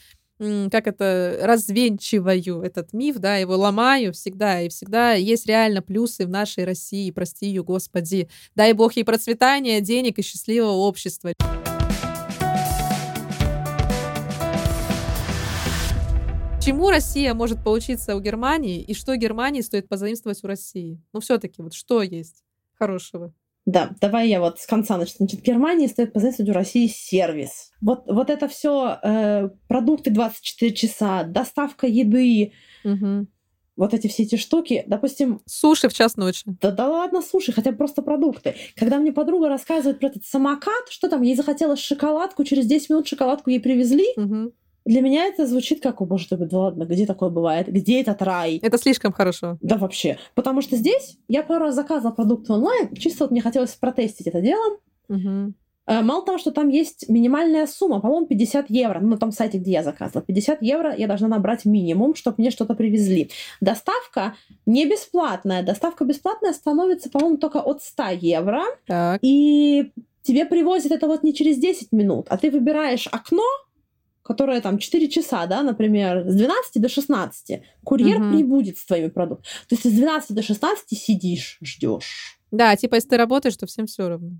как 0.70 0.86
это, 0.86 1.38
развенчиваю 1.42 2.62
этот 2.62 2.92
миф, 2.92 3.18
да, 3.18 3.36
его 3.36 3.56
ломаю 3.56 4.12
всегда, 4.12 4.60
и 4.60 4.68
всегда 4.68 5.12
есть 5.12 5.46
реально 5.46 5.82
плюсы 5.82 6.26
в 6.26 6.30
нашей 6.30 6.64
России, 6.64 7.10
прости 7.10 7.46
ее, 7.46 7.62
Господи. 7.62 8.28
Дай 8.54 8.72
Бог 8.72 8.94
ей 8.94 9.04
процветания, 9.04 9.80
денег 9.80 10.18
и 10.18 10.22
счастливого 10.22 10.72
общества. 10.72 11.32
Чему 16.64 16.90
Россия 16.90 17.34
может 17.34 17.62
поучиться 17.64 18.14
у 18.14 18.20
Германии, 18.20 18.80
и 18.80 18.94
что 18.94 19.16
Германии 19.16 19.62
стоит 19.62 19.88
позаимствовать 19.88 20.42
у 20.44 20.46
России? 20.46 21.00
Ну, 21.12 21.20
все-таки, 21.20 21.60
вот 21.60 21.74
что 21.74 22.02
есть 22.02 22.44
хорошего? 22.78 23.32
Да, 23.64 23.90
давай 24.00 24.28
я 24.28 24.40
вот 24.40 24.58
с 24.58 24.66
конца 24.66 24.96
начну. 24.96 25.18
Значит, 25.18 25.40
в 25.40 25.44
Германии 25.44 25.86
стоит 25.86 26.12
позиция 26.12 26.48
у 26.48 26.52
России 26.52 26.88
сервис. 26.88 27.70
Вот, 27.80 28.04
вот 28.06 28.28
это 28.28 28.48
все 28.48 28.98
э, 29.02 29.50
продукты 29.68 30.10
24 30.10 30.72
часа, 30.72 31.22
доставка 31.22 31.86
еды, 31.86 32.52
угу. 32.84 33.26
вот 33.76 33.94
эти 33.94 34.08
все 34.08 34.24
эти 34.24 34.34
штуки. 34.34 34.82
Допустим... 34.88 35.40
Суши 35.46 35.88
в 35.88 35.94
час 35.94 36.16
ночи. 36.16 36.42
Да, 36.44 36.72
да 36.72 36.88
ладно, 36.88 37.22
суши, 37.22 37.52
хотя 37.52 37.70
бы 37.70 37.76
просто 37.76 38.02
продукты. 38.02 38.56
Когда 38.74 38.98
мне 38.98 39.12
подруга 39.12 39.48
рассказывает 39.48 40.00
про 40.00 40.08
этот 40.08 40.24
самокат, 40.24 40.88
что 40.90 41.08
там, 41.08 41.22
ей 41.22 41.36
захотелось 41.36 41.78
шоколадку, 41.78 42.42
через 42.42 42.66
10 42.66 42.90
минут 42.90 43.06
шоколадку 43.06 43.50
ей 43.50 43.60
привезли, 43.60 44.06
угу. 44.16 44.52
Для 44.84 45.00
меня 45.00 45.26
это 45.26 45.46
звучит 45.46 45.82
как, 45.82 46.00
о 46.00 46.04
боже 46.04 46.26
да 46.30 46.58
ладно, 46.58 46.84
где 46.84 47.06
такое 47.06 47.30
бывает? 47.30 47.68
Где 47.68 48.00
этот 48.00 48.22
рай? 48.22 48.58
Это 48.62 48.78
слишком 48.78 49.12
хорошо. 49.12 49.58
Да 49.60 49.76
вообще. 49.76 50.18
Потому 50.34 50.62
что 50.62 50.76
здесь 50.76 51.18
я 51.28 51.42
пару 51.42 51.66
раз 51.66 51.74
заказывала 51.74 52.14
продукты 52.14 52.52
онлайн, 52.52 52.94
чисто 52.94 53.24
вот 53.24 53.30
мне 53.30 53.40
хотелось 53.40 53.74
протестить 53.74 54.26
это 54.26 54.40
дело. 54.40 54.78
Угу. 55.08 55.52
Мало 55.86 56.24
того, 56.24 56.38
что 56.38 56.52
там 56.52 56.68
есть 56.68 57.08
минимальная 57.08 57.66
сумма, 57.66 58.00
по-моему, 58.00 58.26
50 58.26 58.70
евро, 58.70 59.00
ну, 59.00 59.08
на 59.08 59.18
том 59.18 59.32
сайте, 59.32 59.58
где 59.58 59.72
я 59.72 59.82
заказывала, 59.82 60.22
50 60.22 60.62
евро 60.62 60.94
я 60.96 61.08
должна 61.08 61.26
набрать 61.26 61.64
минимум, 61.64 62.14
чтобы 62.14 62.36
мне 62.38 62.52
что-то 62.52 62.74
привезли. 62.74 63.30
Доставка 63.60 64.36
не 64.64 64.86
бесплатная. 64.86 65.64
Доставка 65.64 66.04
бесплатная 66.04 66.52
становится, 66.52 67.10
по-моему, 67.10 67.36
только 67.36 67.60
от 67.60 67.82
100 67.82 68.02
евро. 68.20 68.62
Так. 68.86 69.18
И 69.22 69.90
тебе 70.22 70.46
привозят 70.46 70.92
это 70.92 71.08
вот 71.08 71.24
не 71.24 71.34
через 71.34 71.58
10 71.58 71.90
минут, 71.90 72.26
а 72.28 72.38
ты 72.38 72.52
выбираешь 72.52 73.08
окно, 73.10 73.42
которая 74.32 74.62
там 74.62 74.78
4 74.78 75.08
часа, 75.08 75.46
да, 75.46 75.62
например, 75.62 76.24
с 76.26 76.34
12 76.34 76.80
до 76.80 76.88
16, 76.88 77.60
курьер 77.84 78.20
угу. 78.20 78.30
прибудет 78.30 78.78
с 78.78 78.86
твоими 78.86 79.08
продуктами. 79.08 79.46
То 79.68 79.74
есть 79.74 79.84
с 79.84 79.92
12 79.92 80.34
до 80.34 80.42
16 80.42 80.98
сидишь, 80.98 81.58
ждешь. 81.62 82.38
Да, 82.50 82.74
типа 82.76 82.94
если 82.94 83.10
ты 83.10 83.16
работаешь, 83.18 83.56
то 83.56 83.66
всем 83.66 83.84
все 83.86 84.08
равно. 84.08 84.30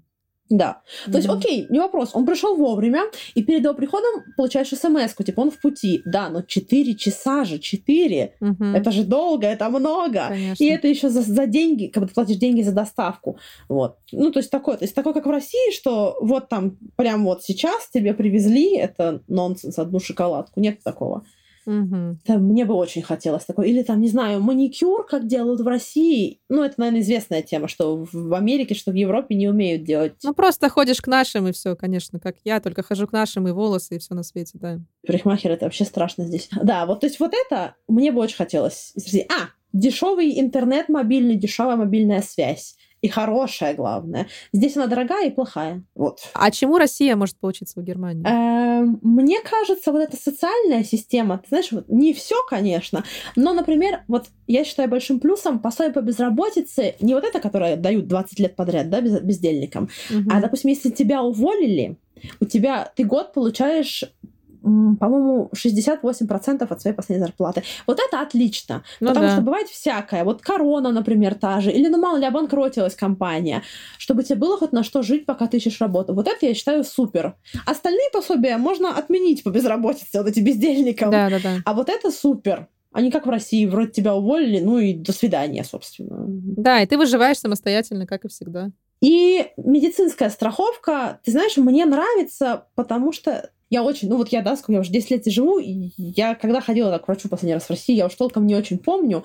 Да. 0.49 0.82
Mm-hmm. 1.07 1.12
То 1.12 1.18
есть, 1.18 1.28
окей, 1.28 1.66
не 1.70 1.78
вопрос. 1.78 2.11
Он 2.14 2.26
пришел 2.26 2.57
вовремя, 2.57 3.03
и 3.34 3.43
перед 3.43 3.62
его 3.64 3.74
приходом 3.74 4.22
получаешь 4.36 4.68
смс 4.68 5.14
типа 5.24 5.40
он 5.40 5.51
в 5.51 5.61
пути. 5.61 6.03
Да, 6.05 6.28
но 6.28 6.43
4 6.43 6.95
часа 6.95 7.45
же, 7.45 7.59
4. 7.59 8.34
Mm-hmm. 8.40 8.76
Это 8.76 8.90
же 8.90 9.05
долго, 9.05 9.47
это 9.47 9.68
много. 9.70 10.28
Конечно. 10.28 10.62
И 10.62 10.66
это 10.68 10.88
еще 10.88 11.09
за, 11.09 11.22
за 11.22 11.47
деньги, 11.47 11.86
как 11.86 12.03
бы 12.03 12.09
ты 12.09 12.14
платишь 12.14 12.36
деньги 12.36 12.62
за 12.62 12.72
доставку. 12.72 13.38
Вот. 13.68 13.97
Ну, 14.12 14.30
то 14.30 14.40
есть 14.40 14.51
такое. 14.51 14.76
То 14.76 14.84
есть 14.84 14.95
такое, 14.95 15.12
как 15.12 15.26
в 15.26 15.30
России, 15.30 15.72
что 15.72 16.18
вот 16.20 16.49
там 16.49 16.76
прям 16.97 17.24
вот 17.24 17.43
сейчас 17.43 17.88
тебе 17.93 18.14
привезли, 18.14 18.76
это 18.76 19.22
нонсенс, 19.28 19.78
одну 19.78 20.01
шоколадку. 20.01 20.61
Нет 20.61 20.82
такого. 20.82 21.24
Угу. 21.67 22.19
Там, 22.25 22.45
мне 22.45 22.65
бы 22.65 22.75
очень 22.75 23.03
хотелось 23.03 23.45
такой. 23.45 23.71
Или 23.71 23.83
там, 23.83 24.01
не 24.01 24.09
знаю, 24.09 24.41
маникюр, 24.41 25.07
как 25.07 25.27
делают 25.27 25.61
в 25.61 25.67
России. 25.67 26.41
Ну, 26.49 26.63
это, 26.63 26.75
наверное, 26.79 27.01
известная 27.01 27.43
тема, 27.43 27.69
что 27.69 28.07
в 28.13 28.35
Америке, 28.35 28.75
что 28.75 28.91
в 28.91 28.95
Европе 28.95 29.35
не 29.35 29.49
умеют 29.49 29.85
делать. 29.85 30.15
Ну, 30.23 30.35
просто 30.35 30.69
ходишь 30.69 31.01
к 31.01 31.07
нашим, 31.07 31.49
и 31.49 31.53
все, 31.53 31.77
конечно, 31.77 32.19
как 32.19 32.37
я, 32.45 32.61
только 32.61 32.83
хожу 32.83 33.07
к 33.07 33.13
нашим, 33.13 33.49
и 33.49 33.53
волосы, 33.53 33.97
и 33.97 33.99
все 33.99 34.15
на 34.15 34.23
свете, 34.23 34.59
да. 34.59 34.79
Парикмахер 35.07 35.53
это 35.53 35.67
вообще 35.67 35.85
страшно 35.85 36.27
здесь. 36.27 36.49
Да, 36.63 36.87
вот, 36.87 37.01
то 37.01 37.07
есть 37.07 37.19
вот 37.19 37.33
это 37.35 37.75
мне 37.89 38.13
бы 38.13 38.21
очень 38.21 38.37
хотелось. 38.37 38.95
А, 39.29 39.49
дешевый 39.73 40.39
интернет 40.41 40.89
мобильный, 40.89 41.35
дешевая 41.35 41.77
мобильная 41.77 42.23
связь. 42.23 42.77
И 43.03 43.09
хорошая, 43.09 43.75
главное. 43.75 44.29
Здесь 44.53 44.77
она 44.77 44.87
дорогая 44.87 45.27
и 45.27 45.31
плохая. 45.31 45.83
Вот. 45.97 46.21
А 46.35 46.51
чему 46.53 46.79
Россия 46.79 47.17
может 47.17 47.37
поучиться 47.37 47.81
у 47.81 47.83
Германии? 47.83 48.25
Эм, 48.25 49.01
мне 49.03 49.41
кажется, 49.41 49.91
вот 49.91 50.01
эта 50.01 50.17
социальная 50.17 50.85
система, 50.85 51.39
ты 51.39 51.49
знаешь, 51.49 51.73
вот 51.73 51.89
не 51.89 52.15
все, 52.15 52.37
конечно, 52.49 53.05
но, 53.35 53.53
например, 53.53 54.03
вот 54.07 54.27
я 54.47 54.65
считаю 54.65 54.89
большим 54.89 55.19
плюсом 55.19 55.59
пособие 55.59 55.93
по 55.93 56.01
безработице 56.01 56.95
не 57.01 57.15
вот 57.15 57.25
это, 57.25 57.41
которое 57.41 57.77
дают 57.77 58.07
20 58.07 58.39
лет 58.39 58.55
подряд, 58.55 58.89
да, 58.89 59.01
бездельникам, 59.01 59.89
угу. 60.09 60.31
а, 60.31 60.41
допустим, 60.41 60.71
если 60.71 60.91
тебя 60.91 61.23
уволили, 61.23 61.99
у 62.41 62.45
тебя 62.45 62.91
ты 62.95 63.03
год 63.05 63.33
получаешь 63.33 64.05
по-моему, 64.63 65.51
68% 65.55 66.67
от 66.69 66.81
своей 66.81 66.97
последней 66.97 67.25
зарплаты. 67.25 67.63
Вот 67.87 67.99
это 68.07 68.21
отлично, 68.21 68.85
ну 69.01 69.09
потому 69.09 69.27
да. 69.27 69.33
что 69.33 69.43
бывает 69.43 69.69
всякое. 69.69 70.25
Вот 70.25 70.43
корона, 70.43 70.93
например, 70.93 71.35
та 71.35 71.61
же, 71.61 71.71
или, 71.71 71.89
ну, 71.89 71.99
мало 71.99 72.19
ли, 72.19 72.27
обанкротилась 72.27 72.95
компания, 72.95 73.63
чтобы 73.99 74.23
тебе 74.23 74.37
было 74.37 74.57
хоть 74.57 74.73
на 74.73 74.85
что 74.85 75.03
жить, 75.03 75.27
пока 75.27 75.47
ты 75.47 75.57
ищешь 75.57 75.81
работу. 75.81 76.15
Вот 76.15 76.29
это 76.29 76.47
я 76.47 76.55
считаю 76.55 76.85
супер. 76.85 77.35
Остальные 77.67 78.11
пособия 78.13 78.57
можно 78.57 78.97
отменить 78.97 79.43
по 79.43 79.51
безработице, 79.51 80.19
вот 80.19 80.29
эти 80.29 80.41
бездельникам. 80.41 81.11
Да, 81.11 81.29
да, 81.29 81.39
да. 81.43 81.57
А 81.65 81.75
вот 81.75 81.89
это 81.89 82.11
супер. 82.11 82.69
Они 82.93 83.11
как 83.11 83.27
в 83.27 83.31
России, 83.31 83.65
вроде 83.65 83.91
тебя 83.91 84.15
уволили, 84.15 84.61
ну 84.61 84.79
и 84.79 84.93
до 84.93 85.13
свидания, 85.13 85.65
собственно. 85.65 86.25
Да, 86.29 86.83
и 86.83 86.87
ты 86.87 86.99
выживаешь 86.99 87.39
самостоятельно, 87.39 88.07
как 88.07 88.27
и 88.27 88.29
всегда. 88.29 88.71
И 89.01 89.49
медицинская 89.57 90.31
страховка, 90.31 91.19
ты 91.25 91.33
знаешь, 91.33 91.57
мне 91.57 91.85
нравится, 91.87 92.67
потому 92.77 93.13
что 93.13 93.51
я 93.73 93.83
очень, 93.83 94.11
ну 94.11 94.18
вот 94.18 94.29
я, 94.29 94.43
да, 94.43 94.55
сколько 94.55 94.75
я 94.75 94.81
уже 94.81 94.93
10 94.93 95.11
лет 95.11 95.27
живу, 95.27 95.59
и 95.59 95.93
я 95.97 96.35
когда 96.35 96.61
ходила 96.61 96.91
так, 96.91 97.05
к 97.05 97.09
врачу 97.09 97.31
последний 97.31 97.55
раз 97.55 97.64
в 97.64 97.70
России, 97.70 97.97
я 97.97 98.07
уж 98.07 98.14
толком 98.14 98.47
не 98.47 98.55
очень 98.55 98.77
помню, 98.77 99.25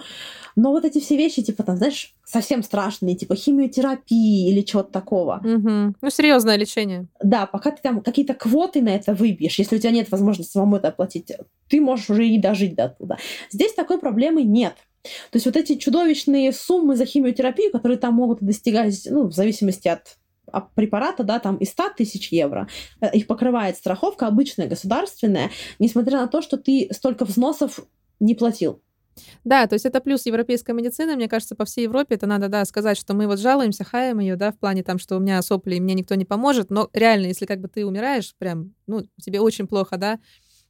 но 0.56 0.72
вот 0.72 0.86
эти 0.86 1.02
все 1.02 1.18
вещи, 1.18 1.44
типа, 1.44 1.64
там, 1.64 1.76
знаешь, 1.76 2.16
совсем 2.24 2.64
страшные, 2.64 3.18
типа 3.18 3.36
химиотерапии 3.36 4.50
или 4.50 4.62
чего-то 4.62 4.90
такого. 4.94 5.42
Угу. 5.44 5.96
Ну, 6.02 6.10
серьезное 6.10 6.56
лечение. 6.56 7.08
Да, 7.22 7.46
пока 7.46 7.72
ты 7.72 7.82
там 7.82 8.00
какие-то 8.02 8.36
квоты 8.36 8.82
на 8.82 8.96
это 8.96 9.14
выбьешь, 9.14 9.60
если 9.60 9.76
у 9.76 9.80
тебя 9.80 9.92
нет 9.92 10.10
возможности 10.10 10.54
самому 10.54 10.78
это 10.78 10.88
оплатить, 10.88 11.30
ты 11.68 11.82
можешь 11.82 12.10
уже 12.10 12.26
и 12.26 12.40
дожить 12.40 12.74
до 12.76 12.88
туда. 12.88 13.18
Здесь 13.52 13.74
такой 13.74 14.00
проблемы 14.00 14.44
нет. 14.44 14.76
То 15.04 15.36
есть 15.36 15.46
вот 15.46 15.58
эти 15.58 15.76
чудовищные 15.76 16.54
суммы 16.54 16.96
за 16.96 17.06
химиотерапию, 17.06 17.72
которые 17.72 17.98
там 17.98 18.14
могут 18.14 18.40
достигать, 18.40 19.08
ну, 19.10 19.28
в 19.28 19.34
зависимости 19.34 19.90
от 19.90 20.16
препарата, 20.76 21.24
да, 21.24 21.40
там 21.40 21.58
и 21.58 21.66
100 21.66 21.90
тысяч 21.98 22.32
евро, 22.32 22.68
э, 23.02 23.12
их 23.14 23.28
покрывает 23.28 23.78
страховка 23.78 24.28
обычная, 24.28 24.68
государственная, 24.68 25.52
несмотря 25.80 26.20
на 26.20 26.28
то, 26.28 26.42
что 26.42 26.58
ты 26.58 26.90
столько 26.92 27.26
взносов 27.26 27.80
не 28.20 28.36
платил. 28.36 28.82
Да, 29.44 29.68
то 29.68 29.74
есть 29.74 29.86
это 29.86 30.00
плюс 30.00 30.26
европейской 30.26 30.72
медицины. 30.72 31.16
Мне 31.16 31.28
кажется, 31.28 31.56
по 31.56 31.66
всей 31.66 31.84
Европе 31.84 32.16
это 32.16 32.28
надо, 32.28 32.50
да, 32.50 32.66
сказать, 32.66 32.98
что 32.98 33.14
мы 33.14 33.28
вот 33.28 33.40
жалуемся, 33.40 33.84
хаем 33.84 34.20
ее, 34.20 34.36
да, 34.36 34.52
в 34.52 34.60
плане 34.60 34.84
там, 34.84 35.00
что 35.00 35.18
у 35.18 35.20
меня 35.20 35.42
сопли, 35.42 35.76
и 35.76 35.80
мне 35.80 35.94
никто 35.94 36.16
не 36.16 36.26
поможет. 36.26 36.70
Но 36.70 36.90
реально, 36.94 37.28
если 37.28 37.46
как 37.46 37.60
бы 37.60 37.68
ты 37.68 37.86
умираешь, 37.86 38.36
прям, 38.38 38.74
ну, 38.86 39.08
тебе 39.22 39.40
очень 39.40 39.68
плохо, 39.68 39.98
да, 39.98 40.20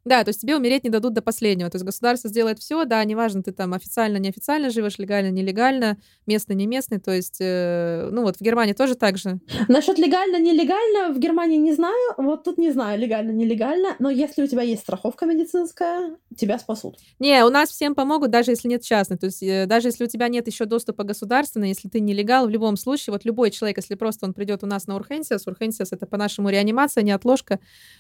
да, 0.08 0.24
то 0.24 0.30
есть 0.30 0.42
тебе 0.42 0.56
умереть 0.56 0.84
не 0.84 0.90
дадут 0.90 1.14
до 1.14 1.22
последнего. 1.22 1.70
То 1.70 1.76
есть 1.76 1.86
государство 1.86 2.30
сделает 2.30 2.60
все, 2.60 2.86
да, 2.86 3.04
неважно, 3.04 3.44
ты 3.44 3.52
там 3.52 3.74
официально, 3.74 4.18
неофициально 4.18 4.70
живешь, 4.70 4.98
легально, 4.98 5.30
нелегально, 5.30 5.98
местный, 6.26 6.56
не 6.56 6.68
местный. 6.68 7.00
То 7.00 7.12
есть, 7.12 7.38
э, 7.40 8.10
ну 8.12 8.24
вот 8.24 8.38
в 8.38 8.42
Германии 8.42 8.74
тоже 8.74 8.96
так 8.96 9.18
же. 9.18 9.40
Насчет 9.68 9.98
легально, 9.98 10.40
нелегально 10.40 11.14
в 11.14 11.20
Германии 11.20 11.58
не 11.58 11.74
знаю. 11.74 12.14
Вот 12.18 12.44
тут 12.44 12.58
не 12.58 12.72
знаю, 12.72 13.00
легально, 13.00 13.32
нелегально. 13.32 13.96
Но 14.00 14.10
если 14.10 14.44
у 14.44 14.48
тебя 14.48 14.64
есть 14.64 14.82
страховка 14.82 15.26
медицинская, 15.26 16.16
тебя 16.36 16.58
спасут. 16.60 16.98
Не, 17.20 17.44
у 17.46 17.50
нас 17.50 17.70
всем 17.70 17.96
помогут, 17.96 18.32
даже 18.32 18.52
если 18.52 18.68
нет 18.68 18.84
частной. 18.84 19.18
То 19.18 19.28
есть 19.28 19.44
э, 19.44 19.66
даже 19.66 19.90
если 19.90 20.06
у 20.06 20.08
тебя 20.08 20.28
нет 20.28 20.48
еще 20.48 20.66
доступа 20.66 21.04
государственного, 21.04 21.68
если 21.68 21.90
ты 21.90 22.00
нелегал, 22.00 22.48
в 22.48 22.50
любом 22.50 22.78
случае, 22.78 23.14
вот 23.14 23.26
любой 23.26 23.52
человек, 23.52 23.78
если 23.78 23.96
просто 23.96 24.26
он 24.26 24.34
придет 24.34 24.64
у 24.64 24.68
нас 24.68 24.88
на 24.88 24.96
Урхенсиас, 24.96 25.48
Урхенсиас 25.48 25.92
это 25.92 26.06
по-нашему 26.06 26.50
реанимация, 26.50 27.04
не 27.04 27.12
отложка, 27.12 27.60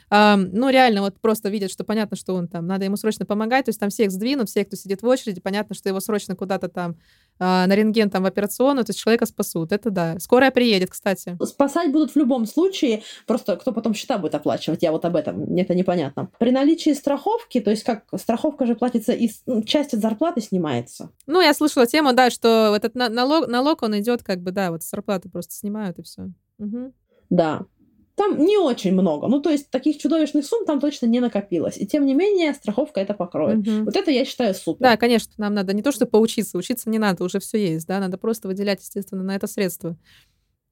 э, 0.09 0.35
ну 0.35 0.69
реально 0.69 1.01
вот 1.01 1.19
просто 1.19 1.49
видят, 1.49 1.71
что 1.71 1.83
понятно, 1.97 2.15
что 2.15 2.35
он 2.35 2.47
там, 2.47 2.67
надо 2.67 2.85
ему 2.85 2.95
срочно 2.95 3.25
помогать, 3.25 3.65
то 3.65 3.69
есть 3.69 3.79
там 3.79 3.89
всех 3.89 4.11
сдвинут, 4.11 4.49
всех, 4.49 4.67
кто 4.67 4.75
сидит 4.75 5.01
в 5.01 5.07
очереди, 5.07 5.41
понятно, 5.41 5.73
что 5.73 5.89
его 5.89 5.99
срочно 5.99 6.35
куда-то 6.35 6.69
там 6.69 6.95
а, 7.39 7.65
на 7.65 7.75
рентген, 7.75 8.11
там, 8.11 8.21
в 8.21 8.25
операционную, 8.27 8.85
то 8.85 8.91
есть 8.91 8.99
человека 8.99 9.25
спасут. 9.25 9.71
Это 9.71 9.89
да. 9.89 10.19
Скорая 10.19 10.51
приедет, 10.51 10.91
кстати. 10.91 11.35
Спасать 11.43 11.91
будут 11.91 12.11
в 12.11 12.15
любом 12.15 12.45
случае, 12.45 13.01
просто 13.25 13.55
кто 13.55 13.71
потом 13.71 13.95
счета 13.95 14.19
будет 14.19 14.35
оплачивать, 14.35 14.83
я 14.83 14.91
вот 14.91 15.05
об 15.05 15.15
этом, 15.15 15.39
мне 15.39 15.63
это 15.63 15.73
непонятно. 15.73 16.29
При 16.37 16.51
наличии 16.51 16.93
страховки, 16.93 17.61
то 17.61 17.71
есть 17.71 17.83
как 17.83 18.03
страховка 18.15 18.67
же 18.67 18.75
платится, 18.75 19.13
и 19.13 19.31
ну, 19.47 19.63
часть 19.63 19.95
от 19.95 20.01
зарплаты 20.01 20.41
снимается. 20.41 21.09
Ну, 21.25 21.41
я 21.41 21.55
слышала 21.55 21.87
тему, 21.87 22.13
да, 22.13 22.29
что 22.29 22.75
этот 22.75 22.93
налог, 22.93 23.47
налог 23.47 23.81
он 23.81 23.99
идет 23.99 24.21
как 24.21 24.41
бы, 24.41 24.51
да, 24.51 24.69
вот 24.69 24.83
с 24.83 24.89
зарплаты 24.89 25.29
просто 25.29 25.55
снимают 25.55 25.97
и 25.97 26.03
все. 26.03 26.29
Угу. 26.59 26.93
Да. 27.31 27.65
Там 28.17 28.43
не 28.43 28.57
очень 28.57 28.93
много. 28.93 29.27
Ну, 29.27 29.39
то 29.39 29.51
есть 29.51 29.69
таких 29.69 29.99
чудовищных 29.99 30.43
сумм 30.43 30.65
там 30.65 30.79
точно 30.79 31.05
не 31.05 31.19
накопилось. 31.19 31.77
И 31.77 31.85
тем 31.85 32.03
не 32.03 32.15
менее, 32.15 32.55
страховка 32.55 32.99
это 32.99 33.13
покроет. 33.13 33.59
Угу. 33.59 33.85
Вот 33.85 33.95
это 33.95 34.09
я 34.09 34.25
считаю 34.25 34.55
супер. 34.55 34.81
Да, 34.81 34.97
конечно, 34.97 35.31
нам 35.37 35.53
надо 35.53 35.73
не 35.73 35.83
то, 35.83 35.91
чтобы 35.91 36.09
поучиться, 36.09 36.57
учиться 36.57 36.89
не 36.89 36.97
надо, 36.97 37.23
уже 37.23 37.39
все 37.39 37.59
есть, 37.73 37.85
да, 37.85 37.99
надо 37.99 38.17
просто 38.17 38.47
выделять, 38.47 38.81
естественно, 38.81 39.21
на 39.21 39.35
это 39.35 39.45
средства. 39.45 39.95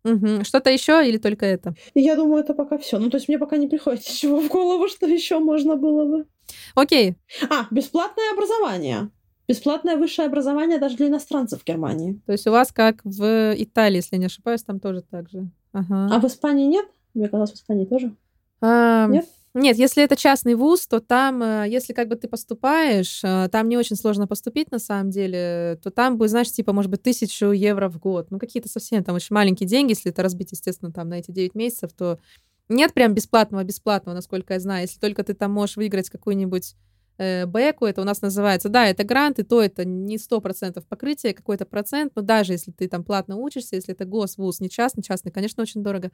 Угу. 0.04 0.44
Что-то 0.44 0.72
еще 0.72 1.08
или 1.08 1.20
только 1.20 1.46
это? 1.46 1.76
Я 1.94 2.16
думаю, 2.16 2.44
это 2.44 2.56
пока 2.56 2.80
все. 2.80 2.98
Ну, 2.98 3.12
то 3.12 3.18
есть 3.18 3.28
мне 3.28 3.38
пока 3.38 3.58
не 3.58 3.68
приходит 3.68 4.00
ничего 4.10 4.42
в 4.42 4.48
голову, 4.48 4.88
что 4.88 5.06
еще 5.06 5.38
можно 5.38 5.76
было 5.76 6.06
бы. 6.06 6.26
Окей. 6.74 7.16
А, 7.52 7.68
бесплатное 7.70 8.34
образование. 8.34 9.10
Бесплатное 9.48 9.98
высшее 9.98 10.28
образование 10.28 10.80
даже 10.80 10.98
для 10.98 11.10
иностранцев 11.10 11.62
в 11.62 11.66
Германии. 11.66 12.20
То 12.26 12.32
есть 12.32 12.48
у 12.48 12.52
вас 12.52 12.72
как 12.72 13.02
в 13.04 13.54
Италии, 13.56 13.98
если 13.98 14.18
не 14.18 14.26
ошибаюсь, 14.26 14.64
там 14.64 14.80
тоже 14.80 15.04
так 15.04 15.30
же. 15.30 15.48
Ага. 15.74 16.10
А 16.12 16.20
в 16.20 16.26
Испании 16.26 16.66
нет? 16.66 16.88
Мне 17.16 17.28
казалось, 17.28 17.52
в 17.52 17.56
Испании 17.56 17.86
тоже. 17.86 18.16
А, 18.62 19.08
нет? 19.08 19.26
Нет, 19.56 19.78
если 19.78 20.04
это 20.04 20.18
частный 20.18 20.56
вуз, 20.56 20.86
то 20.86 21.00
там, 21.00 21.42
э, 21.42 21.66
если 21.70 21.94
как 21.94 22.10
бы 22.10 22.18
ты 22.18 22.28
поступаешь, 22.28 23.22
э, 23.24 23.48
там 23.50 23.70
не 23.70 23.78
очень 23.78 23.96
сложно 23.96 24.28
поступить 24.28 24.70
на 24.70 24.80
самом 24.80 25.12
деле, 25.12 25.80
то 25.82 25.92
там 25.92 26.18
будет, 26.18 26.32
знаешь, 26.32 26.52
типа, 26.52 26.74
может 26.74 26.92
быть, 26.92 27.02
тысячу 27.02 27.52
евро 27.52 27.88
в 27.88 27.98
год. 27.98 28.32
Ну, 28.32 28.38
какие-то 28.38 28.68
совсем 28.68 29.02
там 29.02 29.16
очень 29.16 29.34
маленькие 29.34 29.66
деньги, 29.66 29.92
если 29.92 30.12
это 30.12 30.24
разбить, 30.24 30.52
естественно, 30.52 30.92
там 30.92 31.08
на 31.08 31.20
эти 31.20 31.32
9 31.32 31.56
месяцев, 31.56 31.94
то 31.94 32.20
нет 32.68 32.94
прям 32.94 33.14
бесплатного-бесплатного, 33.14 34.14
насколько 34.14 34.56
я 34.56 34.60
знаю. 34.60 34.82
Если 34.82 35.00
только 35.00 35.24
ты 35.24 35.34
там 35.34 35.54
можешь 35.54 35.78
выиграть 35.78 36.10
какую-нибудь 36.10 36.76
э, 37.18 37.46
бэку, 37.46 37.86
это 37.86 38.02
у 38.02 38.04
нас 38.04 38.22
называется, 38.22 38.70
да, 38.70 38.88
это 38.88 39.04
грант, 39.04 39.40
и 39.40 39.44
то 39.44 39.62
это 39.62 39.86
не 39.86 40.18
сто 40.18 40.42
процентов 40.42 40.86
покрытие, 40.86 41.34
какой-то 41.34 41.66
процент, 41.66 42.14
но 42.16 42.22
даже 42.22 42.54
если 42.54 42.72
ты 42.72 42.88
там 42.88 43.04
платно 43.04 43.38
учишься, 43.38 43.76
если 43.76 43.94
это 43.94 44.06
гос, 44.06 44.38
вуз, 44.38 44.60
не 44.60 44.70
частный, 44.70 45.04
частный, 45.04 45.32
конечно, 45.32 45.64
очень 45.64 45.84
дорого. 45.84 46.12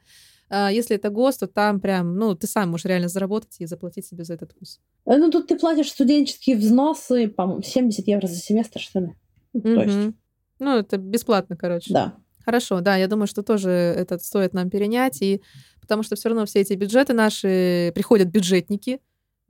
А 0.50 0.72
если 0.72 0.96
это 0.96 1.10
гос, 1.10 1.38
то 1.38 1.48
там 1.48 1.80
прям, 1.80 2.16
ну, 2.16 2.36
ты 2.36 2.48
сам 2.48 2.70
можешь 2.70 2.86
реально 2.86 3.08
заработать 3.08 3.56
и 3.60 3.66
заплатить 3.66 4.06
себе 4.06 4.24
за 4.24 4.36
этот 4.36 4.54
вуз. 4.60 4.80
Э, 5.06 5.18
ну, 5.18 5.30
тут 5.32 5.48
ты 5.48 5.58
платишь 5.58 5.92
студенческие 5.92 6.56
взносы, 6.58 7.28
по-моему, 7.28 7.62
70 7.64 8.08
евро 8.08 8.28
за 8.28 8.36
семестр, 8.36 8.80
что 8.80 9.00
ли? 9.00 9.16
Mm-hmm. 9.56 9.76
То 9.76 9.84
есть... 9.84 10.16
Ну, 10.60 10.78
это 10.78 10.98
бесплатно, 10.98 11.58
короче. 11.58 11.94
Да. 11.94 12.16
Хорошо, 12.46 12.82
да, 12.82 12.96
я 12.96 13.08
думаю, 13.08 13.28
что 13.28 13.44
тоже 13.44 13.70
это 13.70 14.18
стоит 14.18 14.54
нам 14.54 14.70
перенять, 14.70 15.22
и 15.22 15.42
потому 15.80 16.04
что 16.04 16.16
все 16.16 16.30
равно 16.30 16.46
все 16.46 16.62
эти 16.62 16.74
бюджеты 16.74 17.14
наши 17.14 17.92
приходят 17.94 18.30
бюджетники, 18.30 19.00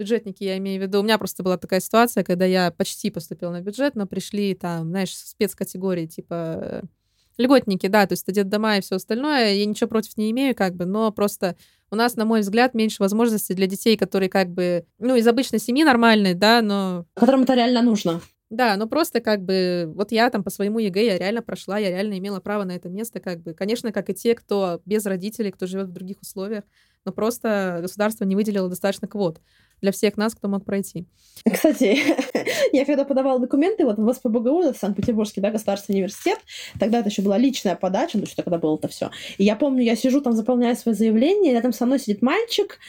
бюджетники, 0.02 0.44
я 0.44 0.58
имею 0.58 0.82
в 0.82 0.84
виду. 0.84 1.00
У 1.00 1.04
меня 1.04 1.18
просто 1.18 1.44
была 1.44 1.58
такая 1.58 1.80
ситуация, 1.80 2.24
когда 2.24 2.46
я 2.46 2.72
почти 2.72 3.12
поступила 3.12 3.52
на 3.52 3.62
бюджет, 3.62 3.96
но 3.96 4.08
пришли 4.08 4.56
там, 4.56 4.90
знаешь, 4.90 5.16
спецкатегории 5.16 6.08
типа 6.08 6.34
э, 6.34 6.82
льготники, 7.38 7.88
да, 7.88 8.06
то 8.08 8.14
есть 8.14 8.28
это 8.28 8.44
дома 8.44 8.78
и 8.78 8.82
все 8.82 8.96
остальное. 8.96 9.54
Я 9.54 9.66
ничего 9.66 9.88
против 9.90 10.18
не 10.18 10.32
имею, 10.32 10.56
как 10.56 10.76
бы, 10.76 10.86
но 10.86 11.12
просто 11.12 11.56
у 11.92 11.96
нас, 11.96 12.16
на 12.16 12.26
мой 12.26 12.42
взгляд, 12.42 12.74
меньше 12.74 12.98
возможностей 13.00 13.54
для 13.54 13.68
детей, 13.68 13.98
которые 13.98 14.30
как 14.30 14.50
бы, 14.50 14.86
ну, 14.98 15.16
из 15.16 15.28
обычной 15.28 15.60
семьи 15.60 15.84
нормальной, 15.84 16.34
да, 16.34 16.62
но... 16.62 17.06
Которым 17.14 17.44
это 17.44 17.54
реально 17.54 17.82
нужно. 17.82 18.22
Да, 18.50 18.76
ну 18.76 18.86
просто 18.86 19.22
как 19.22 19.44
бы, 19.44 19.90
вот 19.96 20.12
я 20.12 20.30
там 20.30 20.44
по 20.44 20.50
своему 20.50 20.80
ЕГЭ, 20.80 21.06
я 21.06 21.18
реально 21.18 21.42
прошла, 21.42 21.78
я 21.78 21.90
реально 21.90 22.18
имела 22.18 22.42
право 22.42 22.66
на 22.66 22.74
это 22.74 22.90
место, 22.90 23.22
как 23.22 23.40
бы. 23.42 23.54
Конечно, 23.54 23.94
как 23.94 24.10
и 24.10 24.14
те, 24.14 24.36
кто 24.36 24.82
без 24.86 25.06
родителей, 25.06 25.52
кто 25.52 25.68
живет 25.68 25.88
в 25.88 25.94
других 25.94 26.20
условиях, 26.22 26.66
но 27.06 27.14
просто 27.14 27.80
государство 27.82 28.26
не 28.26 28.36
выделило 28.36 28.68
достаточно 28.68 29.08
квот 29.08 29.40
для 29.82 29.92
всех 29.92 30.18
нас, 30.18 30.36
кто 30.36 30.48
мог 30.48 30.66
пройти. 30.66 31.08
Кстати, 31.52 31.98
я 32.76 32.86
когда 32.86 33.06
подавала 33.06 33.40
документы 33.40 33.86
вот 33.86 33.98
в 33.98 34.14
СПБГУ, 34.14 34.74
в 34.74 34.78
Санкт-Петербургский 34.78 35.42
да, 35.42 35.52
государственный 35.52 35.98
университет, 35.98 36.40
тогда 36.80 37.00
это 37.00 37.10
еще 37.10 37.22
была 37.22 37.38
личная 37.38 37.76
подача, 37.76 38.18
ну 38.18 38.26
что 38.26 38.44
когда 38.44 38.58
было 38.58 38.78
это 38.78 38.88
все. 38.88 39.12
И 39.38 39.44
я 39.44 39.56
помню, 39.56 39.84
я 39.84 39.96
сижу 39.96 40.22
там, 40.22 40.34
заполняю 40.34 40.76
свое 40.76 40.96
заявление, 40.96 41.54
рядом 41.54 41.74
со 41.74 41.86
мной 41.86 42.00
сидит 42.00 42.22
мальчик, 42.22 42.80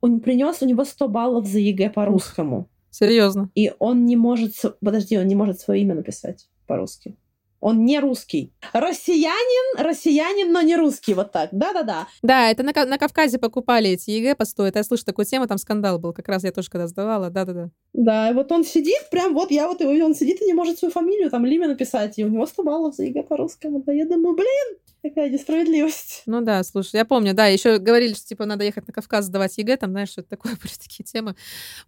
он 0.00 0.20
принес 0.20 0.62
у 0.62 0.66
него 0.66 0.84
100 0.84 1.08
баллов 1.08 1.46
за 1.46 1.58
ЕГЭ 1.58 1.90
по-русскому. 1.90 2.68
Серьезно? 2.90 3.50
И 3.54 3.72
он 3.78 4.04
не 4.04 4.16
может... 4.16 4.54
Подожди, 4.80 5.16
он 5.16 5.26
не 5.26 5.34
может 5.34 5.60
свое 5.60 5.80
имя 5.80 5.94
написать 5.94 6.48
по-русски. 6.66 7.16
Он 7.62 7.84
не 7.84 8.00
русский. 8.00 8.52
Россиянин, 8.72 9.78
россиянин, 9.78 10.52
но 10.52 10.62
не 10.62 10.74
русский, 10.74 11.14
вот 11.14 11.30
так. 11.30 11.50
Да-да-да. 11.52 12.08
Да, 12.20 12.50
это 12.50 12.64
на, 12.64 12.72
на 12.84 12.98
Кавказе 12.98 13.38
покупали 13.38 13.90
эти 13.90 14.10
ЕГЭ 14.10 14.34
постоянно. 14.34 14.74
Я 14.74 14.82
слышала 14.82 15.04
такую 15.04 15.26
тему, 15.26 15.46
там 15.46 15.58
скандал 15.58 16.00
был. 16.00 16.12
Как 16.12 16.26
раз 16.26 16.42
я 16.42 16.50
тоже 16.50 16.68
когда 16.68 16.88
сдавала. 16.88 17.30
Да-да-да. 17.30 17.70
Да, 17.92 18.30
и 18.30 18.34
вот 18.34 18.50
он 18.50 18.64
сидит, 18.64 19.08
прям 19.12 19.32
вот 19.32 19.52
я 19.52 19.68
вот 19.68 19.80
его, 19.80 19.92
он 20.04 20.16
сидит 20.16 20.42
и 20.42 20.46
не 20.46 20.54
может 20.54 20.80
свою 20.80 20.90
фамилию, 20.90 21.30
там, 21.30 21.46
имя 21.46 21.68
написать, 21.68 22.18
и 22.18 22.24
у 22.24 22.28
него 22.28 22.46
100 22.46 22.62
баллов 22.64 22.96
за 22.96 23.04
ЕГЭ 23.04 23.22
по-русскому. 23.22 23.80
Да 23.84 23.92
я 23.92 24.06
думаю, 24.06 24.34
блин, 24.34 24.78
Какая 25.02 25.30
несправедливость. 25.30 26.22
Ну 26.26 26.42
да, 26.42 26.62
слушай, 26.62 26.94
я 26.94 27.04
помню, 27.04 27.34
да, 27.34 27.46
еще 27.46 27.78
говорили, 27.78 28.14
что 28.14 28.24
типа 28.24 28.46
надо 28.46 28.62
ехать 28.62 28.86
на 28.86 28.92
Кавказ 28.92 29.24
сдавать 29.24 29.58
ЕГЭ, 29.58 29.76
там, 29.76 29.90
знаешь, 29.90 30.10
что-то 30.10 30.28
такое, 30.28 30.52
были 30.62 30.72
такие 30.80 31.02
темы 31.04 31.34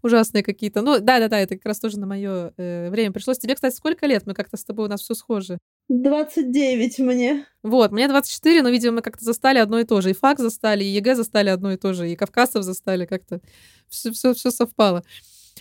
ужасные 0.02 0.42
какие-то. 0.42 0.82
Ну 0.82 0.98
да-да-да, 0.98 1.38
это 1.38 1.54
как 1.54 1.66
раз 1.66 1.78
тоже 1.78 2.00
на 2.00 2.06
мое 2.06 2.52
э, 2.56 2.90
время 2.90 3.12
пришлось. 3.12 3.38
Тебе, 3.38 3.54
кстати, 3.54 3.74
сколько 3.76 4.06
лет? 4.06 4.26
Мы 4.26 4.34
как-то 4.34 4.56
с 4.56 4.64
тобой, 4.64 4.86
у 4.86 4.88
нас 4.88 5.00
все 5.00 5.14
схоже. 5.14 5.58
29 5.88 6.98
мне. 6.98 7.46
Вот, 7.62 7.92
мне 7.92 8.08
24, 8.08 8.62
но, 8.62 8.70
видимо, 8.70 8.96
мы 8.96 9.02
как-то 9.02 9.24
застали 9.24 9.58
одно 9.58 9.78
и 9.78 9.84
то 9.84 10.00
же. 10.00 10.10
И 10.10 10.14
ФАК 10.14 10.40
застали, 10.40 10.82
и 10.82 10.88
ЕГЭ 10.88 11.14
застали 11.14 11.50
одно 11.50 11.72
и 11.72 11.76
то 11.76 11.92
же, 11.92 12.10
и 12.10 12.16
Кавказцев 12.16 12.64
застали 12.64 13.06
как-то. 13.06 13.40
Все, 13.88 14.10
все, 14.10 14.34
все 14.34 14.50
совпало. 14.50 15.04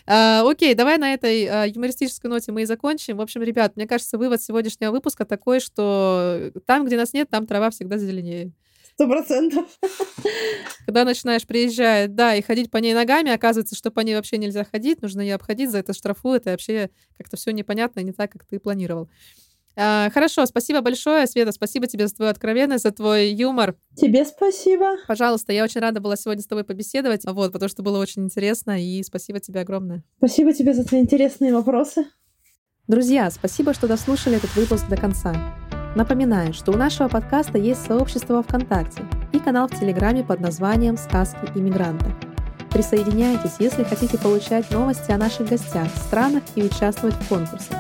А, 0.06 0.44
окей, 0.50 0.74
давай 0.74 0.98
на 0.98 1.14
этой 1.14 1.46
а, 1.46 1.66
юмористической 1.66 2.30
ноте 2.30 2.52
мы 2.52 2.64
и 2.64 2.66
закончим. 2.66 3.18
В 3.18 3.22
общем, 3.22 3.42
ребят, 3.42 3.76
мне 3.76 3.88
кажется, 3.88 4.18
вывод 4.18 4.42
сегодняшнего 4.42 4.92
выпуска 4.92 5.26
такой, 5.26 5.60
что 5.60 6.52
там, 6.66 6.86
где 6.86 6.98
нас 6.98 7.14
нет, 7.14 7.30
там 7.30 7.48
трава 7.48 7.70
всегда 7.70 7.98
зеленее. 7.98 8.52
Сто 8.94 9.08
процентов. 9.08 9.66
Когда 10.86 11.04
начинаешь 11.04 11.48
приезжать, 11.48 12.14
да, 12.14 12.36
и 12.36 12.44
ходить 12.44 12.70
по 12.70 12.78
ней 12.78 12.94
ногами, 12.94 13.32
оказывается, 13.32 13.76
что 13.76 13.90
по 13.90 14.02
ней 14.02 14.16
вообще 14.16 14.38
нельзя 14.38 14.64
ходить, 14.66 15.02
нужно 15.02 15.22
ее 15.22 15.34
обходить, 15.34 15.72
за 15.72 15.80
это 15.80 15.94
штрафуют, 15.94 16.46
и 16.46 16.52
вообще 16.52 16.92
как-то 17.18 17.36
все 17.36 17.52
непонятно, 17.52 18.02
не 18.02 18.12
так, 18.12 18.32
как 18.32 18.46
ты 18.46 18.60
планировал. 18.60 19.10
А, 19.76 20.10
хорошо, 20.12 20.46
спасибо 20.46 20.82
большое, 20.82 21.26
Света, 21.28 21.52
спасибо 21.52 21.88
тебе 21.88 22.08
за 22.08 22.16
твою 22.16 22.32
откровенность, 22.32 22.84
за 22.84 22.92
твой 22.92 23.30
юмор. 23.30 23.76
Тебе 23.96 24.24
спасибо. 24.26 24.98
Пожалуйста, 25.08 25.52
я 25.52 25.64
очень 25.64 25.82
рада 25.82 26.00
была 26.00 26.16
сегодня 26.16 26.44
с 26.44 26.48
тобой 26.48 26.64
побеседовать, 26.64 27.24
вот, 27.26 27.52
потому 27.52 27.70
что 27.70 27.82
было 27.82 28.00
очень 28.00 28.24
интересно, 28.24 28.82
и 28.82 29.02
спасибо 29.04 29.40
тебе 29.40 29.62
огромное. 29.62 30.04
Спасибо 30.18 30.54
тебе 30.54 30.74
за 30.74 30.84
твои 30.84 31.02
интересные 31.02 31.54
вопросы. 31.54 32.06
Друзья, 32.88 33.32
спасибо, 33.32 33.74
что 33.74 33.88
дослушали 33.88 34.38
этот 34.38 34.54
выпуск 34.56 34.88
до 34.90 34.98
конца. 34.98 35.34
Напоминаю, 35.96 36.54
что 36.54 36.72
у 36.72 36.76
нашего 36.76 37.08
подкаста 37.08 37.58
есть 37.58 37.86
сообщество 37.86 38.44
ВКонтакте 38.44 39.04
и 39.32 39.40
канал 39.40 39.68
в 39.68 39.80
Телеграме 39.80 40.24
под 40.24 40.40
названием 40.40 40.98
«Сказки 40.98 41.52
иммигранта». 41.56 42.14
Присоединяйтесь, 42.72 43.54
если 43.60 43.84
хотите 43.84 44.18
получать 44.18 44.70
новости 44.72 45.12
о 45.12 45.18
наших 45.18 45.48
гостях, 45.48 45.88
странах 46.08 46.42
и 46.56 46.64
участвовать 46.64 47.14
в 47.14 47.30
конкурсах. 47.30 47.78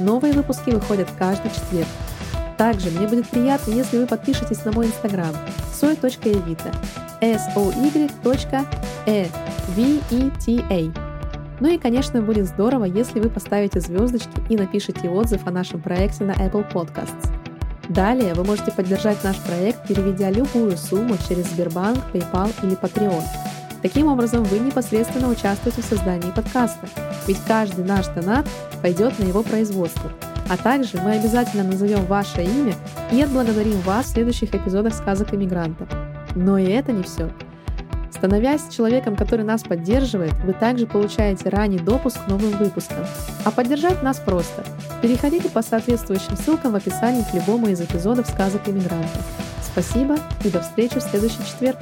Новые 0.00 0.32
выпуски 0.34 0.70
выходят 0.70 1.08
каждый 1.18 1.50
четверг. 1.50 1.88
Также 2.56 2.90
мне 2.90 3.06
будет 3.06 3.28
приятно, 3.28 3.72
если 3.72 3.98
вы 3.98 4.06
подпишетесь 4.06 4.64
на 4.64 4.72
мой 4.72 4.86
инстаграм 4.86 5.34
soy.evita 5.72 6.74
e 7.20 7.34
a 10.70 10.92
Ну 11.60 11.68
и, 11.68 11.78
конечно, 11.78 12.20
будет 12.20 12.46
здорово, 12.46 12.84
если 12.84 13.20
вы 13.20 13.30
поставите 13.30 13.80
звездочки 13.80 14.40
и 14.48 14.56
напишите 14.56 15.08
отзыв 15.08 15.46
о 15.46 15.50
нашем 15.50 15.80
проекте 15.80 16.24
на 16.24 16.32
Apple 16.32 16.70
Podcasts. 16.72 17.30
Далее 17.88 18.34
вы 18.34 18.44
можете 18.44 18.72
поддержать 18.72 19.22
наш 19.24 19.36
проект, 19.38 19.86
переведя 19.86 20.30
любую 20.30 20.76
сумму 20.76 21.16
через 21.28 21.46
Сбербанк, 21.50 21.98
PayPal 22.12 22.50
или 22.62 22.76
Patreon. 22.76 23.22
Таким 23.84 24.06
образом, 24.06 24.44
вы 24.44 24.60
непосредственно 24.60 25.28
участвуете 25.28 25.82
в 25.82 25.84
создании 25.84 26.30
подкаста, 26.30 26.88
ведь 27.26 27.36
каждый 27.46 27.84
наш 27.84 28.06
донат 28.06 28.48
пойдет 28.80 29.18
на 29.18 29.24
его 29.24 29.42
производство. 29.42 30.10
А 30.48 30.56
также 30.56 30.96
мы 31.02 31.10
обязательно 31.10 31.64
назовем 31.64 32.06
ваше 32.06 32.42
имя 32.44 32.74
и 33.12 33.20
отблагодарим 33.20 33.78
вас 33.80 34.06
в 34.06 34.12
следующих 34.12 34.54
эпизодах 34.54 34.94
сказок 34.94 35.34
иммигранта. 35.34 35.86
Но 36.34 36.56
и 36.56 36.64
это 36.64 36.92
не 36.92 37.02
все. 37.02 37.30
Становясь 38.10 38.74
человеком, 38.74 39.16
который 39.16 39.44
нас 39.44 39.62
поддерживает, 39.64 40.32
вы 40.44 40.54
также 40.54 40.86
получаете 40.86 41.50
ранний 41.50 41.78
допуск 41.78 42.24
к 42.24 42.28
новым 42.28 42.56
выпускам. 42.56 43.04
А 43.44 43.50
поддержать 43.50 44.02
нас 44.02 44.16
просто. 44.16 44.64
Переходите 45.02 45.50
по 45.50 45.60
соответствующим 45.60 46.38
ссылкам 46.38 46.72
в 46.72 46.76
описании 46.76 47.22
к 47.30 47.34
любому 47.34 47.66
из 47.66 47.82
эпизодов 47.82 48.26
сказок 48.28 48.66
иммигранта. 48.66 49.20
Спасибо 49.62 50.16
и 50.42 50.48
до 50.48 50.62
встречи 50.62 50.98
в 50.98 51.02
следующий 51.02 51.44
четверг. 51.44 51.76